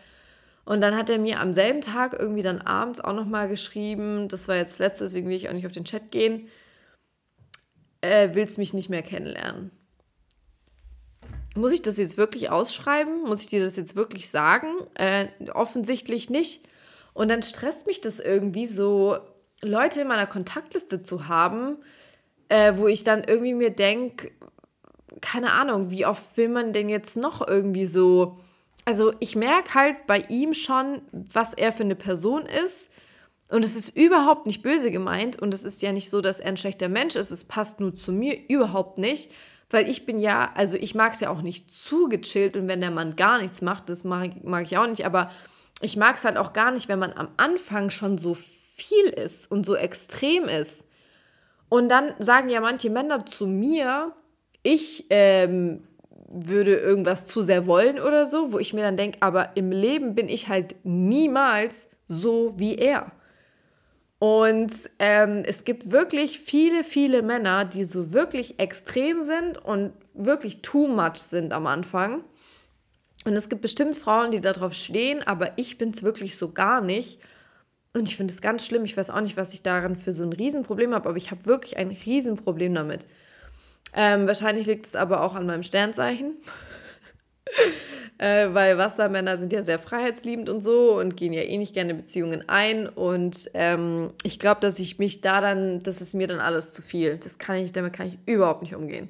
Und 0.65 0.81
dann 0.81 0.95
hat 0.95 1.09
er 1.09 1.19
mir 1.19 1.39
am 1.39 1.53
selben 1.53 1.81
Tag 1.81 2.13
irgendwie 2.17 2.41
dann 2.41 2.59
abends 2.61 2.99
auch 2.99 3.13
nochmal 3.13 3.47
geschrieben, 3.47 4.27
das 4.27 4.47
war 4.47 4.55
jetzt 4.55 4.79
letztes, 4.79 5.11
deswegen 5.11 5.29
will 5.29 5.35
ich 5.35 5.47
auch 5.47 5.53
nicht 5.53 5.67
auf 5.67 5.71
den 5.71 5.85
Chat 5.85 6.11
gehen, 6.11 6.49
äh, 8.01 8.29
willst 8.33 8.57
mich 8.57 8.73
nicht 8.73 8.89
mehr 8.89 9.03
kennenlernen. 9.03 9.71
Muss 11.55 11.71
ich 11.71 11.81
das 11.81 11.97
jetzt 11.97 12.17
wirklich 12.17 12.49
ausschreiben? 12.49 13.23
Muss 13.23 13.41
ich 13.41 13.47
dir 13.47 13.63
das 13.63 13.75
jetzt 13.75 13.95
wirklich 13.95 14.29
sagen? 14.29 14.67
Äh, 14.95 15.27
offensichtlich 15.53 16.29
nicht. 16.29 16.67
Und 17.13 17.29
dann 17.29 17.43
stresst 17.43 17.87
mich 17.87 18.01
das 18.01 18.19
irgendwie 18.19 18.65
so, 18.65 19.19
Leute 19.61 20.01
in 20.01 20.07
meiner 20.07 20.27
Kontaktliste 20.27 21.01
zu 21.01 21.27
haben, 21.27 21.77
äh, 22.49 22.73
wo 22.75 22.87
ich 22.87 23.03
dann 23.03 23.23
irgendwie 23.23 23.53
mir 23.53 23.69
denke, 23.69 24.31
keine 25.21 25.53
Ahnung, 25.53 25.91
wie 25.91 26.05
oft 26.05 26.35
will 26.35 26.49
man 26.49 26.73
denn 26.73 26.89
jetzt 26.89 27.15
noch 27.15 27.45
irgendwie 27.47 27.85
so. 27.85 28.39
Also 28.85 29.13
ich 29.19 29.35
merke 29.35 29.73
halt 29.73 30.05
bei 30.07 30.19
ihm 30.29 30.53
schon, 30.53 31.01
was 31.11 31.53
er 31.53 31.73
für 31.73 31.83
eine 31.83 31.95
Person 31.95 32.45
ist. 32.45 32.91
Und 33.49 33.65
es 33.65 33.75
ist 33.75 33.89
überhaupt 33.95 34.45
nicht 34.45 34.61
böse 34.61 34.91
gemeint. 34.91 35.41
Und 35.41 35.53
es 35.53 35.65
ist 35.65 35.81
ja 35.81 35.91
nicht 35.91 36.09
so, 36.09 36.21
dass 36.21 36.39
er 36.39 36.49
ein 36.49 36.57
schlechter 36.57 36.89
Mensch 36.89 37.15
ist. 37.15 37.31
Es 37.31 37.43
passt 37.43 37.79
nur 37.79 37.95
zu 37.95 38.11
mir 38.11 38.37
überhaupt 38.47 38.99
nicht. 38.99 39.31
Weil 39.71 39.89
ich 39.89 40.05
bin 40.05 40.19
ja, 40.19 40.51
also 40.55 40.77
ich 40.77 40.93
mag 40.93 41.13
es 41.13 41.19
ja 41.19 41.31
auch 41.31 41.41
nicht 41.41 41.71
zu 41.71 42.07
gechillt. 42.07 42.55
Und 42.55 42.67
wenn 42.67 42.81
der 42.81 42.91
Mann 42.91 43.15
gar 43.15 43.41
nichts 43.41 43.61
macht, 43.63 43.89
das 43.89 44.03
mag 44.03 44.27
ich, 44.35 44.43
mag 44.43 44.65
ich 44.65 44.77
auch 44.77 44.87
nicht. 44.87 45.05
Aber 45.05 45.31
ich 45.81 45.97
mag 45.97 46.15
es 46.15 46.23
halt 46.23 46.37
auch 46.37 46.53
gar 46.53 46.71
nicht, 46.71 46.87
wenn 46.87 46.99
man 46.99 47.13
am 47.13 47.29
Anfang 47.37 47.89
schon 47.89 48.19
so 48.19 48.35
viel 48.35 49.05
ist 49.05 49.49
und 49.51 49.65
so 49.65 49.75
extrem 49.75 50.45
ist. 50.45 50.85
Und 51.69 51.89
dann 51.89 52.13
sagen 52.19 52.49
ja 52.49 52.61
manche 52.61 52.89
Männer 52.89 53.25
zu 53.25 53.47
mir, 53.47 54.13
ich 54.61 55.05
ähm, 55.09 55.87
würde 56.27 56.75
irgendwas 56.75 57.27
zu 57.27 57.41
sehr 57.41 57.67
wollen 57.67 57.99
oder 57.99 58.25
so, 58.25 58.51
wo 58.51 58.59
ich 58.59 58.73
mir 58.73 58.81
dann 58.81 58.97
denke, 58.97 59.19
aber 59.21 59.55
im 59.55 59.71
Leben 59.71 60.15
bin 60.15 60.29
ich 60.29 60.47
halt 60.47 60.75
niemals 60.83 61.87
so 62.07 62.53
wie 62.57 62.75
er. 62.75 63.11
Und 64.19 64.73
ähm, 64.99 65.43
es 65.45 65.65
gibt 65.65 65.91
wirklich 65.91 66.39
viele, 66.39 66.83
viele 66.83 67.21
Männer, 67.21 67.65
die 67.65 67.83
so 67.83 68.13
wirklich 68.13 68.59
extrem 68.59 69.21
sind 69.21 69.57
und 69.57 69.93
wirklich 70.13 70.61
too 70.61 70.87
much 70.87 71.17
sind 71.17 71.53
am 71.53 71.67
Anfang. 71.67 72.23
Und 73.25 73.33
es 73.33 73.49
gibt 73.49 73.61
bestimmt 73.61 73.97
Frauen, 73.97 74.31
die 74.31 74.41
darauf 74.41 74.73
stehen, 74.73 75.21
aber 75.25 75.57
ich 75.57 75.77
bin 75.77 75.89
es 75.91 76.03
wirklich 76.03 76.37
so 76.37 76.51
gar 76.51 76.81
nicht. 76.81 77.19
Und 77.93 78.07
ich 78.09 78.17
finde 78.17 78.33
es 78.33 78.41
ganz 78.41 78.65
schlimm. 78.65 78.85
Ich 78.85 78.95
weiß 78.95 79.09
auch 79.09 79.21
nicht, 79.21 79.37
was 79.37 79.53
ich 79.53 79.63
daran 79.63 79.95
für 79.95 80.13
so 80.13 80.23
ein 80.23 80.33
Riesenproblem 80.33 80.93
habe, 80.93 81.09
aber 81.09 81.17
ich 81.17 81.31
habe 81.31 81.45
wirklich 81.45 81.77
ein 81.77 81.89
Riesenproblem 81.89 82.73
damit. 82.73 83.05
Ähm, 83.95 84.27
wahrscheinlich 84.27 84.67
liegt 84.67 84.85
es 84.85 84.95
aber 84.95 85.21
auch 85.23 85.35
an 85.35 85.45
meinem 85.45 85.63
Sternzeichen. 85.63 86.35
äh, 88.17 88.49
weil 88.51 88.77
Wassermänner 88.77 89.37
sind 89.37 89.53
ja 89.53 89.63
sehr 89.63 89.79
freiheitsliebend 89.79 90.49
und 90.49 90.61
so 90.61 90.99
und 90.99 91.15
gehen 91.15 91.31
ja 91.33 91.41
eh 91.41 91.57
nicht 91.57 91.73
gerne 91.73 91.95
Beziehungen 91.95 92.47
ein. 92.47 92.89
Und 92.89 93.49
ähm, 93.53 94.11
ich 94.23 94.37
glaube, 94.37 94.61
dass 94.61 94.79
ich 94.79 94.99
mich 94.99 95.21
da 95.21 95.39
dann, 95.39 95.81
das 95.81 96.01
ist 96.01 96.13
mir 96.13 96.27
dann 96.27 96.39
alles 96.39 96.73
zu 96.73 96.81
viel. 96.81 97.17
Das 97.17 97.37
kann 97.37 97.55
ich, 97.55 97.71
damit 97.71 97.93
kann 97.93 98.07
ich 98.07 98.19
überhaupt 98.25 98.61
nicht 98.61 98.75
umgehen. 98.75 99.09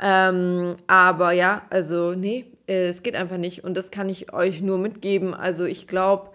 Ähm, 0.00 0.76
aber 0.86 1.32
ja, 1.32 1.66
also 1.70 2.14
nee, 2.14 2.46
äh, 2.66 2.88
es 2.88 3.02
geht 3.02 3.14
einfach 3.14 3.36
nicht. 3.36 3.64
Und 3.64 3.76
das 3.76 3.90
kann 3.90 4.08
ich 4.08 4.32
euch 4.32 4.62
nur 4.62 4.78
mitgeben. 4.78 5.34
Also 5.34 5.64
ich 5.64 5.86
glaube, 5.86 6.30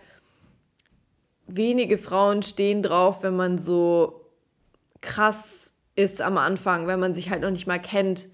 wenige 1.47 1.97
Frauen 1.97 2.43
stehen 2.43 2.83
drauf, 2.83 3.23
wenn 3.23 3.35
man 3.35 3.57
so 3.57 4.29
krass 5.01 5.72
ist 5.95 6.21
am 6.21 6.37
Anfang, 6.37 6.87
wenn 6.87 6.99
man 6.99 7.13
sich 7.13 7.29
halt 7.29 7.41
noch 7.41 7.51
nicht 7.51 7.67
mal 7.67 7.79
kennt, 7.79 8.27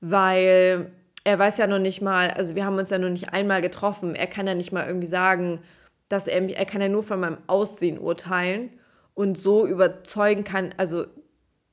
weil 0.00 0.90
er 1.24 1.38
weiß 1.38 1.56
ja 1.58 1.66
noch 1.66 1.78
nicht 1.78 2.02
mal, 2.02 2.30
also 2.30 2.54
wir 2.54 2.64
haben 2.64 2.78
uns 2.78 2.90
ja 2.90 2.98
noch 2.98 3.08
nicht 3.08 3.32
einmal 3.32 3.62
getroffen. 3.62 4.14
Er 4.14 4.26
kann 4.26 4.46
ja 4.46 4.54
nicht 4.54 4.72
mal 4.72 4.86
irgendwie 4.86 5.06
sagen, 5.06 5.60
dass 6.08 6.26
er 6.26 6.40
mich, 6.40 6.56
er 6.56 6.66
kann 6.66 6.80
ja 6.80 6.88
nur 6.88 7.02
von 7.02 7.20
meinem 7.20 7.38
Aussehen 7.46 7.98
urteilen 7.98 8.70
und 9.14 9.38
so 9.38 9.66
überzeugen 9.66 10.44
kann, 10.44 10.74
also 10.76 11.06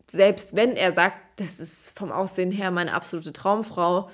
selbst 0.09 0.55
wenn 0.55 0.75
er 0.75 0.91
sagt, 0.91 1.15
das 1.37 1.59
ist 1.59 1.97
vom 1.97 2.11
Aussehen 2.11 2.51
her 2.51 2.71
meine 2.71 2.93
absolute 2.93 3.33
Traumfrau, 3.33 4.09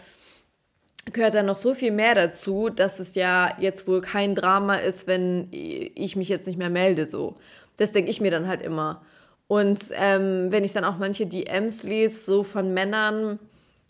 gehört 1.12 1.34
da 1.34 1.44
noch 1.44 1.58
so 1.58 1.74
viel 1.74 1.92
mehr 1.92 2.16
dazu, 2.16 2.70
dass 2.70 3.00
es 3.00 3.16
ja 3.16 3.56
jetzt 3.60 3.88
wohl 3.88 4.02
kein 4.02 4.36
Drama 4.36 4.76
ist, 4.76 5.08
wenn 5.08 5.48
ich 5.52 6.16
mich 6.16 6.30
jetzt 6.30 6.48
nicht 6.48 6.58
mehr 6.58 6.70
melde, 6.70 7.06
so. 7.06 7.38
Das 7.78 7.92
denke 7.92 8.12
ich 8.12 8.22
mir 8.22 8.32
dann 8.32 8.48
halt 8.48 8.62
immer. 8.62 9.02
Und 9.47 9.79
ähm, 9.93 10.51
wenn 10.51 10.63
ich 10.63 10.73
dann 10.73 10.83
auch 10.83 10.97
manche 10.97 11.25
DMs 11.25 11.83
lese, 11.83 12.25
so 12.25 12.43
von 12.43 12.73
Männern, 12.73 13.39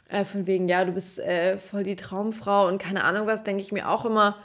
äh, 0.09 0.23
von 0.23 0.45
wegen, 0.47 0.69
ja, 0.69 0.85
du 0.85 0.91
bist 0.91 1.19
äh, 1.19 1.57
voll 1.57 1.83
die 1.83 1.95
Traumfrau 1.95 2.67
und 2.67 2.77
keine 2.79 3.03
Ahnung 3.03 3.27
was, 3.27 3.43
denke 3.43 3.61
ich 3.61 3.71
mir 3.71 3.89
auch 3.89 4.05
immer, 4.05 4.37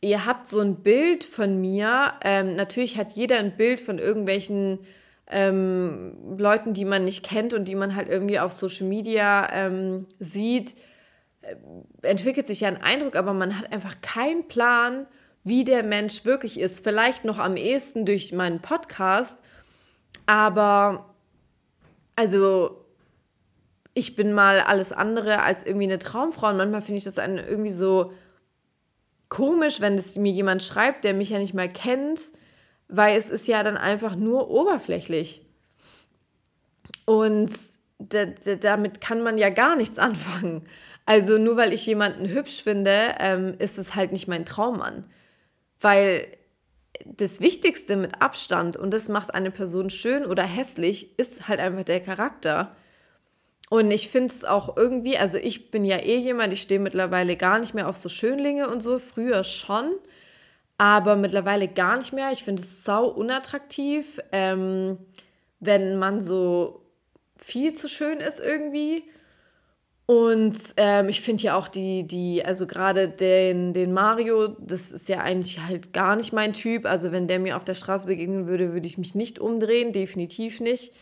ihr 0.00 0.26
habt 0.26 0.46
so 0.46 0.60
ein 0.60 0.76
Bild 0.76 1.24
von 1.24 1.60
mir. 1.60 2.14
Ähm, 2.22 2.54
natürlich 2.54 2.98
hat 2.98 3.12
jeder 3.12 3.38
ein 3.38 3.56
Bild 3.56 3.80
von 3.80 3.98
irgendwelchen 3.98 4.80
ähm, 5.28 6.36
Leuten, 6.38 6.74
die 6.74 6.84
man 6.84 7.04
nicht 7.04 7.24
kennt 7.24 7.54
und 7.54 7.66
die 7.66 7.74
man 7.74 7.96
halt 7.96 8.08
irgendwie 8.08 8.38
auf 8.38 8.52
Social 8.52 8.86
Media 8.86 9.48
ähm, 9.52 10.06
sieht. 10.18 10.76
Äh, 11.40 11.56
entwickelt 12.02 12.46
sich 12.46 12.60
ja 12.60 12.68
ein 12.68 12.80
Eindruck, 12.80 13.16
aber 13.16 13.32
man 13.32 13.58
hat 13.58 13.72
einfach 13.72 14.00
keinen 14.00 14.46
Plan, 14.46 15.06
wie 15.42 15.64
der 15.64 15.82
Mensch 15.82 16.24
wirklich 16.24 16.60
ist. 16.60 16.84
Vielleicht 16.84 17.24
noch 17.24 17.38
am 17.38 17.56
ehesten 17.56 18.04
durch 18.04 18.32
meinen 18.32 18.60
Podcast, 18.60 19.38
aber 20.26 21.14
also 22.16 22.84
ich 23.94 24.14
bin 24.14 24.32
mal 24.32 24.60
alles 24.60 24.92
andere 24.92 25.42
als 25.42 25.64
irgendwie 25.64 25.84
eine 25.84 25.98
Traumfrau 25.98 26.48
und 26.50 26.58
manchmal 26.58 26.82
finde 26.82 26.98
ich 26.98 27.04
das 27.04 27.16
irgendwie 27.16 27.70
so 27.70 28.12
komisch, 29.28 29.80
wenn 29.80 29.94
es 29.94 30.16
mir 30.16 30.32
jemand 30.32 30.62
schreibt, 30.62 31.04
der 31.04 31.14
mich 31.14 31.30
ja 31.30 31.38
nicht 31.38 31.54
mal 31.54 31.68
kennt, 31.68 32.32
weil 32.88 33.16
es 33.16 33.30
ist 33.30 33.48
ja 33.48 33.62
dann 33.62 33.76
einfach 33.76 34.14
nur 34.14 34.50
oberflächlich. 34.50 35.42
Und 37.04 37.52
damit 37.98 39.00
kann 39.00 39.22
man 39.22 39.38
ja 39.38 39.50
gar 39.50 39.76
nichts 39.76 39.98
anfangen. 39.98 40.64
Also 41.06 41.38
nur 41.38 41.56
weil 41.56 41.72
ich 41.72 41.86
jemanden 41.86 42.28
hübsch 42.28 42.62
finde, 42.62 43.14
ähm, 43.18 43.54
ist 43.58 43.78
es 43.78 43.94
halt 43.94 44.12
nicht 44.12 44.28
mein 44.28 44.44
Traummann. 44.44 45.06
Weil 45.80 46.26
das 47.04 47.40
Wichtigste 47.40 47.96
mit 47.96 48.20
Abstand, 48.20 48.76
und 48.76 48.92
das 48.92 49.08
macht 49.08 49.34
eine 49.34 49.50
Person 49.50 49.90
schön 49.90 50.24
oder 50.24 50.42
hässlich, 50.42 51.18
ist 51.18 51.48
halt 51.48 51.60
einfach 51.60 51.84
der 51.84 52.00
Charakter. 52.00 52.74
Und 53.68 53.90
ich 53.90 54.08
finde 54.08 54.32
es 54.32 54.44
auch 54.44 54.76
irgendwie, 54.76 55.18
also 55.18 55.38
ich 55.38 55.70
bin 55.70 55.84
ja 55.84 55.98
eh 55.98 56.18
jemand, 56.18 56.52
ich 56.52 56.62
stehe 56.62 56.80
mittlerweile 56.80 57.36
gar 57.36 57.58
nicht 57.58 57.74
mehr 57.74 57.88
auf 57.88 57.96
so 57.96 58.08
Schönlinge 58.08 58.68
und 58.68 58.82
so, 58.82 58.98
früher 58.98 59.42
schon, 59.42 59.90
aber 60.78 61.16
mittlerweile 61.16 61.66
gar 61.68 61.96
nicht 61.96 62.12
mehr. 62.12 62.30
Ich 62.32 62.44
finde 62.44 62.62
es 62.62 62.84
sau 62.84 63.08
unattraktiv, 63.08 64.20
ähm, 64.30 64.98
wenn 65.58 65.98
man 65.98 66.20
so 66.20 66.82
viel 67.36 67.72
zu 67.72 67.88
schön 67.88 68.20
ist 68.20 68.40
irgendwie. 68.40 69.04
Und 70.06 70.56
ähm, 70.76 71.08
ich 71.08 71.20
finde 71.20 71.42
ja 71.42 71.56
auch 71.56 71.66
die, 71.66 72.06
die, 72.06 72.44
also 72.44 72.68
gerade 72.68 73.08
den, 73.08 73.72
den 73.72 73.92
Mario, 73.92 74.48
das 74.60 74.92
ist 74.92 75.08
ja 75.08 75.18
eigentlich 75.18 75.58
halt 75.58 75.92
gar 75.92 76.14
nicht 76.14 76.32
mein 76.32 76.52
Typ. 76.52 76.86
Also 76.86 77.10
wenn 77.10 77.26
der 77.26 77.40
mir 77.40 77.56
auf 77.56 77.64
der 77.64 77.74
Straße 77.74 78.06
begegnen 78.06 78.46
würde, 78.46 78.72
würde 78.72 78.86
ich 78.86 78.98
mich 78.98 79.16
nicht 79.16 79.40
umdrehen, 79.40 79.92
definitiv 79.92 80.60
nicht. 80.60 80.92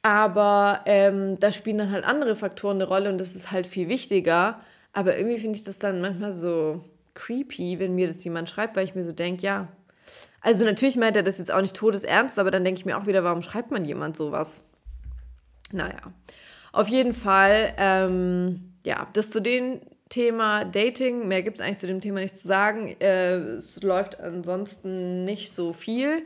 Aber 0.00 0.80
ähm, 0.86 1.38
da 1.38 1.52
spielen 1.52 1.78
dann 1.78 1.90
halt 1.90 2.04
andere 2.04 2.34
Faktoren 2.34 2.76
eine 2.76 2.88
Rolle 2.88 3.10
und 3.10 3.20
das 3.20 3.36
ist 3.36 3.52
halt 3.52 3.66
viel 3.66 3.90
wichtiger. 3.90 4.60
Aber 4.94 5.18
irgendwie 5.18 5.38
finde 5.38 5.58
ich 5.58 5.64
das 5.64 5.78
dann 5.78 6.00
manchmal 6.00 6.32
so 6.32 6.82
creepy, 7.14 7.78
wenn 7.78 7.94
mir 7.94 8.06
das 8.06 8.24
jemand 8.24 8.48
schreibt, 8.48 8.74
weil 8.76 8.84
ich 8.84 8.94
mir 8.94 9.04
so 9.04 9.12
denke, 9.12 9.42
ja. 9.42 9.68
Also 10.40 10.64
natürlich 10.64 10.96
meint 10.96 11.16
er 11.16 11.24
das 11.24 11.36
jetzt 11.36 11.52
auch 11.52 11.60
nicht 11.60 11.76
todesernst, 11.76 12.38
aber 12.38 12.50
dann 12.50 12.64
denke 12.64 12.78
ich 12.80 12.86
mir 12.86 12.96
auch 12.96 13.06
wieder, 13.06 13.22
warum 13.22 13.42
schreibt 13.42 13.70
man 13.70 13.84
jemand 13.84 14.16
sowas? 14.16 14.66
Naja. 15.72 16.00
Auf 16.72 16.88
jeden 16.88 17.14
Fall, 17.14 17.74
ähm, 17.78 18.74
ja, 18.84 19.06
das 19.12 19.30
zu 19.30 19.40
dem 19.40 19.80
Thema 20.08 20.64
Dating, 20.64 21.28
mehr 21.28 21.42
gibt 21.42 21.58
es 21.58 21.64
eigentlich 21.64 21.78
zu 21.78 21.86
dem 21.86 22.00
Thema 22.00 22.20
nicht 22.20 22.36
zu 22.36 22.46
sagen. 22.46 22.96
Äh, 23.00 23.36
es 23.36 23.80
läuft 23.82 24.20
ansonsten 24.20 25.24
nicht 25.24 25.52
so 25.52 25.72
viel. 25.72 26.22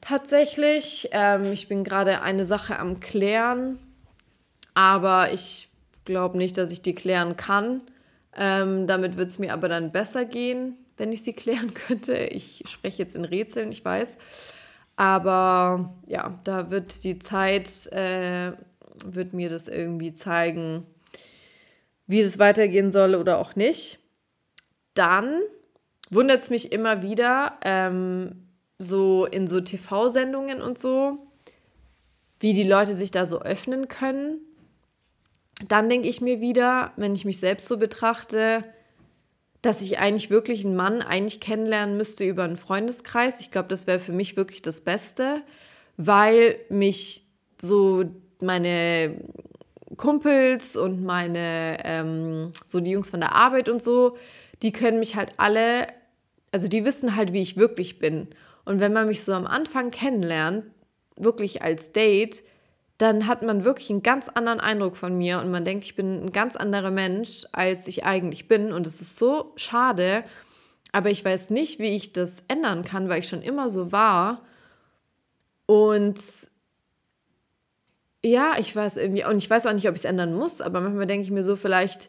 tatsächlich. 0.00 1.08
Ähm, 1.12 1.52
ich 1.52 1.68
bin 1.68 1.82
gerade 1.84 2.20
eine 2.22 2.44
Sache 2.44 2.78
am 2.78 3.00
Klären, 3.00 3.78
aber 4.74 5.32
ich 5.32 5.68
glaube 6.04 6.36
nicht, 6.38 6.58
dass 6.58 6.70
ich 6.70 6.82
die 6.82 6.94
klären 6.94 7.36
kann. 7.36 7.80
Ähm, 8.36 8.86
damit 8.86 9.16
wird 9.16 9.30
es 9.30 9.38
mir 9.38 9.52
aber 9.52 9.68
dann 9.68 9.92
besser 9.92 10.24
gehen, 10.24 10.76
wenn 10.96 11.12
ich 11.12 11.22
sie 11.22 11.32
klären 11.34 11.72
könnte. 11.74 12.14
Ich 12.16 12.62
spreche 12.66 13.02
jetzt 13.02 13.14
in 13.14 13.24
Rätseln, 13.24 13.70
ich 13.72 13.84
weiß. 13.84 14.18
Aber 14.96 15.94
ja, 16.06 16.38
da 16.44 16.70
wird 16.70 17.02
die 17.04 17.18
Zeit, 17.18 17.86
äh, 17.92 18.52
wird 19.04 19.32
mir 19.32 19.48
das 19.48 19.68
irgendwie 19.68 20.12
zeigen, 20.12 20.86
wie 22.06 22.22
das 22.22 22.38
weitergehen 22.38 22.92
soll 22.92 23.14
oder 23.14 23.38
auch 23.38 23.56
nicht. 23.56 23.98
Dann 24.94 25.40
wundert 26.10 26.42
es 26.42 26.50
mich 26.50 26.72
immer 26.72 27.02
wieder, 27.02 27.58
ähm, 27.64 28.46
so 28.78 29.26
in 29.26 29.46
so 29.46 29.60
TV-Sendungen 29.60 30.60
und 30.60 30.78
so, 30.78 31.26
wie 32.40 32.54
die 32.54 32.64
Leute 32.64 32.94
sich 32.94 33.10
da 33.10 33.26
so 33.26 33.40
öffnen 33.40 33.88
können. 33.88 34.40
Dann 35.68 35.88
denke 35.88 36.08
ich 36.08 36.20
mir 36.20 36.40
wieder, 36.40 36.92
wenn 36.96 37.14
ich 37.14 37.24
mich 37.24 37.38
selbst 37.38 37.66
so 37.66 37.78
betrachte, 37.78 38.64
dass 39.62 39.80
ich 39.80 39.98
eigentlich 39.98 40.28
wirklich 40.28 40.64
einen 40.64 40.76
Mann 40.76 41.00
eigentlich 41.00 41.40
kennenlernen 41.40 41.96
müsste 41.96 42.24
über 42.24 42.44
einen 42.44 42.58
Freundeskreis. 42.58 43.40
Ich 43.40 43.50
glaube, 43.50 43.68
das 43.68 43.86
wäre 43.86 43.98
für 43.98 44.12
mich 44.12 44.36
wirklich 44.36 44.60
das 44.60 44.82
Beste, 44.82 45.40
weil 45.96 46.58
mich 46.68 47.24
so 47.60 48.04
meine 48.44 49.16
Kumpels 49.96 50.76
und 50.76 51.04
meine, 51.04 51.78
ähm, 51.84 52.52
so 52.66 52.80
die 52.80 52.92
Jungs 52.92 53.10
von 53.10 53.20
der 53.20 53.34
Arbeit 53.34 53.68
und 53.68 53.82
so, 53.82 54.16
die 54.62 54.72
können 54.72 54.98
mich 54.98 55.16
halt 55.16 55.32
alle, 55.36 55.88
also 56.52 56.68
die 56.68 56.84
wissen 56.84 57.16
halt, 57.16 57.32
wie 57.32 57.42
ich 57.42 57.56
wirklich 57.56 57.98
bin. 57.98 58.28
Und 58.64 58.80
wenn 58.80 58.92
man 58.92 59.06
mich 59.06 59.22
so 59.22 59.32
am 59.32 59.46
Anfang 59.46 59.90
kennenlernt, 59.90 60.64
wirklich 61.16 61.62
als 61.62 61.92
Date, 61.92 62.42
dann 62.98 63.26
hat 63.26 63.42
man 63.42 63.64
wirklich 63.64 63.90
einen 63.90 64.02
ganz 64.02 64.28
anderen 64.28 64.60
Eindruck 64.60 64.96
von 64.96 65.16
mir 65.18 65.40
und 65.40 65.50
man 65.50 65.64
denkt, 65.64 65.84
ich 65.84 65.96
bin 65.96 66.26
ein 66.26 66.32
ganz 66.32 66.56
anderer 66.56 66.90
Mensch, 66.90 67.44
als 67.52 67.88
ich 67.88 68.04
eigentlich 68.04 68.46
bin. 68.46 68.72
Und 68.72 68.86
es 68.86 69.00
ist 69.00 69.16
so 69.16 69.52
schade, 69.56 70.24
aber 70.92 71.10
ich 71.10 71.24
weiß 71.24 71.50
nicht, 71.50 71.80
wie 71.80 71.96
ich 71.96 72.12
das 72.12 72.44
ändern 72.46 72.84
kann, 72.84 73.08
weil 73.08 73.20
ich 73.20 73.28
schon 73.28 73.42
immer 73.42 73.68
so 73.68 73.90
war. 73.90 74.42
Und 75.66 76.20
ja, 78.24 78.54
ich 78.58 78.74
weiß 78.74 78.96
irgendwie, 78.96 79.24
und 79.24 79.36
ich 79.36 79.50
weiß 79.50 79.66
auch 79.66 79.72
nicht, 79.74 79.86
ob 79.86 79.94
ich 79.94 80.00
es 80.00 80.04
ändern 80.06 80.34
muss, 80.34 80.62
aber 80.62 80.80
manchmal 80.80 81.06
denke 81.06 81.24
ich 81.24 81.30
mir 81.30 81.44
so, 81.44 81.56
vielleicht 81.56 82.08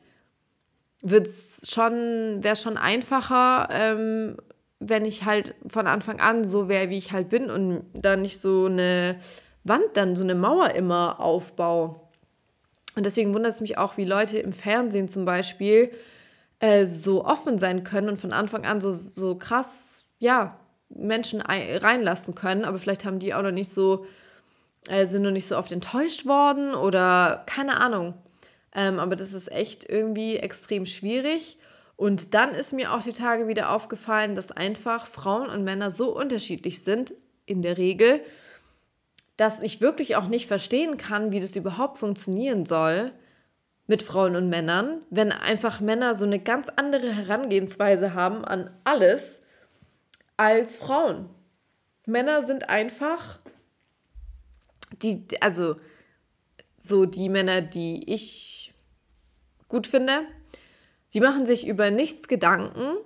wird 1.01 1.28
es 1.28 1.70
schon, 1.70 2.41
wäre 2.41 2.55
schon 2.55 2.78
einfacher, 2.78 3.68
ähm, 3.70 4.38
wenn 4.80 5.03
ich 5.03 5.26
halt 5.26 5.55
von 5.68 5.88
Anfang 5.88 6.22
an 6.22 6.45
so 6.45 6.70
wäre, 6.70 6.89
wie 6.89 6.97
ich 6.97 7.11
halt 7.11 7.30
bin 7.30 7.49
und 7.49 7.84
dann 7.93 8.22
nicht 8.22 8.39
so 8.39 8.66
eine 8.66 9.18
Wand, 9.66 9.86
dann 9.95 10.16
so 10.16 10.24
eine 10.24 10.36
Mauer 10.36 10.72
immer 10.72 11.20
aufbaue. 11.20 11.99
Und 12.95 13.05
deswegen 13.05 13.34
wundert 13.34 13.51
es 13.51 13.61
mich 13.61 13.78
auch, 13.78 13.97
wie 13.97 14.05
Leute 14.05 14.38
im 14.39 14.53
Fernsehen 14.53 15.09
zum 15.09 15.26
Beispiel 15.26 15.91
äh, 16.59 16.86
so 16.86 17.26
offen 17.26 17.59
sein 17.59 17.84
können 17.84 18.07
und 18.07 18.20
von 18.20 18.32
Anfang 18.32 18.63
an 18.66 18.80
so, 18.80 18.93
so 18.93 19.36
krass, 19.36 20.05
ja, 20.20 20.59
Menschen 20.88 21.41
reinlassen 21.41 22.36
können, 22.36 22.63
aber 22.63 22.78
vielleicht 22.78 23.03
haben 23.03 23.20
die 23.20 23.34
auch 23.34 23.41
noch 23.41 23.51
nicht 23.51 23.70
so, 23.70 24.05
äh, 24.88 25.05
sind 25.05 25.23
noch 25.23 25.31
nicht 25.31 25.47
so 25.47 25.57
oft 25.57 25.71
enttäuscht 25.71 26.25
worden 26.25 26.73
oder 26.73 27.43
keine 27.47 27.79
Ahnung. 27.79 28.13
Ähm, 28.73 28.99
aber 28.99 29.15
das 29.15 29.33
ist 29.33 29.51
echt 29.51 29.88
irgendwie 29.89 30.38
extrem 30.38 30.86
schwierig. 30.86 31.57
Und 31.95 32.33
dann 32.33 32.53
ist 32.53 32.73
mir 32.73 32.93
auch 32.93 33.01
die 33.01 33.13
Tage 33.13 33.47
wieder 33.47 33.71
aufgefallen, 33.71 34.36
dass 34.36 34.51
einfach 34.51 35.07
Frauen 35.07 35.49
und 35.49 35.63
Männer 35.63 35.91
so 35.91 36.15
unterschiedlich 36.15 36.83
sind, 36.83 37.13
in 37.45 37.61
der 37.61 37.77
Regel, 37.77 38.21
dass 39.38 39.61
ich 39.61 39.81
wirklich 39.81 40.15
auch 40.15 40.27
nicht 40.27 40.47
verstehen 40.47 40.97
kann, 40.97 41.31
wie 41.31 41.39
das 41.39 41.55
überhaupt 41.55 41.97
funktionieren 41.97 42.65
soll 42.65 43.11
mit 43.88 44.01
Frauen 44.01 44.36
und 44.36 44.49
Männern, 44.49 45.01
wenn 45.09 45.31
einfach 45.31 45.79
Männer 45.79 46.15
so 46.15 46.25
eine 46.25 46.39
ganz 46.39 46.69
andere 46.75 47.11
Herangehensweise 47.11 48.13
haben 48.13 48.43
an 48.43 48.71
alles 48.83 49.41
als 50.38 50.75
Frauen. 50.75 51.29
Männer 52.05 52.41
sind 52.41 52.69
einfach 52.69 53.39
die, 55.01 55.25
also 55.41 55.75
so 56.77 57.05
die 57.05 57.29
Männer, 57.29 57.61
die 57.61 58.13
ich 58.13 58.73
gut 59.67 59.87
finde, 59.87 60.21
die 61.13 61.19
machen 61.19 61.45
sich 61.45 61.67
über 61.67 61.91
nichts 61.91 62.27
Gedanken, 62.27 62.97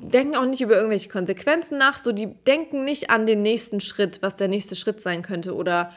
denken 0.00 0.36
auch 0.36 0.46
nicht 0.46 0.60
über 0.60 0.74
irgendwelche 0.74 1.08
Konsequenzen 1.08 1.78
nach, 1.78 1.98
so 1.98 2.12
die 2.12 2.34
denken 2.44 2.84
nicht 2.84 3.10
an 3.10 3.26
den 3.26 3.42
nächsten 3.42 3.80
Schritt, 3.80 4.22
was 4.22 4.36
der 4.36 4.48
nächste 4.48 4.76
Schritt 4.76 5.00
sein 5.00 5.22
könnte 5.22 5.54
oder 5.54 5.92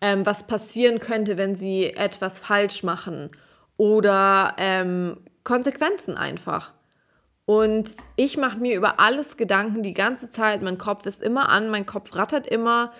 ähm, 0.00 0.24
was 0.26 0.46
passieren 0.46 1.00
könnte, 1.00 1.38
wenn 1.38 1.54
sie 1.54 1.94
etwas 1.94 2.38
falsch 2.38 2.82
machen 2.82 3.30
oder 3.76 4.54
ähm, 4.58 5.18
Konsequenzen 5.44 6.16
einfach. 6.16 6.72
Und 7.46 7.88
ich 8.16 8.36
mache 8.36 8.58
mir 8.58 8.76
über 8.76 9.00
alles 9.00 9.36
Gedanken 9.36 9.82
die 9.82 9.94
ganze 9.94 10.30
Zeit. 10.30 10.62
Mein 10.62 10.78
Kopf 10.78 11.04
ist 11.06 11.20
immer 11.20 11.48
an, 11.48 11.68
mein 11.68 11.86
Kopf 11.86 12.14
rattert 12.14 12.46
immer. 12.46 12.92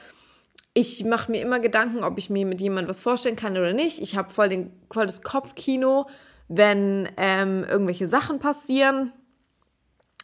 Ich 0.81 1.05
mache 1.05 1.31
mir 1.31 1.43
immer 1.43 1.61
Gedanken, 1.61 2.05
ob 2.05 2.17
ich 2.17 2.31
mir 2.31 2.47
mit 2.47 2.61
jemandem 2.61 2.89
was 2.89 3.01
vorstellen 3.01 3.37
kann 3.37 3.53
oder 3.53 3.75
nicht. 3.75 4.01
Ich 4.01 4.17
habe 4.17 4.33
voll, 4.33 4.71
voll 4.91 5.07
das 5.07 5.21
Kopfkino 5.23 6.07
wenn 6.53 7.09
ähm, 7.17 7.63
irgendwelche 7.63 8.09
Sachen 8.09 8.41
passieren 8.41 9.13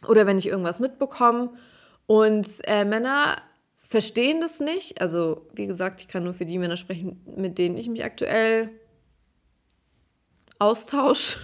oder 0.09 0.27
wenn 0.27 0.37
ich 0.37 0.47
irgendwas 0.47 0.81
mitbekomme. 0.81 1.51
Und 2.05 2.47
äh, 2.65 2.83
Männer 2.83 3.37
verstehen 3.75 4.41
das 4.41 4.59
nicht. 4.59 4.99
Also, 4.99 5.47
wie 5.53 5.67
gesagt, 5.67 6.01
ich 6.01 6.09
kann 6.09 6.25
nur 6.25 6.33
für 6.33 6.45
die 6.45 6.59
Männer 6.59 6.75
sprechen, 6.75 7.23
mit 7.37 7.57
denen 7.57 7.77
ich 7.77 7.87
mich 7.87 8.03
aktuell 8.03 8.69
austausche. 10.59 11.39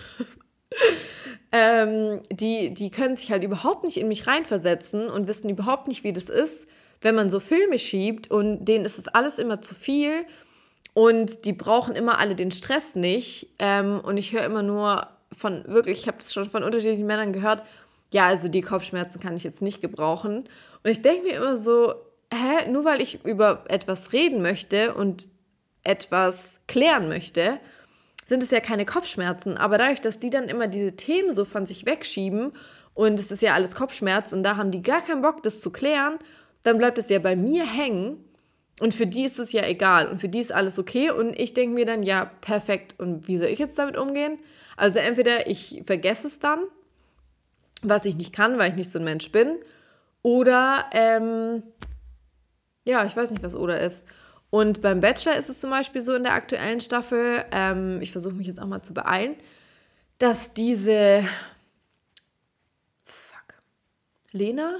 ähm, 1.53 2.19
die, 2.29 2.73
die 2.73 2.91
können 2.91 3.15
sich 3.15 3.31
halt 3.31 3.45
überhaupt 3.45 3.85
nicht 3.85 3.95
in 3.95 4.09
mich 4.09 4.27
reinversetzen 4.27 5.07
und 5.07 5.29
wissen 5.29 5.47
überhaupt 5.47 5.87
nicht, 5.87 6.03
wie 6.03 6.11
das 6.11 6.27
ist, 6.27 6.67
wenn 7.03 7.15
man 7.15 7.29
so 7.29 7.39
Filme 7.39 7.77
schiebt 7.77 8.31
und 8.31 8.65
denen 8.65 8.85
ist 8.85 8.97
es 8.97 9.07
alles 9.07 9.37
immer 9.37 9.61
zu 9.61 9.75
viel 9.75 10.25
und 10.93 11.45
die 11.45 11.53
brauchen 11.53 11.95
immer 11.95 12.19
alle 12.19 12.35
den 12.35 12.51
Stress 12.51 12.95
nicht. 12.95 13.49
Ähm, 13.59 13.99
und 13.99 14.17
ich 14.17 14.33
höre 14.33 14.45
immer 14.45 14.63
nur 14.63 15.07
von, 15.31 15.63
wirklich, 15.67 15.99
ich 15.99 16.07
habe 16.07 16.17
das 16.17 16.33
schon 16.33 16.49
von 16.49 16.63
unterschiedlichen 16.63 17.07
Männern 17.07 17.33
gehört, 17.33 17.63
ja, 18.11 18.27
also 18.27 18.47
die 18.47 18.61
Kopfschmerzen 18.61 19.19
kann 19.19 19.35
ich 19.35 19.43
jetzt 19.43 19.61
nicht 19.61 19.81
gebrauchen. 19.81 20.43
Und 20.83 20.89
ich 20.89 21.01
denke 21.01 21.23
mir 21.23 21.37
immer 21.37 21.57
so, 21.57 21.95
hä, 22.31 22.69
nur 22.69 22.85
weil 22.85 23.01
ich 23.01 23.25
über 23.25 23.63
etwas 23.67 24.13
reden 24.13 24.41
möchte 24.41 24.93
und 24.93 25.27
etwas 25.83 26.59
klären 26.67 27.09
möchte, 27.09 27.59
sind 28.25 28.43
es 28.43 28.51
ja 28.51 28.59
keine 28.59 28.85
Kopfschmerzen. 28.85 29.57
Aber 29.57 29.77
dadurch, 29.77 29.99
dass 29.99 30.19
die 30.19 30.29
dann 30.29 30.47
immer 30.47 30.67
diese 30.67 30.95
Themen 30.95 31.33
so 31.33 31.43
von 31.43 31.65
sich 31.65 31.85
wegschieben 31.85 32.53
und 32.93 33.19
es 33.19 33.31
ist 33.31 33.41
ja 33.41 33.53
alles 33.53 33.75
Kopfschmerz 33.75 34.31
und 34.31 34.43
da 34.43 34.55
haben 34.55 34.71
die 34.71 34.83
gar 34.83 35.01
keinen 35.01 35.23
Bock, 35.23 35.41
das 35.43 35.59
zu 35.59 35.71
klären, 35.71 36.19
dann 36.63 36.77
bleibt 36.77 36.97
es 36.97 37.09
ja 37.09 37.19
bei 37.19 37.35
mir 37.35 37.65
hängen 37.65 38.17
und 38.79 38.93
für 38.93 39.05
die 39.05 39.23
ist 39.23 39.37
es 39.37 39.51
ja 39.51 39.65
egal 39.65 40.07
und 40.07 40.19
für 40.19 40.29
die 40.29 40.39
ist 40.39 40.51
alles 40.51 40.79
okay. 40.79 41.11
Und 41.11 41.39
ich 41.39 41.53
denke 41.53 41.75
mir 41.75 41.85
dann, 41.85 42.01
ja, 42.01 42.25
perfekt. 42.41 42.95
Und 42.99 43.27
wie 43.27 43.37
soll 43.37 43.49
ich 43.49 43.59
jetzt 43.59 43.77
damit 43.77 43.97
umgehen? 43.97 44.39
Also 44.75 44.99
entweder 44.99 45.47
ich 45.47 45.83
vergesse 45.85 46.27
es 46.27 46.39
dann, 46.39 46.63
was 47.83 48.05
ich 48.05 48.15
nicht 48.15 48.33
kann, 48.33 48.57
weil 48.57 48.69
ich 48.69 48.75
nicht 48.75 48.89
so 48.89 48.97
ein 48.97 49.05
Mensch 49.05 49.31
bin. 49.31 49.59
Oder, 50.23 50.85
ähm, 50.93 51.63
ja, 52.85 53.05
ich 53.05 53.15
weiß 53.15 53.31
nicht, 53.31 53.43
was 53.43 53.55
oder 53.55 53.79
ist. 53.79 54.05
Und 54.49 54.81
beim 54.81 55.01
Bachelor 55.01 55.35
ist 55.35 55.49
es 55.49 55.59
zum 55.59 55.69
Beispiel 55.69 56.01
so 56.01 56.13
in 56.13 56.23
der 56.23 56.33
aktuellen 56.33 56.79
Staffel, 56.79 57.43
ähm, 57.51 58.01
ich 58.01 58.11
versuche 58.11 58.33
mich 58.33 58.47
jetzt 58.47 58.61
auch 58.61 58.67
mal 58.67 58.83
zu 58.83 58.93
beeilen, 58.93 59.35
dass 60.19 60.53
diese, 60.53 61.23
fuck, 63.03 63.55
Lena 64.31 64.79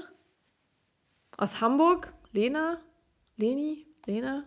aus 1.36 1.60
Hamburg, 1.60 2.12
Lena, 2.32 2.80
Leni, 3.36 3.86
Lena, 4.06 4.44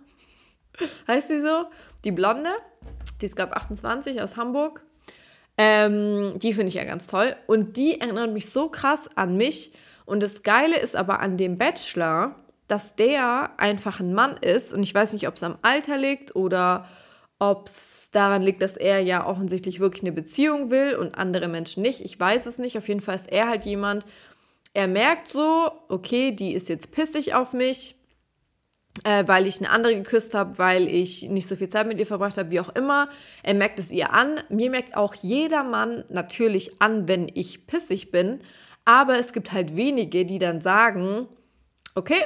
heißt 1.08 1.30
sie 1.30 1.42
so? 1.42 1.66
Die 2.04 2.12
Blonde, 2.12 2.52
die 3.22 3.26
ist, 3.26 3.36
glaube 3.36 3.56
28 3.56 4.22
aus 4.22 4.38
Hamburg. 4.38 4.84
Ähm, 5.58 6.38
die 6.38 6.54
finde 6.54 6.68
ich 6.68 6.76
ja 6.76 6.84
ganz 6.84 7.08
toll. 7.08 7.36
Und 7.48 7.78
die 7.78 8.00
erinnert 8.00 8.32
mich 8.32 8.50
so 8.50 8.70
krass 8.70 9.10
an 9.16 9.38
mich. 9.38 9.74
Und 10.06 10.22
das 10.22 10.44
Geile 10.44 10.80
ist 10.80 10.96
aber 10.96 11.20
an 11.20 11.38
dem 11.38 11.58
Bachelor, 11.58 12.36
dass 12.68 12.96
der 12.96 13.52
einfach 13.58 14.00
ein 14.00 14.14
Mann 14.14 14.38
ist. 14.38 14.74
Und 14.74 14.84
ich 14.84 14.94
weiß 14.94 15.14
nicht, 15.14 15.28
ob 15.28 15.36
es 15.36 15.44
am 15.44 15.58
Alter 15.64 15.98
liegt 15.98 16.36
oder 16.36 16.88
ob 17.40 17.68
es 17.68 18.10
daran 18.12 18.42
liegt, 18.42 18.62
dass 18.62 18.78
er 18.78 19.00
ja 19.00 19.26
offensichtlich 19.26 19.80
wirklich 19.80 20.04
eine 20.04 20.12
Beziehung 20.12 20.72
will 20.72 20.96
und 20.96 21.18
andere 21.18 21.48
Menschen 21.48 21.82
nicht. 21.82 22.02
Ich 22.02 22.20
weiß 22.20 22.46
es 22.46 22.58
nicht. 22.58 22.78
Auf 22.78 22.88
jeden 22.88 23.02
Fall 23.02 23.16
ist 23.16 23.32
er 23.32 23.48
halt 23.48 23.66
jemand, 23.66 24.06
er 24.78 24.88
merkt 24.88 25.28
so, 25.28 25.72
okay, 25.90 26.32
die 26.32 26.54
ist 26.54 26.70
jetzt 26.70 26.92
pissig 26.92 27.34
auf 27.34 27.52
mich 27.52 27.96
äh, 29.04 29.28
weil 29.28 29.48
ich 29.48 29.60
eine 29.60 29.70
andere 29.70 29.96
geküsst 29.96 30.34
habe, 30.34 30.58
weil 30.58 30.88
ich 30.88 31.30
nicht 31.30 31.48
so 31.48 31.56
viel 31.56 31.70
Zeit 31.70 31.88
mit 31.88 32.00
ihr 32.00 32.08
verbracht 32.08 32.38
habe, 32.38 32.50
wie 32.50 32.60
auch 32.60 32.74
immer. 32.76 33.10
Er 33.44 33.54
merkt 33.54 33.80
es 33.80 33.92
ihr 33.92 34.14
an. 34.14 34.40
Mir 34.50 34.72
merkt 34.72 34.96
auch 34.96 35.14
jeder 35.14 35.64
Mann 35.64 36.04
natürlich 36.10 36.82
an, 36.82 37.08
wenn 37.08 37.30
ich 37.34 37.68
pissig 37.68 38.12
bin. 38.12 38.40
Aber 38.86 39.20
es 39.20 39.34
gibt 39.34 39.52
halt 39.52 39.76
wenige, 39.76 40.26
die 40.26 40.40
dann 40.40 40.62
sagen, 40.62 41.28
okay, 41.94 42.24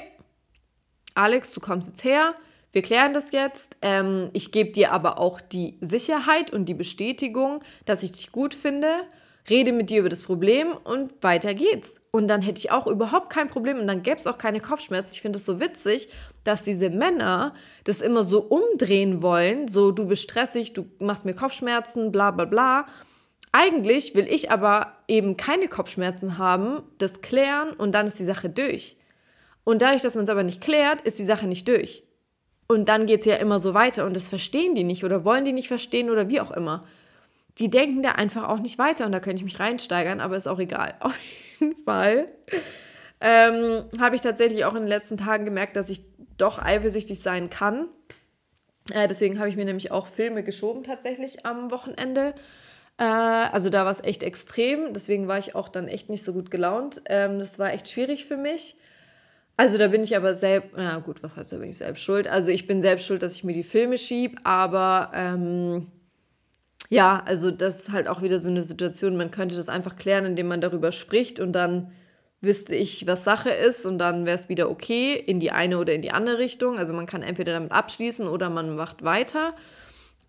Alex, 1.13 1.51
du 1.51 1.59
kommst 1.59 1.89
jetzt 1.89 2.03
her, 2.05 2.35
wir 2.71 2.81
klären 2.81 3.13
das 3.13 3.31
jetzt. 3.31 3.75
Ähm, 3.81 4.29
ich 4.31 4.51
gebe 4.51 4.71
dir 4.71 4.93
aber 4.93 5.19
auch 5.19 5.41
die 5.41 5.77
Sicherheit 5.81 6.51
und 6.51 6.65
die 6.65 6.73
Bestätigung, 6.73 7.61
dass 7.85 8.03
ich 8.03 8.13
dich 8.13 8.31
gut 8.31 8.55
finde. 8.55 8.87
Rede 9.49 9.71
mit 9.71 9.89
dir 9.89 9.99
über 9.99 10.09
das 10.09 10.23
Problem 10.23 10.71
und 10.83 11.11
weiter 11.21 11.53
geht's. 11.53 11.99
Und 12.11 12.27
dann 12.27 12.41
hätte 12.41 12.59
ich 12.59 12.71
auch 12.71 12.87
überhaupt 12.87 13.31
kein 13.31 13.49
Problem 13.49 13.79
und 13.79 13.87
dann 13.87 14.03
gäbe 14.03 14.17
es 14.17 14.27
auch 14.27 14.37
keine 14.37 14.59
Kopfschmerzen. 14.59 15.13
Ich 15.13 15.21
finde 15.21 15.39
es 15.39 15.45
so 15.45 15.59
witzig, 15.59 16.09
dass 16.43 16.63
diese 16.63 16.89
Männer 16.89 17.53
das 17.83 18.01
immer 18.01 18.23
so 18.23 18.41
umdrehen 18.41 19.21
wollen. 19.21 19.67
So, 19.67 19.91
du 19.91 20.05
bist 20.05 20.23
stressig, 20.23 20.73
du 20.73 20.85
machst 20.99 21.25
mir 21.25 21.33
Kopfschmerzen, 21.33 22.11
bla 22.11 22.31
bla 22.31 22.45
bla. 22.45 22.85
Eigentlich 23.51 24.15
will 24.15 24.27
ich 24.29 24.51
aber 24.51 24.93
eben 25.07 25.35
keine 25.37 25.67
Kopfschmerzen 25.67 26.37
haben, 26.37 26.83
das 26.99 27.21
klären 27.21 27.71
und 27.71 27.93
dann 27.93 28.07
ist 28.07 28.19
die 28.19 28.23
Sache 28.23 28.49
durch. 28.49 28.95
Und 29.63 29.81
dadurch, 29.81 30.01
dass 30.01 30.15
man 30.15 30.23
es 30.23 30.29
aber 30.29 30.43
nicht 30.43 30.61
klärt, 30.61 31.01
ist 31.01 31.19
die 31.19 31.25
Sache 31.25 31.47
nicht 31.47 31.67
durch. 31.67 32.03
Und 32.67 32.87
dann 32.87 33.05
geht 33.05 33.19
es 33.21 33.25
ja 33.25 33.35
immer 33.35 33.59
so 33.59 33.73
weiter 33.73 34.05
und 34.05 34.15
das 34.15 34.29
verstehen 34.29 34.75
die 34.75 34.85
nicht 34.85 35.03
oder 35.03 35.25
wollen 35.25 35.43
die 35.43 35.51
nicht 35.51 35.67
verstehen 35.67 36.09
oder 36.09 36.29
wie 36.29 36.39
auch 36.39 36.51
immer. 36.51 36.85
Die 37.57 37.69
denken 37.69 38.01
da 38.01 38.13
einfach 38.13 38.47
auch 38.49 38.59
nicht 38.59 38.77
weiter 38.77 39.05
und 39.05 39.11
da 39.11 39.19
könnte 39.19 39.37
ich 39.37 39.43
mich 39.43 39.59
reinsteigern, 39.59 40.19
aber 40.19 40.37
ist 40.37 40.47
auch 40.47 40.59
egal. 40.59 40.95
Auf 40.99 41.17
jeden 41.59 41.75
Fall 41.83 42.31
ähm, 43.19 43.85
habe 43.99 44.15
ich 44.15 44.21
tatsächlich 44.21 44.65
auch 44.65 44.73
in 44.73 44.81
den 44.81 44.87
letzten 44.87 45.17
Tagen 45.17 45.45
gemerkt, 45.45 45.75
dass 45.75 45.89
ich 45.89 46.01
doch 46.37 46.57
eifersüchtig 46.57 47.21
sein 47.21 47.49
kann. 47.49 47.87
Äh, 48.91 49.07
deswegen 49.07 49.37
habe 49.39 49.49
ich 49.49 49.55
mir 49.55 49.65
nämlich 49.65 49.91
auch 49.91 50.07
Filme 50.07 50.43
geschoben 50.43 50.83
tatsächlich 50.83 51.45
am 51.45 51.69
Wochenende. 51.69 52.33
Äh, 52.97 53.03
also 53.03 53.69
da 53.69 53.85
war 53.85 53.91
es 53.91 54.03
echt 54.03 54.23
extrem. 54.23 54.93
Deswegen 54.93 55.27
war 55.27 55.37
ich 55.37 55.53
auch 55.53 55.69
dann 55.69 55.87
echt 55.87 56.09
nicht 56.09 56.23
so 56.23 56.33
gut 56.33 56.49
gelaunt. 56.49 57.01
Ähm, 57.05 57.39
das 57.39 57.59
war 57.59 57.71
echt 57.73 57.89
schwierig 57.89 58.25
für 58.25 58.37
mich. 58.37 58.75
Also 59.55 59.77
da 59.77 59.89
bin 59.89 60.01
ich 60.01 60.15
aber 60.15 60.33
selbst, 60.33 60.71
na 60.75 60.97
gut, 60.97 61.21
was 61.21 61.35
heißt 61.35 61.51
da 61.51 61.57
bin 61.57 61.69
ich 61.69 61.77
selbst 61.77 62.01
schuld? 62.01 62.27
Also 62.27 62.49
ich 62.49 62.65
bin 62.65 62.81
selbst 62.81 63.05
schuld, 63.05 63.21
dass 63.21 63.35
ich 63.35 63.43
mir 63.43 63.53
die 63.53 63.63
Filme 63.63 63.99
schieb, 63.99 64.39
aber 64.43 65.11
ähm, 65.13 65.91
ja, 66.91 67.23
also 67.25 67.51
das 67.51 67.83
ist 67.83 67.91
halt 67.93 68.09
auch 68.09 68.21
wieder 68.21 68.37
so 68.37 68.49
eine 68.49 68.65
Situation, 68.65 69.15
man 69.15 69.31
könnte 69.31 69.55
das 69.55 69.69
einfach 69.69 69.95
klären, 69.95 70.25
indem 70.25 70.49
man 70.49 70.59
darüber 70.59 70.91
spricht 70.91 71.39
und 71.39 71.53
dann 71.53 71.89
wüsste 72.41 72.75
ich, 72.75 73.07
was 73.07 73.23
Sache 73.23 73.49
ist 73.49 73.85
und 73.85 73.97
dann 73.97 74.25
wäre 74.25 74.35
es 74.35 74.49
wieder 74.49 74.69
okay 74.69 75.13
in 75.15 75.39
die 75.39 75.51
eine 75.51 75.77
oder 75.77 75.93
in 75.93 76.01
die 76.01 76.11
andere 76.11 76.37
Richtung. 76.37 76.77
Also 76.77 76.93
man 76.93 77.05
kann 77.05 77.23
entweder 77.23 77.53
damit 77.53 77.71
abschließen 77.71 78.27
oder 78.27 78.49
man 78.49 78.75
macht 78.75 79.05
weiter. 79.05 79.53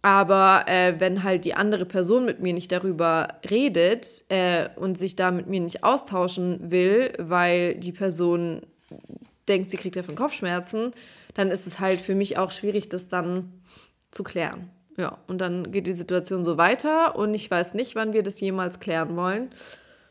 Aber 0.02 0.64
äh, 0.68 1.00
wenn 1.00 1.24
halt 1.24 1.44
die 1.44 1.54
andere 1.54 1.84
Person 1.84 2.24
mit 2.26 2.38
mir 2.38 2.52
nicht 2.52 2.70
darüber 2.70 3.40
redet 3.50 4.22
äh, 4.28 4.68
und 4.76 4.96
sich 4.96 5.16
da 5.16 5.32
mit 5.32 5.48
mir 5.48 5.60
nicht 5.60 5.82
austauschen 5.82 6.70
will, 6.70 7.12
weil 7.18 7.74
die 7.74 7.92
Person 7.92 8.62
denkt, 9.48 9.70
sie 9.70 9.78
kriegt 9.78 9.96
davon 9.96 10.14
Kopfschmerzen, 10.14 10.92
dann 11.34 11.50
ist 11.50 11.66
es 11.66 11.80
halt 11.80 12.00
für 12.00 12.14
mich 12.14 12.38
auch 12.38 12.52
schwierig, 12.52 12.88
das 12.88 13.08
dann 13.08 13.52
zu 14.12 14.22
klären. 14.22 14.70
Ja, 14.96 15.18
und 15.26 15.40
dann 15.40 15.72
geht 15.72 15.86
die 15.86 15.94
Situation 15.94 16.44
so 16.44 16.56
weiter 16.58 17.16
und 17.16 17.32
ich 17.34 17.50
weiß 17.50 17.74
nicht, 17.74 17.94
wann 17.94 18.12
wir 18.12 18.22
das 18.22 18.40
jemals 18.40 18.78
klären 18.78 19.16
wollen. 19.16 19.50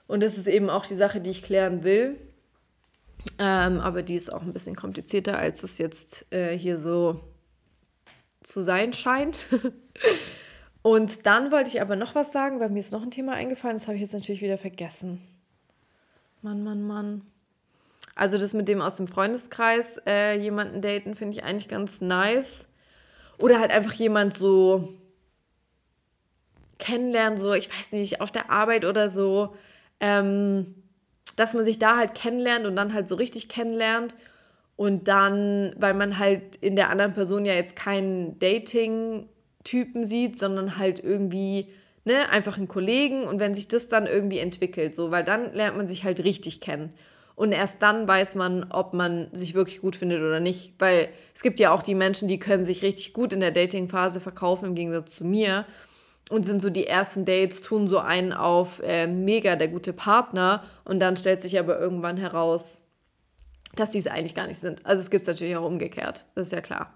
Und 0.07 0.23
das 0.23 0.37
ist 0.37 0.47
eben 0.47 0.69
auch 0.69 0.85
die 0.85 0.95
Sache, 0.95 1.21
die 1.21 1.29
ich 1.29 1.43
klären 1.43 1.83
will. 1.83 2.17
Ähm, 3.37 3.79
aber 3.79 4.01
die 4.01 4.15
ist 4.15 4.33
auch 4.33 4.41
ein 4.41 4.53
bisschen 4.53 4.75
komplizierter, 4.75 5.37
als 5.37 5.63
es 5.63 5.77
jetzt 5.77 6.33
äh, 6.33 6.57
hier 6.57 6.77
so 6.77 7.19
zu 8.41 8.61
sein 8.61 8.93
scheint. 8.93 9.47
und 10.81 11.25
dann 11.25 11.51
wollte 11.51 11.69
ich 11.69 11.81
aber 11.81 11.95
noch 11.95 12.15
was 12.15 12.31
sagen, 12.31 12.59
weil 12.59 12.69
mir 12.69 12.79
ist 12.79 12.91
noch 12.91 13.03
ein 13.03 13.11
Thema 13.11 13.33
eingefallen, 13.33 13.77
das 13.77 13.87
habe 13.87 13.95
ich 13.95 14.01
jetzt 14.01 14.13
natürlich 14.13 14.41
wieder 14.41 14.57
vergessen. 14.57 15.21
Mann, 16.41 16.63
Mann, 16.63 16.81
Mann. 16.81 17.21
Also 18.15 18.37
das 18.37 18.53
mit 18.53 18.67
dem 18.67 18.81
aus 18.81 18.97
dem 18.97 19.07
Freundeskreis 19.07 20.01
äh, 20.05 20.39
jemanden 20.39 20.81
daten, 20.81 21.15
finde 21.15 21.37
ich 21.37 21.43
eigentlich 21.43 21.67
ganz 21.67 22.01
nice. 22.01 22.67
Oder 23.41 23.59
halt 23.59 23.71
einfach 23.71 23.93
jemand 23.93 24.33
so 24.33 24.93
kennenlernen, 26.77 27.37
so, 27.37 27.53
ich 27.53 27.69
weiß 27.69 27.91
nicht, 27.91 28.21
auf 28.21 28.31
der 28.31 28.49
Arbeit 28.49 28.85
oder 28.85 29.09
so. 29.09 29.55
Ähm, 29.99 30.75
dass 31.35 31.53
man 31.53 31.63
sich 31.63 31.79
da 31.79 31.97
halt 31.97 32.13
kennenlernt 32.13 32.65
und 32.65 32.75
dann 32.75 32.93
halt 32.93 33.07
so 33.07 33.15
richtig 33.15 33.49
kennenlernt. 33.49 34.15
Und 34.75 35.07
dann, 35.07 35.73
weil 35.77 35.93
man 35.93 36.17
halt 36.17 36.55
in 36.57 36.75
der 36.75 36.89
anderen 36.89 37.13
Person 37.13 37.45
ja 37.45 37.53
jetzt 37.53 37.75
keinen 37.75 38.39
Dating-Typen 38.39 40.03
sieht, 40.03 40.39
sondern 40.39 40.77
halt 40.77 41.03
irgendwie, 41.03 41.67
ne, 42.03 42.29
einfach 42.29 42.57
einen 42.57 42.67
Kollegen. 42.67 43.23
Und 43.23 43.39
wenn 43.39 43.53
sich 43.53 43.67
das 43.67 43.87
dann 43.87 44.07
irgendwie 44.07 44.39
entwickelt, 44.39 44.95
so, 44.95 45.11
weil 45.11 45.23
dann 45.23 45.53
lernt 45.53 45.77
man 45.77 45.87
sich 45.87 46.03
halt 46.03 46.23
richtig 46.23 46.61
kennen. 46.61 46.93
Und 47.35 47.51
erst 47.51 47.81
dann 47.81 48.07
weiß 48.07 48.35
man, 48.35 48.65
ob 48.71 48.93
man 48.93 49.29
sich 49.33 49.53
wirklich 49.53 49.81
gut 49.81 49.95
findet 49.95 50.21
oder 50.21 50.39
nicht. 50.39 50.73
Weil 50.79 51.09
es 51.33 51.41
gibt 51.41 51.59
ja 51.59 51.71
auch 51.71 51.83
die 51.83 51.95
Menschen, 51.95 52.27
die 52.27 52.39
können 52.39 52.65
sich 52.65 52.83
richtig 52.83 53.13
gut 53.13 53.33
in 53.33 53.39
der 53.39 53.51
Dating-Phase 53.51 54.19
verkaufen, 54.19 54.65
im 54.65 54.75
Gegensatz 54.75 55.15
zu 55.15 55.25
mir. 55.25 55.65
Und 56.29 56.45
sind 56.45 56.61
so 56.61 56.69
die 56.69 56.87
ersten 56.87 57.25
Dates, 57.25 57.61
tun 57.61 57.87
so 57.87 57.99
einen 57.99 58.31
auf 58.31 58.81
äh, 58.83 59.07
mega 59.07 59.55
der 59.55 59.67
gute 59.67 59.91
Partner. 59.91 60.63
Und 60.85 60.99
dann 60.99 61.17
stellt 61.17 61.41
sich 61.41 61.59
aber 61.59 61.79
irgendwann 61.79 62.17
heraus, 62.17 62.83
dass 63.75 63.89
diese 63.89 64.11
eigentlich 64.11 64.35
gar 64.35 64.47
nicht 64.47 64.59
sind. 64.59 64.85
Also 64.85 65.01
es 65.01 65.09
gibt 65.09 65.23
es 65.23 65.27
natürlich 65.27 65.55
auch 65.55 65.65
umgekehrt. 65.65 66.25
Das 66.35 66.47
ist 66.47 66.53
ja 66.53 66.61
klar. 66.61 66.93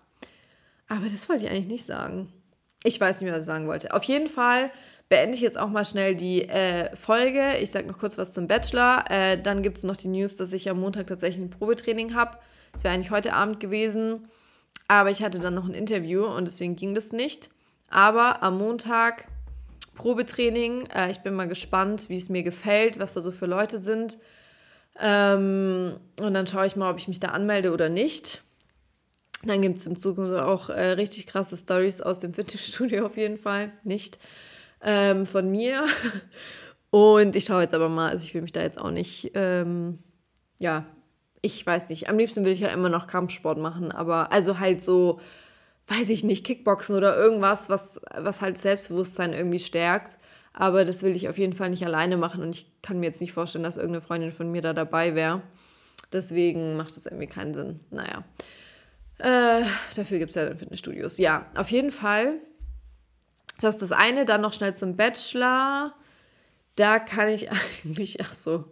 Aber 0.88 1.08
das 1.08 1.28
wollte 1.30 1.46
ich 1.46 1.52
eigentlich 1.52 1.68
nicht 1.68 1.86
sagen. 1.86 2.32
Ich 2.84 3.02
weiß 3.02 3.20
nicht 3.20 3.26
mehr, 3.26 3.34
was 3.34 3.44
ich 3.44 3.48
sagen 3.48 3.68
wollte. 3.68 3.94
Auf 3.94 4.04
jeden 4.04 4.28
Fall 4.28 4.70
beende 5.10 5.36
ich 5.36 5.42
jetzt 5.42 5.58
auch 5.58 5.70
mal 5.70 5.86
schnell 5.86 6.16
die 6.16 6.48
äh, 6.48 6.96
Folge. 6.96 7.58
Ich 7.62 7.72
sage 7.72 7.88
noch 7.88 8.00
kurz 8.00 8.18
was 8.18 8.32
zum 8.32 8.48
Bachelor. 8.48 9.06
Äh, 9.10 9.42
dann 9.42 9.62
gibt 9.62 9.78
es 9.78 9.84
noch 9.84 9.98
die 9.98 10.08
News, 10.08 10.36
dass 10.36 10.54
ich 10.54 10.70
am 10.70 10.80
Montag 10.80 11.08
tatsächlich 11.08 11.44
ein 11.44 11.50
Probetraining 11.50 12.16
habe. 12.16 12.38
Das 12.74 12.84
wäre 12.84 12.94
eigentlich 12.94 13.12
heute 13.12 13.34
Abend 13.34 13.60
gewesen. 13.60 14.28
Aber 14.88 15.10
ich 15.10 15.24
hatte 15.24 15.40
dann 15.40 15.56
noch 15.56 15.66
ein 15.66 15.74
Interview 15.74 16.26
und 16.26 16.48
deswegen 16.48 16.76
ging 16.76 16.94
das 16.94 17.12
nicht. 17.12 17.50
Aber 17.90 18.44
am 18.44 18.58
Montag 18.58 19.28
Probetraining. 19.96 20.88
Äh, 20.88 21.12
ich 21.12 21.20
bin 21.20 21.34
mal 21.34 21.48
gespannt, 21.48 22.10
wie 22.10 22.18
es 22.18 22.30
mir 22.30 22.44
gefällt, 22.44 23.00
was 23.00 23.14
da 23.14 23.22
so 23.22 23.32
für 23.32 23.48
Leute 23.48 23.80
sind. 23.80 24.18
Ähm, 25.00 25.98
und 26.20 26.34
dann 26.34 26.48
schaue 26.48 26.68
ich 26.68 26.76
mal, 26.76 26.92
ob 26.92 27.00
ich 27.00 27.08
mich 27.08 27.20
da 27.20 27.30
anmelde 27.30 27.74
oder 27.74 27.90
nicht. 27.90 28.44
Dann 29.44 29.62
gibt 29.62 29.80
es 29.80 29.86
im 29.86 29.98
Zukunft 29.98 30.40
auch 30.40 30.70
äh, 30.70 30.92
richtig 30.92 31.28
krasse 31.28 31.58
Stories 31.58 32.02
aus 32.02 32.20
dem 32.20 32.34
Fitnessstudio 32.34 33.06
auf 33.06 33.18
jeden 33.18 33.38
Fall. 33.38 33.72
Nicht 33.84 34.20
ähm, 34.82 35.26
von 35.26 35.50
mir. 35.50 35.86
Und 36.90 37.36
ich 37.36 37.46
schaue 37.46 37.64
jetzt 37.64 37.74
aber 37.74 37.90
mal, 37.90 38.10
also 38.10 38.24
ich 38.24 38.34
will 38.34 38.42
mich 38.42 38.54
da 38.54 38.62
jetzt 38.62 38.80
auch 38.80 38.92
nicht, 38.92 39.32
ähm, 39.36 40.00
ja, 40.60 40.86
ich 41.42 41.66
weiß 41.66 41.90
nicht. 41.90 42.08
Am 42.10 42.18
liebsten 42.18 42.42
würde 42.42 42.52
ich 42.54 42.62
ja 42.62 42.70
immer 42.70 42.90
noch 42.90 43.08
Kampfsport 43.08 43.58
machen, 43.58 43.92
aber 43.92 44.32
also 44.32 44.60
halt 44.60 44.82
so, 44.82 45.20
weiß 45.88 46.10
ich 46.10 46.24
nicht, 46.24 46.46
Kickboxen 46.46 46.96
oder 46.96 47.16
irgendwas, 47.18 47.70
was, 47.70 48.00
was 48.16 48.42
halt 48.42 48.58
Selbstbewusstsein 48.58 49.34
irgendwie 49.34 49.60
stärkt. 49.60 50.18
Aber 50.54 50.86
das 50.86 51.04
will 51.04 51.16
ich 51.16 51.28
auf 51.28 51.38
jeden 51.38 51.52
Fall 51.54 51.70
nicht 51.70 51.86
alleine 51.86 52.16
machen 52.16 52.42
und 52.42 52.56
ich 52.56 52.72
kann 52.82 53.00
mir 53.00 53.08
jetzt 53.08 53.20
nicht 53.20 53.34
vorstellen, 53.34 53.64
dass 53.64 53.76
irgendeine 53.76 54.02
Freundin 54.02 54.32
von 54.32 54.50
mir 54.50 54.62
da 54.62 54.74
dabei 54.74 55.14
wäre. 55.14 55.42
Deswegen 56.14 56.78
macht 56.78 56.96
das 56.96 57.08
irgendwie 57.08 57.28
keinen 57.28 57.54
Sinn. 57.54 57.82
Naja. 57.92 58.24
Äh, 59.18 59.66
dafür 59.96 60.18
gibt 60.18 60.30
es 60.30 60.36
ja 60.36 60.46
dann 60.46 60.58
Fitnessstudios. 60.58 61.18
Ja, 61.18 61.46
auf 61.56 61.70
jeden 61.72 61.92
Fall 61.92 62.38
das 63.60 63.76
ist 63.76 63.82
das 63.82 63.92
eine. 63.92 64.26
Dann 64.26 64.42
noch 64.42 64.54
schnell 64.54 64.76
zum 64.76 64.96
Bachelor. 64.96 65.94
Da 66.76 67.00
kann 67.00 67.30
ich 67.30 67.50
eigentlich, 67.84 68.22
ach 68.22 68.34
so, 68.34 68.66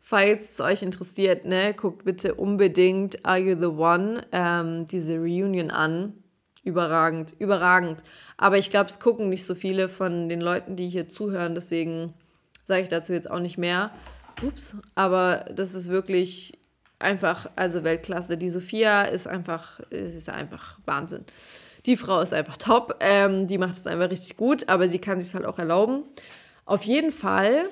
falls 0.00 0.52
es 0.52 0.60
euch 0.60 0.82
interessiert, 0.82 1.44
ne, 1.44 1.74
guckt 1.74 2.04
bitte 2.04 2.34
unbedingt 2.34 3.24
Are 3.24 3.38
You 3.38 3.58
the 3.58 3.66
One, 3.66 4.22
ähm, 4.32 4.86
diese 4.86 5.16
Reunion 5.16 5.70
an. 5.70 6.14
Überragend, 6.62 7.34
überragend. 7.38 8.02
Aber 8.38 8.56
ich 8.58 8.70
glaube, 8.70 8.88
es 8.88 8.98
gucken 8.98 9.28
nicht 9.28 9.44
so 9.44 9.54
viele 9.54 9.88
von 9.88 10.28
den 10.28 10.40
Leuten, 10.40 10.76
die 10.76 10.88
hier 10.88 11.08
zuhören, 11.08 11.54
deswegen 11.54 12.14
sage 12.64 12.82
ich 12.82 12.88
dazu 12.88 13.12
jetzt 13.12 13.30
auch 13.30 13.40
nicht 13.40 13.58
mehr. 13.58 13.90
Ups, 14.42 14.76
aber 14.94 15.44
das 15.54 15.74
ist 15.74 15.90
wirklich 15.90 16.58
einfach, 16.98 17.50
also 17.54 17.84
Weltklasse. 17.84 18.36
Die 18.36 18.50
Sophia 18.50 19.02
ist 19.02 19.26
einfach, 19.26 19.80
ist 19.90 20.28
einfach 20.28 20.78
Wahnsinn. 20.86 21.24
Die 21.86 21.96
Frau 21.96 22.20
ist 22.20 22.32
einfach 22.32 22.56
top. 22.56 22.96
Ähm, 23.00 23.46
die 23.46 23.58
macht 23.58 23.74
es 23.74 23.86
einfach 23.86 24.10
richtig 24.10 24.36
gut, 24.36 24.68
aber 24.68 24.88
sie 24.88 24.98
kann 24.98 25.20
sich 25.20 25.34
halt 25.34 25.44
auch 25.44 25.58
erlauben. 25.58 26.04
Auf 26.64 26.82
jeden 26.84 27.12
Fall 27.12 27.66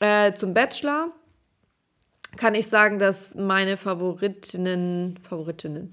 äh, 0.00 0.32
zum 0.34 0.54
Bachelor 0.54 1.12
kann 2.36 2.54
ich 2.54 2.68
sagen, 2.68 2.98
dass 2.98 3.34
meine 3.34 3.76
Favoritinnen, 3.76 5.18
Favoritinnen, 5.22 5.92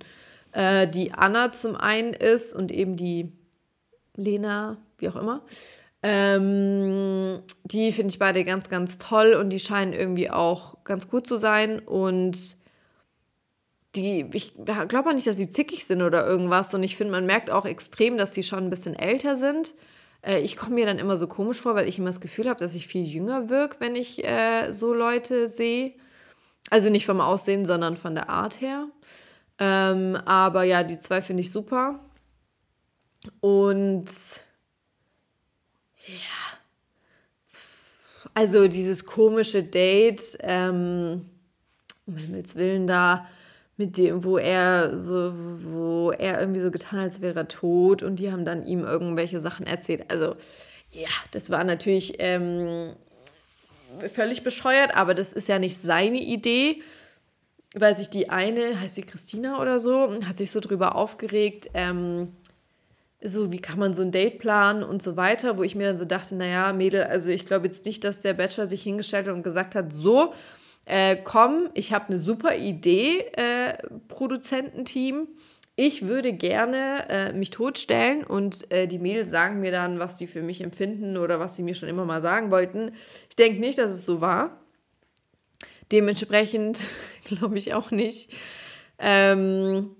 äh, 0.53 0.87
die 0.87 1.11
Anna 1.11 1.51
zum 1.51 1.75
einen 1.75 2.13
ist 2.13 2.53
und 2.53 2.71
eben 2.71 2.95
die 2.95 3.33
Lena, 4.15 4.77
wie 4.97 5.09
auch 5.09 5.15
immer. 5.15 5.41
Ähm, 6.01 7.41
die 7.65 7.91
finde 7.91 8.13
ich 8.13 8.19
beide 8.19 8.45
ganz, 8.45 8.69
ganz 8.69 8.97
toll 8.97 9.33
und 9.33 9.49
die 9.49 9.59
scheinen 9.59 9.91
irgendwie 9.91 10.29
auch 10.29 10.83
ganz 10.85 11.09
gut 11.09 11.27
zu 11.27 11.37
sein. 11.37 11.79
Und 11.79 12.37
die, 14.01 14.29
ich 14.33 14.53
glaube 14.87 15.09
auch 15.09 15.13
nicht, 15.13 15.27
dass 15.27 15.37
sie 15.37 15.49
zickig 15.49 15.85
sind 15.85 16.01
oder 16.01 16.25
irgendwas. 16.25 16.73
Und 16.73 16.83
ich 16.83 16.95
finde, 16.95 17.11
man 17.11 17.25
merkt 17.25 17.51
auch 17.51 17.65
extrem, 17.65 18.17
dass 18.17 18.33
sie 18.33 18.43
schon 18.43 18.65
ein 18.65 18.69
bisschen 18.69 18.95
älter 18.95 19.37
sind. 19.37 19.73
Äh, 20.21 20.39
ich 20.41 20.57
komme 20.57 20.75
mir 20.75 20.85
dann 20.85 20.99
immer 20.99 21.17
so 21.17 21.27
komisch 21.27 21.59
vor, 21.59 21.75
weil 21.75 21.87
ich 21.87 21.97
immer 21.97 22.09
das 22.09 22.21
Gefühl 22.21 22.49
habe, 22.49 22.59
dass 22.59 22.75
ich 22.75 22.87
viel 22.87 23.05
jünger 23.05 23.49
wirke, 23.49 23.77
wenn 23.79 23.95
ich 23.95 24.23
äh, 24.25 24.71
so 24.71 24.93
Leute 24.93 25.47
sehe. 25.47 25.93
Also 26.69 26.89
nicht 26.89 27.05
vom 27.05 27.21
Aussehen, 27.21 27.65
sondern 27.65 27.97
von 27.97 28.15
der 28.15 28.29
Art 28.29 28.61
her. 28.61 28.87
Ähm, 29.57 30.15
aber 30.25 30.63
ja, 30.63 30.83
die 30.83 30.99
zwei 30.99 31.21
finde 31.21 31.41
ich 31.41 31.51
super. 31.51 31.99
Und 33.41 34.09
ja, 36.07 36.49
also 38.33 38.67
dieses 38.67 39.05
komische 39.05 39.63
Date, 39.63 40.37
ähm, 40.41 41.25
um 42.05 42.17
Himmels 42.17 42.55
Willen 42.55 42.87
da, 42.87 43.27
mit 43.79 43.97
dem, 43.97 44.25
wo 44.25 44.37
er 44.37 44.99
so, 44.99 45.33
wo 45.63 46.11
er 46.11 46.41
irgendwie 46.41 46.59
so 46.59 46.69
getan 46.69 46.99
hat, 46.99 47.05
als 47.05 47.21
wäre 47.21 47.39
er 47.39 47.47
tot 47.47 48.03
und 48.03 48.17
die 48.17 48.29
haben 48.29 48.43
dann 48.43 48.65
ihm 48.65 48.83
irgendwelche 48.83 49.39
Sachen 49.39 49.65
erzählt. 49.65 50.11
Also, 50.11 50.35
ja, 50.91 51.07
das 51.31 51.49
war 51.49 51.63
natürlich 51.63 52.15
ähm, 52.19 52.91
völlig 54.13 54.43
bescheuert, 54.43 54.93
aber 54.95 55.13
das 55.13 55.31
ist 55.31 55.47
ja 55.47 55.59
nicht 55.59 55.81
seine 55.81 56.19
Idee, 56.19 56.81
weil 57.73 57.95
sich 57.95 58.09
die 58.09 58.29
eine, 58.29 58.81
heißt 58.81 58.95
sie 58.95 59.03
Christina 59.03 59.61
oder 59.61 59.79
so, 59.79 60.13
hat 60.27 60.35
sich 60.35 60.51
so 60.51 60.59
drüber 60.59 60.97
aufgeregt, 60.97 61.69
ähm, 61.73 62.33
so, 63.21 63.49
wie 63.51 63.61
kann 63.61 63.79
man 63.79 63.93
so 63.93 64.01
ein 64.01 64.11
Date 64.11 64.39
planen 64.39 64.83
und 64.83 65.01
so 65.01 65.15
weiter, 65.15 65.57
wo 65.57 65.63
ich 65.63 65.75
mir 65.75 65.87
dann 65.87 65.97
so 65.97 66.05
dachte, 66.05 66.35
naja, 66.35 66.73
Mädel, 66.73 67.03
also 67.03 67.29
ich 67.29 67.45
glaube 67.45 67.67
jetzt 67.67 67.85
nicht, 67.85 68.03
dass 68.03 68.19
der 68.19 68.33
Bachelor 68.33 68.65
sich 68.65 68.83
hingestellt 68.83 69.27
hat 69.27 69.35
und 69.35 69.43
gesagt 69.43 69.73
hat, 69.73 69.93
so, 69.93 70.33
äh, 70.89 71.17
komm, 71.23 71.69
ich 71.75 71.93
habe 71.93 72.07
eine 72.07 72.17
super 72.17 72.55
Idee, 72.55 73.19
äh, 73.33 73.77
Produzententeam. 74.07 75.27
Ich 75.75 76.07
würde 76.07 76.33
gerne 76.33 77.05
äh, 77.09 77.31
mich 77.31 77.51
totstellen 77.51 78.23
und 78.23 78.71
äh, 78.71 78.87
die 78.87 78.97
Mädels 78.97 79.29
sagen 79.29 79.59
mir 79.59 79.71
dann, 79.71 79.99
was 79.99 80.17
die 80.17 80.25
für 80.25 80.41
mich 80.41 80.61
empfinden 80.61 81.17
oder 81.17 81.39
was 81.39 81.55
sie 81.55 81.61
mir 81.61 81.75
schon 81.75 81.89
immer 81.89 82.05
mal 82.05 82.21
sagen 82.21 82.49
wollten. 82.49 82.91
Ich 83.29 83.35
denke 83.35 83.59
nicht, 83.59 83.77
dass 83.77 83.91
es 83.91 84.03
so 84.03 84.19
war. 84.19 84.59
Dementsprechend 85.91 86.79
glaube 87.23 87.59
ich 87.59 87.75
auch 87.75 87.91
nicht. 87.91 88.31
Ähm, 88.97 89.95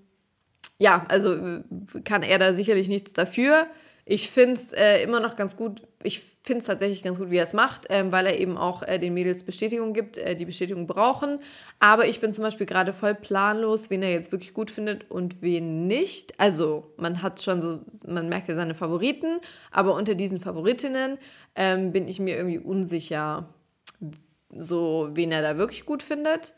ja, 0.80 1.06
also 1.08 1.62
kann 2.04 2.24
er 2.24 2.40
da 2.40 2.52
sicherlich 2.52 2.88
nichts 2.88 3.14
dafür. 3.14 3.68
Ich 4.06 4.32
finde 4.32 4.54
es 4.56 4.72
äh, 4.72 5.04
immer 5.04 5.20
noch 5.20 5.36
ganz 5.36 5.56
gut, 5.56 5.84
ich 6.02 6.24
finde 6.44 6.60
es 6.60 6.66
tatsächlich 6.66 7.04
ganz 7.04 7.18
gut, 7.18 7.30
wie 7.30 7.38
er 7.38 7.44
es 7.44 7.54
macht, 7.54 7.88
ähm, 7.90 8.12
weil 8.12 8.26
er 8.26 8.40
eben 8.40 8.58
auch 8.58 8.82
äh, 8.84 8.98
den 8.98 9.14
Mädels 9.14 9.44
Bestätigung 9.44 9.94
gibt, 9.94 10.18
äh, 10.18 10.36
die 10.36 10.46
Bestätigung 10.46 10.88
brauchen. 10.88 11.40
Aber 11.80 12.08
ich 12.08 12.22
bin 12.22 12.34
zum 12.34 12.44
Beispiel 12.44 12.66
gerade 12.66 12.94
voll 12.94 13.14
planlos, 13.14 13.90
wen 13.90 14.02
er 14.02 14.12
jetzt 14.12 14.32
wirklich 14.32 14.54
gut 14.54 14.72
findet 14.72 15.10
und 15.12 15.42
wen 15.42 15.86
nicht. 15.88 16.40
Also 16.40 16.94
man 16.98 17.22
hat 17.22 17.42
schon 17.42 17.62
so, 17.62 17.80
man 18.08 18.30
merkt 18.30 18.48
ja 18.48 18.56
seine 18.56 18.74
Favoriten, 18.74 19.40
aber 19.72 19.96
unter 19.96 20.16
diesen 20.16 20.40
Favoritinnen 20.40 21.18
ähm, 21.56 21.92
bin 21.92 22.08
ich 22.08 22.20
mir 22.20 22.38
irgendwie 22.38 22.60
unsicher, 22.60 23.54
so 24.50 25.10
wen 25.14 25.32
er 25.32 25.42
da 25.42 25.58
wirklich 25.58 25.86
gut 25.86 26.04
findet. 26.04 26.54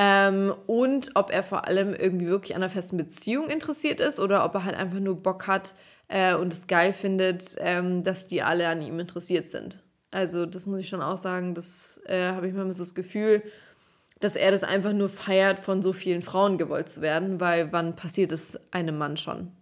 Ähm, 0.00 0.54
und 0.66 1.10
ob 1.14 1.30
er 1.30 1.42
vor 1.42 1.66
allem 1.66 1.92
irgendwie 1.92 2.28
wirklich 2.28 2.54
an 2.54 2.62
einer 2.62 2.70
festen 2.70 2.96
Beziehung 2.96 3.48
interessiert 3.48 3.98
ist 4.00 4.20
oder 4.20 4.44
ob 4.44 4.54
er 4.54 4.64
halt 4.64 4.76
einfach 4.76 5.00
nur 5.00 5.16
Bock 5.16 5.48
hat 5.48 5.74
äh, 6.08 6.34
und 6.34 6.52
es 6.52 6.66
geil 6.66 6.92
findet, 6.92 7.56
ähm, 7.58 8.02
dass 8.02 8.26
die 8.26 8.42
alle 8.42 8.68
an 8.68 8.82
ihm 8.82 8.98
interessiert 8.98 9.48
sind. 9.48 9.80
Also 10.10 10.46
das 10.46 10.66
muss 10.66 10.80
ich 10.80 10.88
schon 10.88 11.02
auch 11.02 11.18
sagen, 11.18 11.54
das 11.54 12.00
äh, 12.06 12.32
habe 12.32 12.48
ich 12.48 12.54
manchmal 12.54 12.74
so 12.74 12.82
das 12.82 12.94
Gefühl, 12.94 13.42
dass 14.20 14.34
er 14.34 14.50
das 14.50 14.64
einfach 14.64 14.92
nur 14.92 15.08
feiert, 15.08 15.60
von 15.60 15.82
so 15.82 15.92
vielen 15.92 16.22
Frauen 16.22 16.58
gewollt 16.58 16.88
zu 16.88 17.02
werden, 17.02 17.40
weil 17.40 17.72
wann 17.72 17.94
passiert 17.94 18.32
es 18.32 18.58
einem 18.72 18.98
Mann 18.98 19.16
schon? 19.16 19.52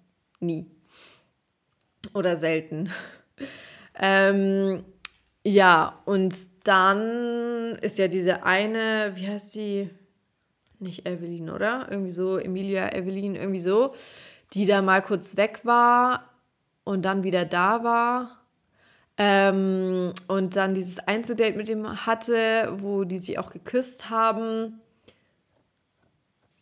Nie. 0.41 0.67
Oder 2.15 2.37
selten. 2.37 2.91
ähm, 3.99 4.85
ja, 5.45 6.01
und 6.05 6.35
dann 6.65 7.77
ist 7.83 7.99
ja 7.99 8.09
diese 8.09 8.45
eine, 8.45 9.13
wie 9.15 9.29
heißt 9.29 9.53
sie? 9.53 9.91
nicht 10.79 11.07
Evelyn, 11.07 11.49
oder? 11.51 11.87
Irgendwie 11.91 12.11
so, 12.11 12.39
Emilia, 12.39 12.93
Evelyn, 12.93 13.35
irgendwie 13.35 13.61
so, 13.61 13.95
die 14.53 14.67
da 14.67 14.83
mal 14.83 15.01
kurz 15.03 15.37
weg 15.39 15.61
war 15.65 16.36
und 16.87 17.03
dann 17.03 17.25
wieder 17.25 17.45
da 17.45 17.83
war. 17.83 18.41
Ähm, 19.19 20.13
und 20.29 20.57
dann 20.57 20.75
dieses 20.75 21.01
Einzeldate 21.01 21.57
mit 21.57 21.69
ihm 21.69 22.07
hatte, 22.07 22.73
wo 22.77 23.05
die 23.05 23.19
sich 23.19 23.39
auch 23.39 23.51
geküsst 23.51 24.09
haben. 24.09 24.81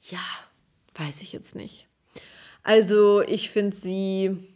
Ja, 0.01 0.21
weiß 0.95 1.21
ich 1.21 1.33
jetzt 1.33 1.55
nicht. 1.55 1.87
Also, 2.63 3.21
ich 3.21 3.51
finde 3.51 3.77
sie 3.77 4.49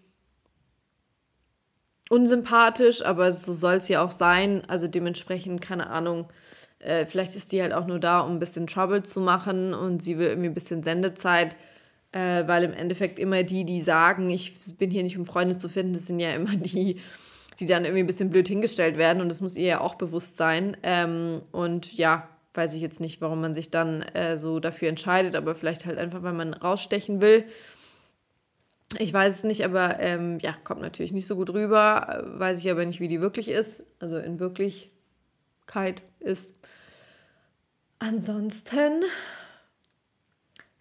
unsympathisch, 2.09 3.05
aber 3.05 3.33
so 3.33 3.53
soll 3.53 3.75
es 3.75 3.89
ja 3.89 4.03
auch 4.03 4.13
sein. 4.13 4.63
Also 4.69 4.89
dementsprechend, 4.89 5.61
keine 5.61 5.91
Ahnung, 5.91 6.31
äh, 6.79 7.05
vielleicht 7.05 7.37
ist 7.37 7.53
die 7.53 7.61
halt 7.61 7.75
auch 7.75 7.87
nur 7.87 7.99
da, 7.99 8.21
um 8.21 8.33
ein 8.33 8.39
bisschen 8.39 8.67
Trouble 8.67 9.03
zu 9.03 9.21
machen 9.21 9.75
und 9.75 10.03
sie 10.03 10.17
will 10.17 10.29
irgendwie 10.29 10.49
ein 10.49 10.55
bisschen 10.55 10.83
Sendezeit, 10.83 11.57
äh, 12.13 12.47
weil 12.47 12.65
im 12.65 12.73
Endeffekt 12.73 13.19
immer 13.19 13.43
die, 13.43 13.65
die 13.65 13.81
sagen, 13.81 14.31
ich 14.31 14.77
bin 14.79 14.91
hier 14.91 15.03
nicht, 15.03 15.19
um 15.19 15.27
Freunde 15.27 15.57
zu 15.57 15.69
finden, 15.69 15.93
das 15.93 16.07
sind 16.07 16.21
ja 16.21 16.33
immer 16.33 16.57
die, 16.57 17.01
die 17.59 17.67
dann 17.67 17.85
irgendwie 17.85 18.05
ein 18.05 18.07
bisschen 18.07 18.31
blöd 18.31 18.49
hingestellt 18.49 18.97
werden 18.97 19.21
und 19.21 19.29
das 19.29 19.41
muss 19.41 19.57
ihr 19.57 19.67
ja 19.67 19.81
auch 19.81 19.97
bewusst 19.97 20.37
sein. 20.37 20.77
Ähm, 20.83 21.43
und 21.53 21.93
ja, 21.93 22.29
weiß 22.55 22.75
ich 22.75 22.81
jetzt 22.81 23.01
nicht, 23.01 23.21
warum 23.21 23.41
man 23.41 23.55
sich 23.55 23.71
dann 23.71 24.03
äh, 24.03 24.39
so 24.39 24.61
dafür 24.61 24.89
entscheidet, 24.89 25.37
aber 25.37 25.55
vielleicht 25.55 25.87
halt 25.87 25.99
einfach, 25.99 26.23
weil 26.23 26.33
man 26.33 26.55
rausstechen 26.55 27.21
will. 27.21 27.45
Ich 28.99 29.13
weiß 29.13 29.37
es 29.37 29.45
nicht, 29.45 29.65
aber 29.65 30.01
ähm, 30.01 30.39
ja, 30.41 30.57
kommt 30.65 30.81
natürlich 30.81 31.13
nicht 31.13 31.27
so 31.27 31.37
gut 31.37 31.51
rüber. 31.51 32.25
Weiß 32.39 32.59
ich 32.61 32.71
aber 32.71 32.87
nicht, 32.87 33.01
wie 33.01 33.09
die 33.09 33.21
wirklich 33.21 33.49
ist. 33.51 33.85
Also 34.01 34.17
in 34.17 34.41
Wirklichkeit 34.41 36.03
ist. 36.21 36.55
Ansonsten 37.99 39.05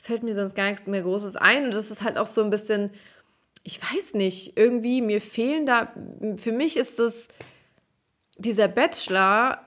fällt 0.08 0.24
mir 0.24 0.34
sonst 0.34 0.56
gar 0.56 0.70
nichts 0.70 0.88
mehr 0.88 1.02
Großes 1.02 1.36
ein. 1.36 1.66
Und 1.66 1.74
das 1.74 1.92
ist 1.92 2.02
halt 2.02 2.18
auch 2.18 2.28
so 2.28 2.42
ein 2.42 2.50
bisschen, 2.50 2.92
ich 3.64 3.82
weiß 3.82 4.14
nicht, 4.14 4.58
irgendwie 4.58 5.02
mir 5.02 5.20
fehlen 5.20 5.66
da, 5.66 5.94
für 6.38 6.54
mich 6.54 6.78
ist 6.78 6.98
das, 6.98 7.28
dieser 8.38 8.70
Bachelor 8.70 9.62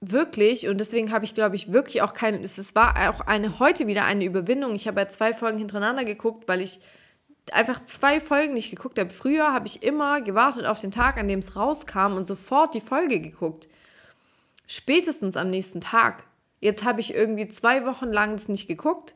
wirklich, 0.00 0.66
und 0.66 0.78
deswegen 0.80 1.12
habe 1.12 1.24
ich, 1.24 1.34
glaube 1.34 1.54
ich, 1.54 1.72
wirklich 1.72 2.02
auch 2.02 2.12
keine, 2.12 2.40
es 2.42 2.74
war 2.74 3.08
auch 3.08 3.20
eine, 3.20 3.60
heute 3.60 3.86
wieder 3.86 4.04
eine 4.04 4.24
Überwindung. 4.24 4.74
Ich 4.74 4.88
habe 4.88 5.00
ja 5.00 5.08
zwei 5.08 5.32
Folgen 5.32 5.58
hintereinander 5.58 6.04
geguckt, 6.04 6.48
weil 6.48 6.60
ich 6.60 6.80
einfach 7.52 7.80
zwei 7.84 8.20
Folgen 8.20 8.54
nicht 8.54 8.70
geguckt 8.70 8.98
habe. 8.98 9.10
Früher 9.10 9.52
habe 9.52 9.68
ich 9.68 9.84
immer 9.84 10.20
gewartet 10.22 10.66
auf 10.66 10.80
den 10.80 10.90
Tag, 10.90 11.18
an 11.18 11.28
dem 11.28 11.38
es 11.38 11.54
rauskam 11.54 12.16
und 12.16 12.26
sofort 12.26 12.74
die 12.74 12.80
Folge 12.80 13.20
geguckt. 13.20 13.68
Spätestens 14.66 15.36
am 15.36 15.50
nächsten 15.50 15.80
Tag. 15.80 16.24
Jetzt 16.58 16.84
habe 16.84 17.00
ich 17.00 17.14
irgendwie 17.14 17.46
zwei 17.46 17.86
Wochen 17.86 18.10
lang 18.10 18.32
das 18.32 18.48
nicht 18.48 18.66
geguckt, 18.66 19.14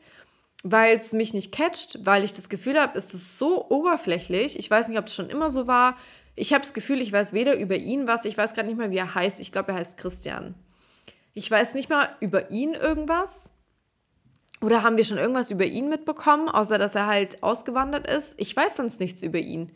weil 0.62 0.96
es 0.96 1.12
mich 1.12 1.34
nicht 1.34 1.52
catcht, 1.52 2.04
weil 2.04 2.24
ich 2.24 2.32
das 2.32 2.48
Gefühl 2.48 2.80
habe, 2.80 2.98
es 2.98 3.14
ist 3.14 3.38
so 3.38 3.68
oberflächlich. 3.68 4.58
Ich 4.58 4.70
weiß 4.70 4.88
nicht, 4.88 4.98
ob 4.98 5.06
es 5.06 5.14
schon 5.14 5.30
immer 5.30 5.50
so 5.50 5.66
war. 5.66 5.96
Ich 6.34 6.52
habe 6.52 6.62
das 6.62 6.74
Gefühl, 6.74 7.00
ich 7.00 7.12
weiß 7.12 7.32
weder 7.32 7.58
über 7.58 7.76
ihn 7.76 8.06
was, 8.06 8.24
ich 8.24 8.36
weiß 8.36 8.54
gerade 8.54 8.68
nicht 8.68 8.78
mal, 8.78 8.90
wie 8.90 8.96
er 8.96 9.14
heißt. 9.14 9.40
Ich 9.40 9.52
glaube, 9.52 9.72
er 9.72 9.78
heißt 9.78 9.98
Christian. 9.98 10.54
Ich 11.34 11.50
weiß 11.50 11.74
nicht 11.74 11.88
mal 11.88 12.08
über 12.20 12.50
ihn 12.50 12.74
irgendwas. 12.74 13.52
Oder 14.60 14.82
haben 14.82 14.96
wir 14.96 15.04
schon 15.04 15.18
irgendwas 15.18 15.52
über 15.52 15.64
ihn 15.64 15.88
mitbekommen, 15.88 16.48
außer 16.48 16.78
dass 16.78 16.96
er 16.96 17.06
halt 17.06 17.42
ausgewandert 17.42 18.08
ist? 18.08 18.34
Ich 18.38 18.56
weiß 18.56 18.76
sonst 18.76 18.98
nichts 18.98 19.22
über 19.22 19.38
ihn. 19.38 19.70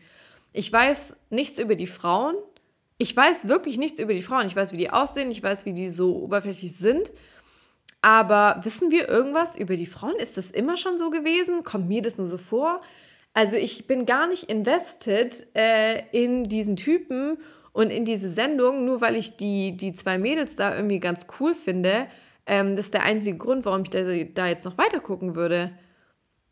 Ich 0.52 0.72
weiß 0.72 1.14
nichts 1.30 1.58
über 1.60 1.76
die 1.76 1.86
Frauen. 1.86 2.34
Ich 2.98 3.16
weiß 3.16 3.48
wirklich 3.48 3.78
nichts 3.78 4.00
über 4.00 4.12
die 4.12 4.22
Frauen. 4.22 4.46
Ich 4.46 4.56
weiß, 4.56 4.72
wie 4.72 4.78
die 4.78 4.90
aussehen, 4.90 5.30
ich 5.30 5.42
weiß, 5.42 5.66
wie 5.66 5.72
die 5.72 5.90
so 5.90 6.16
oberflächlich 6.16 6.76
sind. 6.76 7.12
Aber 8.02 8.60
wissen 8.64 8.90
wir 8.90 9.08
irgendwas 9.08 9.56
über 9.56 9.76
die 9.76 9.86
Frauen? 9.86 10.16
Ist 10.16 10.36
das 10.36 10.50
immer 10.50 10.76
schon 10.76 10.98
so 10.98 11.08
gewesen? 11.08 11.62
Kommt 11.62 11.88
mir 11.88 12.02
das 12.02 12.18
nur 12.18 12.26
so 12.26 12.36
vor? 12.36 12.82
Also 13.32 13.56
ich 13.56 13.86
bin 13.86 14.04
gar 14.04 14.26
nicht 14.26 14.44
invested 14.50 15.46
äh, 15.54 16.02
in 16.10 16.44
diesen 16.44 16.76
Typen 16.76 17.38
und 17.72 17.90
in 17.90 18.04
diese 18.04 18.28
Sendung, 18.28 18.84
nur 18.84 19.00
weil 19.00 19.16
ich 19.16 19.36
die, 19.36 19.76
die 19.76 19.94
zwei 19.94 20.18
Mädels 20.18 20.56
da 20.56 20.74
irgendwie 20.76 20.98
ganz 20.98 21.26
cool 21.40 21.54
finde. 21.54 22.08
Ähm, 22.44 22.76
das 22.76 22.86
ist 22.86 22.94
der 22.94 23.04
einzige 23.04 23.38
Grund, 23.38 23.64
warum 23.64 23.82
ich 23.82 23.90
da, 23.90 24.02
da 24.02 24.48
jetzt 24.48 24.64
noch 24.64 24.76
weiter 24.76 25.00
gucken 25.00 25.36
würde. 25.36 25.72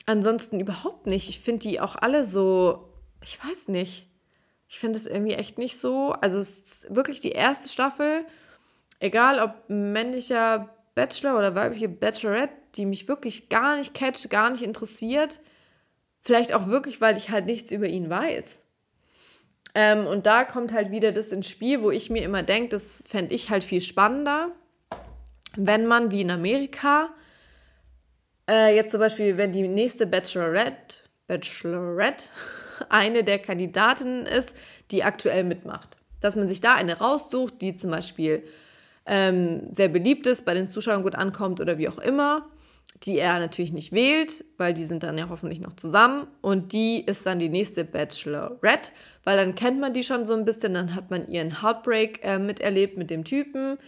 Ansonsten 0.06 0.60
überhaupt 0.60 1.06
nicht. 1.06 1.28
Ich 1.28 1.40
finde 1.40 1.68
die 1.68 1.80
auch 1.80 1.96
alle 1.96 2.24
so, 2.24 2.88
ich 3.22 3.44
weiß 3.44 3.68
nicht. 3.68 4.06
Ich 4.68 4.78
finde 4.78 4.98
es 4.98 5.06
irgendwie 5.06 5.34
echt 5.34 5.58
nicht 5.58 5.76
so. 5.76 6.12
Also 6.12 6.38
es 6.38 6.58
ist 6.84 6.94
wirklich 6.94 7.18
die 7.18 7.32
erste 7.32 7.68
Staffel, 7.68 8.24
egal 9.00 9.40
ob 9.40 9.68
männlicher 9.68 10.70
Bachelor 11.00 11.38
oder 11.38 11.54
weibliche 11.54 11.88
Bachelorette, 11.88 12.52
die 12.74 12.84
mich 12.84 13.08
wirklich 13.08 13.48
gar 13.48 13.78
nicht 13.78 13.94
catcht, 13.94 14.28
gar 14.28 14.50
nicht 14.50 14.62
interessiert. 14.62 15.40
Vielleicht 16.20 16.52
auch 16.52 16.66
wirklich, 16.66 17.00
weil 17.00 17.16
ich 17.16 17.30
halt 17.30 17.46
nichts 17.46 17.70
über 17.70 17.86
ihn 17.86 18.10
weiß. 18.10 18.60
Ähm, 19.74 20.06
und 20.06 20.26
da 20.26 20.44
kommt 20.44 20.74
halt 20.74 20.90
wieder 20.90 21.10
das 21.10 21.32
ins 21.32 21.48
Spiel, 21.48 21.80
wo 21.80 21.90
ich 21.90 22.10
mir 22.10 22.22
immer 22.22 22.42
denke, 22.42 22.68
das 22.68 23.02
fände 23.08 23.34
ich 23.34 23.48
halt 23.48 23.64
viel 23.64 23.80
spannender, 23.80 24.50
wenn 25.56 25.86
man 25.86 26.10
wie 26.10 26.20
in 26.20 26.30
Amerika 26.30 27.08
äh, 28.46 28.76
jetzt 28.76 28.90
zum 28.90 29.00
Beispiel, 29.00 29.38
wenn 29.38 29.52
die 29.52 29.68
nächste 29.68 30.06
Bachelorette, 30.06 30.98
Bachelorette 31.28 32.26
eine 32.90 33.24
der 33.24 33.38
Kandidatinnen 33.38 34.26
ist, 34.26 34.54
die 34.90 35.02
aktuell 35.02 35.44
mitmacht. 35.44 35.96
Dass 36.20 36.36
man 36.36 36.46
sich 36.46 36.60
da 36.60 36.74
eine 36.74 36.98
raussucht, 36.98 37.62
die 37.62 37.74
zum 37.74 37.90
Beispiel 37.90 38.44
ähm, 39.10 39.64
sehr 39.72 39.88
beliebt 39.88 40.26
ist, 40.28 40.44
bei 40.44 40.54
den 40.54 40.68
Zuschauern 40.68 41.02
gut 41.02 41.16
ankommt 41.16 41.60
oder 41.60 41.76
wie 41.78 41.88
auch 41.88 41.98
immer. 41.98 42.48
die 43.04 43.18
er 43.18 43.38
natürlich 43.38 43.72
nicht 43.72 43.92
wählt, 43.92 44.44
weil 44.58 44.74
die 44.74 44.84
sind 44.84 45.02
dann 45.02 45.16
ja 45.16 45.28
hoffentlich 45.28 45.60
noch 45.60 45.74
zusammen. 45.74 46.26
Und 46.42 46.72
die 46.72 47.04
ist 47.04 47.24
dann 47.24 47.38
die 47.38 47.48
nächste 47.48 47.84
Bachelorette, 47.84 48.92
weil 49.24 49.36
dann 49.36 49.54
kennt 49.54 49.80
man 49.80 49.92
die 49.94 50.02
schon 50.04 50.26
so 50.26 50.34
ein 50.34 50.44
bisschen, 50.44 50.74
dann 50.74 50.94
hat 50.94 51.10
man 51.10 51.28
ihren 51.28 51.62
Heartbreak 51.62 52.20
äh, 52.22 52.38
miterlebt 52.38 52.98
mit 52.98 53.10
dem 53.10 53.24
Typen 53.24 53.78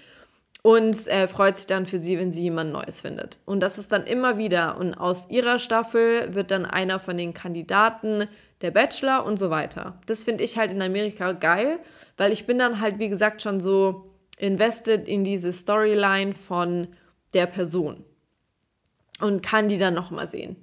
und 0.62 1.06
äh, 1.08 1.26
freut 1.28 1.56
sich 1.56 1.66
dann 1.66 1.86
für 1.86 1.98
sie, 1.98 2.18
wenn 2.18 2.32
sie 2.32 2.42
jemand 2.42 2.72
Neues 2.72 3.00
findet. 3.00 3.38
Und 3.44 3.62
das 3.62 3.76
ist 3.76 3.92
dann 3.92 4.06
immer 4.06 4.38
wieder. 4.38 4.78
Und 4.78 4.94
aus 4.94 5.28
ihrer 5.30 5.58
Staffel 5.58 6.34
wird 6.34 6.50
dann 6.50 6.64
einer 6.64 6.98
von 7.00 7.16
den 7.16 7.34
Kandidaten 7.34 8.28
der 8.62 8.70
Bachelor 8.70 9.26
und 9.26 9.38
so 9.38 9.50
weiter. 9.50 9.98
Das 10.06 10.22
finde 10.22 10.44
ich 10.44 10.56
halt 10.56 10.72
in 10.72 10.80
Amerika 10.80 11.32
geil, 11.32 11.80
weil 12.16 12.32
ich 12.32 12.46
bin 12.46 12.58
dann 12.58 12.80
halt, 12.80 12.98
wie 13.00 13.08
gesagt, 13.08 13.42
schon 13.42 13.60
so 13.60 14.11
invested 14.42 15.06
in 15.06 15.22
diese 15.22 15.52
Storyline 15.52 16.32
von 16.34 16.88
der 17.32 17.46
Person 17.46 18.04
und 19.20 19.42
kann 19.42 19.68
die 19.68 19.78
dann 19.78 19.94
nochmal 19.94 20.26
sehen. 20.26 20.56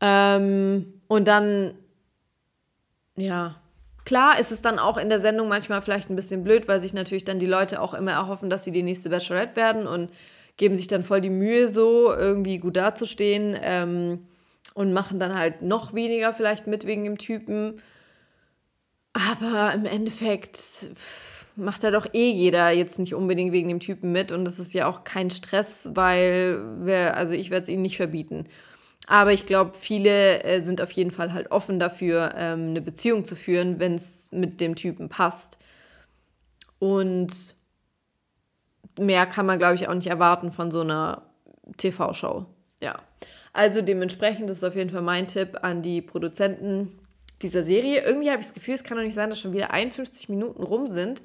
Ähm, 0.00 1.00
und 1.06 1.28
dann, 1.28 1.74
ja, 3.16 3.62
klar 4.04 4.40
ist 4.40 4.50
es 4.50 4.60
dann 4.60 4.80
auch 4.80 4.96
in 4.96 5.08
der 5.08 5.20
Sendung 5.20 5.48
manchmal 5.48 5.82
vielleicht 5.82 6.10
ein 6.10 6.16
bisschen 6.16 6.42
blöd, 6.42 6.66
weil 6.66 6.80
sich 6.80 6.92
natürlich 6.92 7.24
dann 7.24 7.38
die 7.38 7.46
Leute 7.46 7.80
auch 7.80 7.94
immer 7.94 8.12
erhoffen, 8.12 8.50
dass 8.50 8.64
sie 8.64 8.72
die 8.72 8.82
nächste 8.82 9.08
Bachelorette 9.08 9.54
werden 9.54 9.86
und 9.86 10.10
geben 10.56 10.74
sich 10.74 10.88
dann 10.88 11.04
voll 11.04 11.20
die 11.20 11.30
Mühe, 11.30 11.68
so 11.68 12.12
irgendwie 12.12 12.58
gut 12.58 12.76
dazustehen 12.76 13.56
ähm, 13.62 14.26
und 14.74 14.92
machen 14.92 15.20
dann 15.20 15.38
halt 15.38 15.62
noch 15.62 15.94
weniger 15.94 16.34
vielleicht 16.34 16.66
mit 16.66 16.86
wegen 16.86 17.04
dem 17.04 17.18
Typen. 17.18 17.80
Aber 19.12 19.72
im 19.74 19.84
Endeffekt. 19.84 20.56
Pff, 20.56 21.29
macht 21.56 21.82
ja 21.82 21.90
doch 21.90 22.06
eh 22.12 22.30
jeder 22.30 22.70
jetzt 22.70 22.98
nicht 22.98 23.14
unbedingt 23.14 23.52
wegen 23.52 23.68
dem 23.68 23.80
Typen 23.80 24.12
mit 24.12 24.32
und 24.32 24.44
das 24.44 24.58
ist 24.58 24.72
ja 24.72 24.86
auch 24.86 25.04
kein 25.04 25.30
Stress, 25.30 25.90
weil 25.94 26.60
wir, 26.84 27.16
also 27.16 27.32
ich 27.32 27.50
werde 27.50 27.64
es 27.64 27.68
ihnen 27.68 27.82
nicht 27.82 27.96
verbieten. 27.96 28.44
Aber 29.06 29.32
ich 29.32 29.46
glaube, 29.46 29.72
viele 29.78 30.42
äh, 30.44 30.60
sind 30.60 30.80
auf 30.80 30.92
jeden 30.92 31.10
Fall 31.10 31.32
halt 31.32 31.50
offen 31.50 31.80
dafür, 31.80 32.32
ähm, 32.36 32.68
eine 32.68 32.80
Beziehung 32.80 33.24
zu 33.24 33.34
führen, 33.34 33.80
wenn 33.80 33.96
es 33.96 34.28
mit 34.30 34.60
dem 34.60 34.76
Typen 34.76 35.08
passt. 35.08 35.58
Und 36.78 37.54
mehr 38.98 39.26
kann 39.26 39.46
man, 39.46 39.58
glaube 39.58 39.74
ich, 39.74 39.88
auch 39.88 39.94
nicht 39.94 40.06
erwarten 40.06 40.52
von 40.52 40.70
so 40.70 40.82
einer 40.82 41.22
TV-Show. 41.76 42.46
Ja. 42.82 43.00
Also 43.52 43.82
dementsprechend 43.82 44.48
ist 44.48 44.62
auf 44.62 44.76
jeden 44.76 44.90
Fall 44.90 45.02
mein 45.02 45.26
Tipp 45.26 45.58
an 45.62 45.82
die 45.82 46.02
Produzenten 46.02 46.98
dieser 47.42 47.62
Serie. 47.62 48.02
Irgendwie 48.02 48.30
habe 48.30 48.40
ich 48.40 48.46
das 48.46 48.54
Gefühl, 48.54 48.74
es 48.74 48.84
kann 48.84 48.96
doch 48.96 49.02
nicht 49.02 49.14
sein, 49.14 49.30
dass 49.30 49.40
schon 49.40 49.52
wieder 49.52 49.72
51 49.72 50.28
Minuten 50.28 50.62
rum 50.62 50.86
sind 50.86 51.22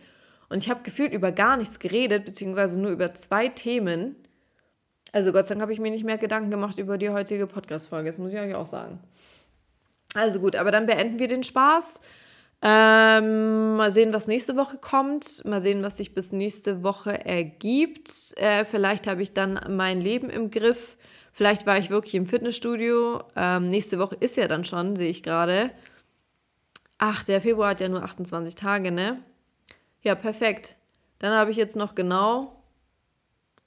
und 0.49 0.63
ich 0.63 0.69
habe 0.69 0.83
gefühlt 0.83 1.13
über 1.13 1.31
gar 1.31 1.57
nichts 1.57 1.79
geredet, 1.79 2.25
beziehungsweise 2.25 2.79
nur 2.79 2.91
über 2.91 3.13
zwei 3.13 3.47
Themen. 3.47 4.15
Also 5.11 5.31
Gott 5.31 5.45
sei 5.45 5.55
Dank 5.55 5.61
habe 5.61 5.73
ich 5.73 5.79
mir 5.79 5.91
nicht 5.91 6.03
mehr 6.03 6.17
Gedanken 6.17 6.51
gemacht 6.51 6.77
über 6.77 6.97
die 6.97 7.09
heutige 7.09 7.47
Podcast-Folge. 7.47 8.09
Das 8.09 8.17
muss 8.17 8.31
ich 8.31 8.39
euch 8.39 8.53
auch 8.53 8.65
sagen. 8.65 8.99
Also 10.13 10.39
gut, 10.39 10.55
aber 10.55 10.71
dann 10.71 10.85
beenden 10.85 11.19
wir 11.19 11.27
den 11.27 11.43
Spaß. 11.43 11.99
Ähm, 12.61 13.75
mal 13.75 13.91
sehen, 13.91 14.13
was 14.13 14.27
nächste 14.27 14.55
Woche 14.55 14.77
kommt. 14.77 15.43
Mal 15.45 15.61
sehen, 15.61 15.83
was 15.83 15.97
sich 15.97 16.13
bis 16.13 16.31
nächste 16.31 16.83
Woche 16.83 17.25
ergibt. 17.25 18.33
Äh, 18.37 18.65
vielleicht 18.65 19.07
habe 19.07 19.21
ich 19.21 19.33
dann 19.33 19.59
mein 19.69 20.01
Leben 20.01 20.29
im 20.29 20.51
Griff. 20.51 20.97
Vielleicht 21.31 21.65
war 21.65 21.77
ich 21.77 21.89
wirklich 21.89 22.15
im 22.15 22.27
Fitnessstudio. 22.27 23.21
Ähm, 23.35 23.67
nächste 23.67 23.99
Woche 23.99 24.15
ist 24.19 24.37
ja 24.37 24.47
dann 24.47 24.63
schon, 24.63 24.95
sehe 24.95 25.09
ich 25.09 25.21
gerade. 25.21 25.69
Ach, 26.97 27.23
der 27.23 27.41
Februar 27.41 27.71
hat 27.71 27.81
ja 27.81 27.89
nur 27.89 28.03
28 28.03 28.55
Tage, 28.55 28.91
ne? 28.91 29.21
Ja, 30.05 30.13
perfekt. 30.13 30.75
Dann 31.17 31.33
habe 31.33 31.49
ich 31.49 31.57
jetzt 31.57 31.75
noch 31.75 31.95
genau 31.95 32.61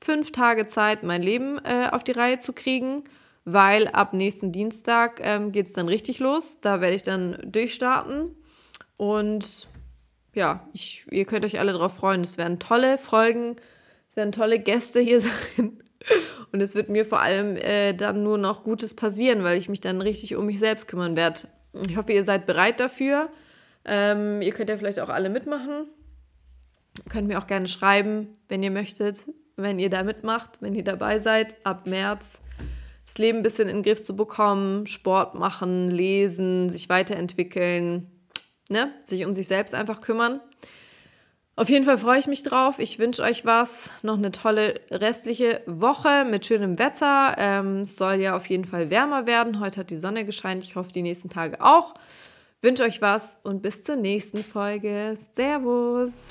fünf 0.00 0.30
Tage 0.30 0.68
Zeit, 0.68 1.02
mein 1.02 1.20
Leben 1.20 1.58
äh, 1.64 1.88
auf 1.90 2.04
die 2.04 2.12
Reihe 2.12 2.38
zu 2.38 2.52
kriegen, 2.52 3.02
weil 3.44 3.88
ab 3.88 4.14
nächsten 4.14 4.52
Dienstag 4.52 5.18
ähm, 5.20 5.50
geht 5.50 5.66
es 5.66 5.72
dann 5.72 5.88
richtig 5.88 6.20
los. 6.20 6.60
Da 6.60 6.80
werde 6.80 6.94
ich 6.94 7.02
dann 7.02 7.38
durchstarten. 7.44 8.36
Und 8.96 9.66
ja, 10.32 10.68
ich, 10.72 11.06
ihr 11.10 11.24
könnt 11.24 11.44
euch 11.44 11.58
alle 11.58 11.72
darauf 11.72 11.94
freuen. 11.94 12.20
Es 12.20 12.38
werden 12.38 12.60
tolle 12.60 12.98
Folgen, 12.98 13.56
es 14.08 14.14
werden 14.14 14.30
tolle 14.30 14.60
Gäste 14.60 15.00
hier 15.00 15.20
sein. 15.56 15.82
Und 16.52 16.60
es 16.60 16.76
wird 16.76 16.88
mir 16.88 17.04
vor 17.04 17.20
allem 17.20 17.56
äh, 17.56 17.94
dann 17.94 18.22
nur 18.22 18.38
noch 18.38 18.62
Gutes 18.62 18.94
passieren, 18.94 19.42
weil 19.42 19.58
ich 19.58 19.68
mich 19.68 19.80
dann 19.80 20.00
richtig 20.00 20.36
um 20.36 20.46
mich 20.46 20.60
selbst 20.60 20.86
kümmern 20.86 21.16
werde. 21.16 21.48
Ich 21.88 21.96
hoffe, 21.96 22.12
ihr 22.12 22.22
seid 22.22 22.46
bereit 22.46 22.78
dafür. 22.78 23.28
Ähm, 23.84 24.40
ihr 24.40 24.52
könnt 24.52 24.70
ja 24.70 24.78
vielleicht 24.78 25.00
auch 25.00 25.08
alle 25.08 25.30
mitmachen. 25.30 25.88
Könnt 27.08 27.28
mir 27.28 27.38
auch 27.38 27.46
gerne 27.46 27.68
schreiben, 27.68 28.36
wenn 28.48 28.62
ihr 28.62 28.70
möchtet, 28.70 29.28
wenn 29.56 29.78
ihr 29.78 29.90
da 29.90 30.02
mitmacht, 30.02 30.60
wenn 30.60 30.74
ihr 30.74 30.84
dabei 30.84 31.18
seid, 31.18 31.56
ab 31.64 31.86
März 31.86 32.40
das 33.08 33.16
Leben 33.16 33.38
ein 33.38 33.42
bisschen 33.42 33.68
in 33.68 33.78
den 33.78 33.82
Griff 33.82 34.02
zu 34.02 34.14
bekommen, 34.14 34.86
Sport 34.86 35.34
machen, 35.34 35.90
lesen, 35.90 36.68
sich 36.68 36.90
weiterentwickeln, 36.90 38.06
ne? 38.68 38.92
sich 39.02 39.24
um 39.24 39.32
sich 39.32 39.48
selbst 39.48 39.74
einfach 39.74 40.02
kümmern. 40.02 40.40
Auf 41.56 41.70
jeden 41.70 41.86
Fall 41.86 41.98
freue 41.98 42.20
ich 42.20 42.28
mich 42.28 42.42
drauf. 42.42 42.78
Ich 42.78 42.98
wünsche 43.00 43.22
euch 43.22 43.44
was. 43.44 43.90
Noch 44.02 44.16
eine 44.16 44.30
tolle 44.30 44.80
restliche 44.92 45.62
Woche 45.66 46.24
mit 46.24 46.46
schönem 46.46 46.78
Wetter. 46.78 47.34
Ähm, 47.36 47.78
es 47.80 47.96
soll 47.96 48.16
ja 48.16 48.36
auf 48.36 48.46
jeden 48.46 48.64
Fall 48.64 48.90
wärmer 48.90 49.26
werden. 49.26 49.58
Heute 49.58 49.80
hat 49.80 49.90
die 49.90 49.98
Sonne 49.98 50.24
gescheint. 50.24 50.62
Ich 50.62 50.76
hoffe, 50.76 50.92
die 50.92 51.02
nächsten 51.02 51.30
Tage 51.30 51.60
auch. 51.60 51.94
Wünsche 52.60 52.84
euch 52.84 53.00
was 53.00 53.40
und 53.42 53.62
bis 53.62 53.82
zur 53.82 53.96
nächsten 53.96 54.44
Folge. 54.44 55.16
Servus. 55.34 56.28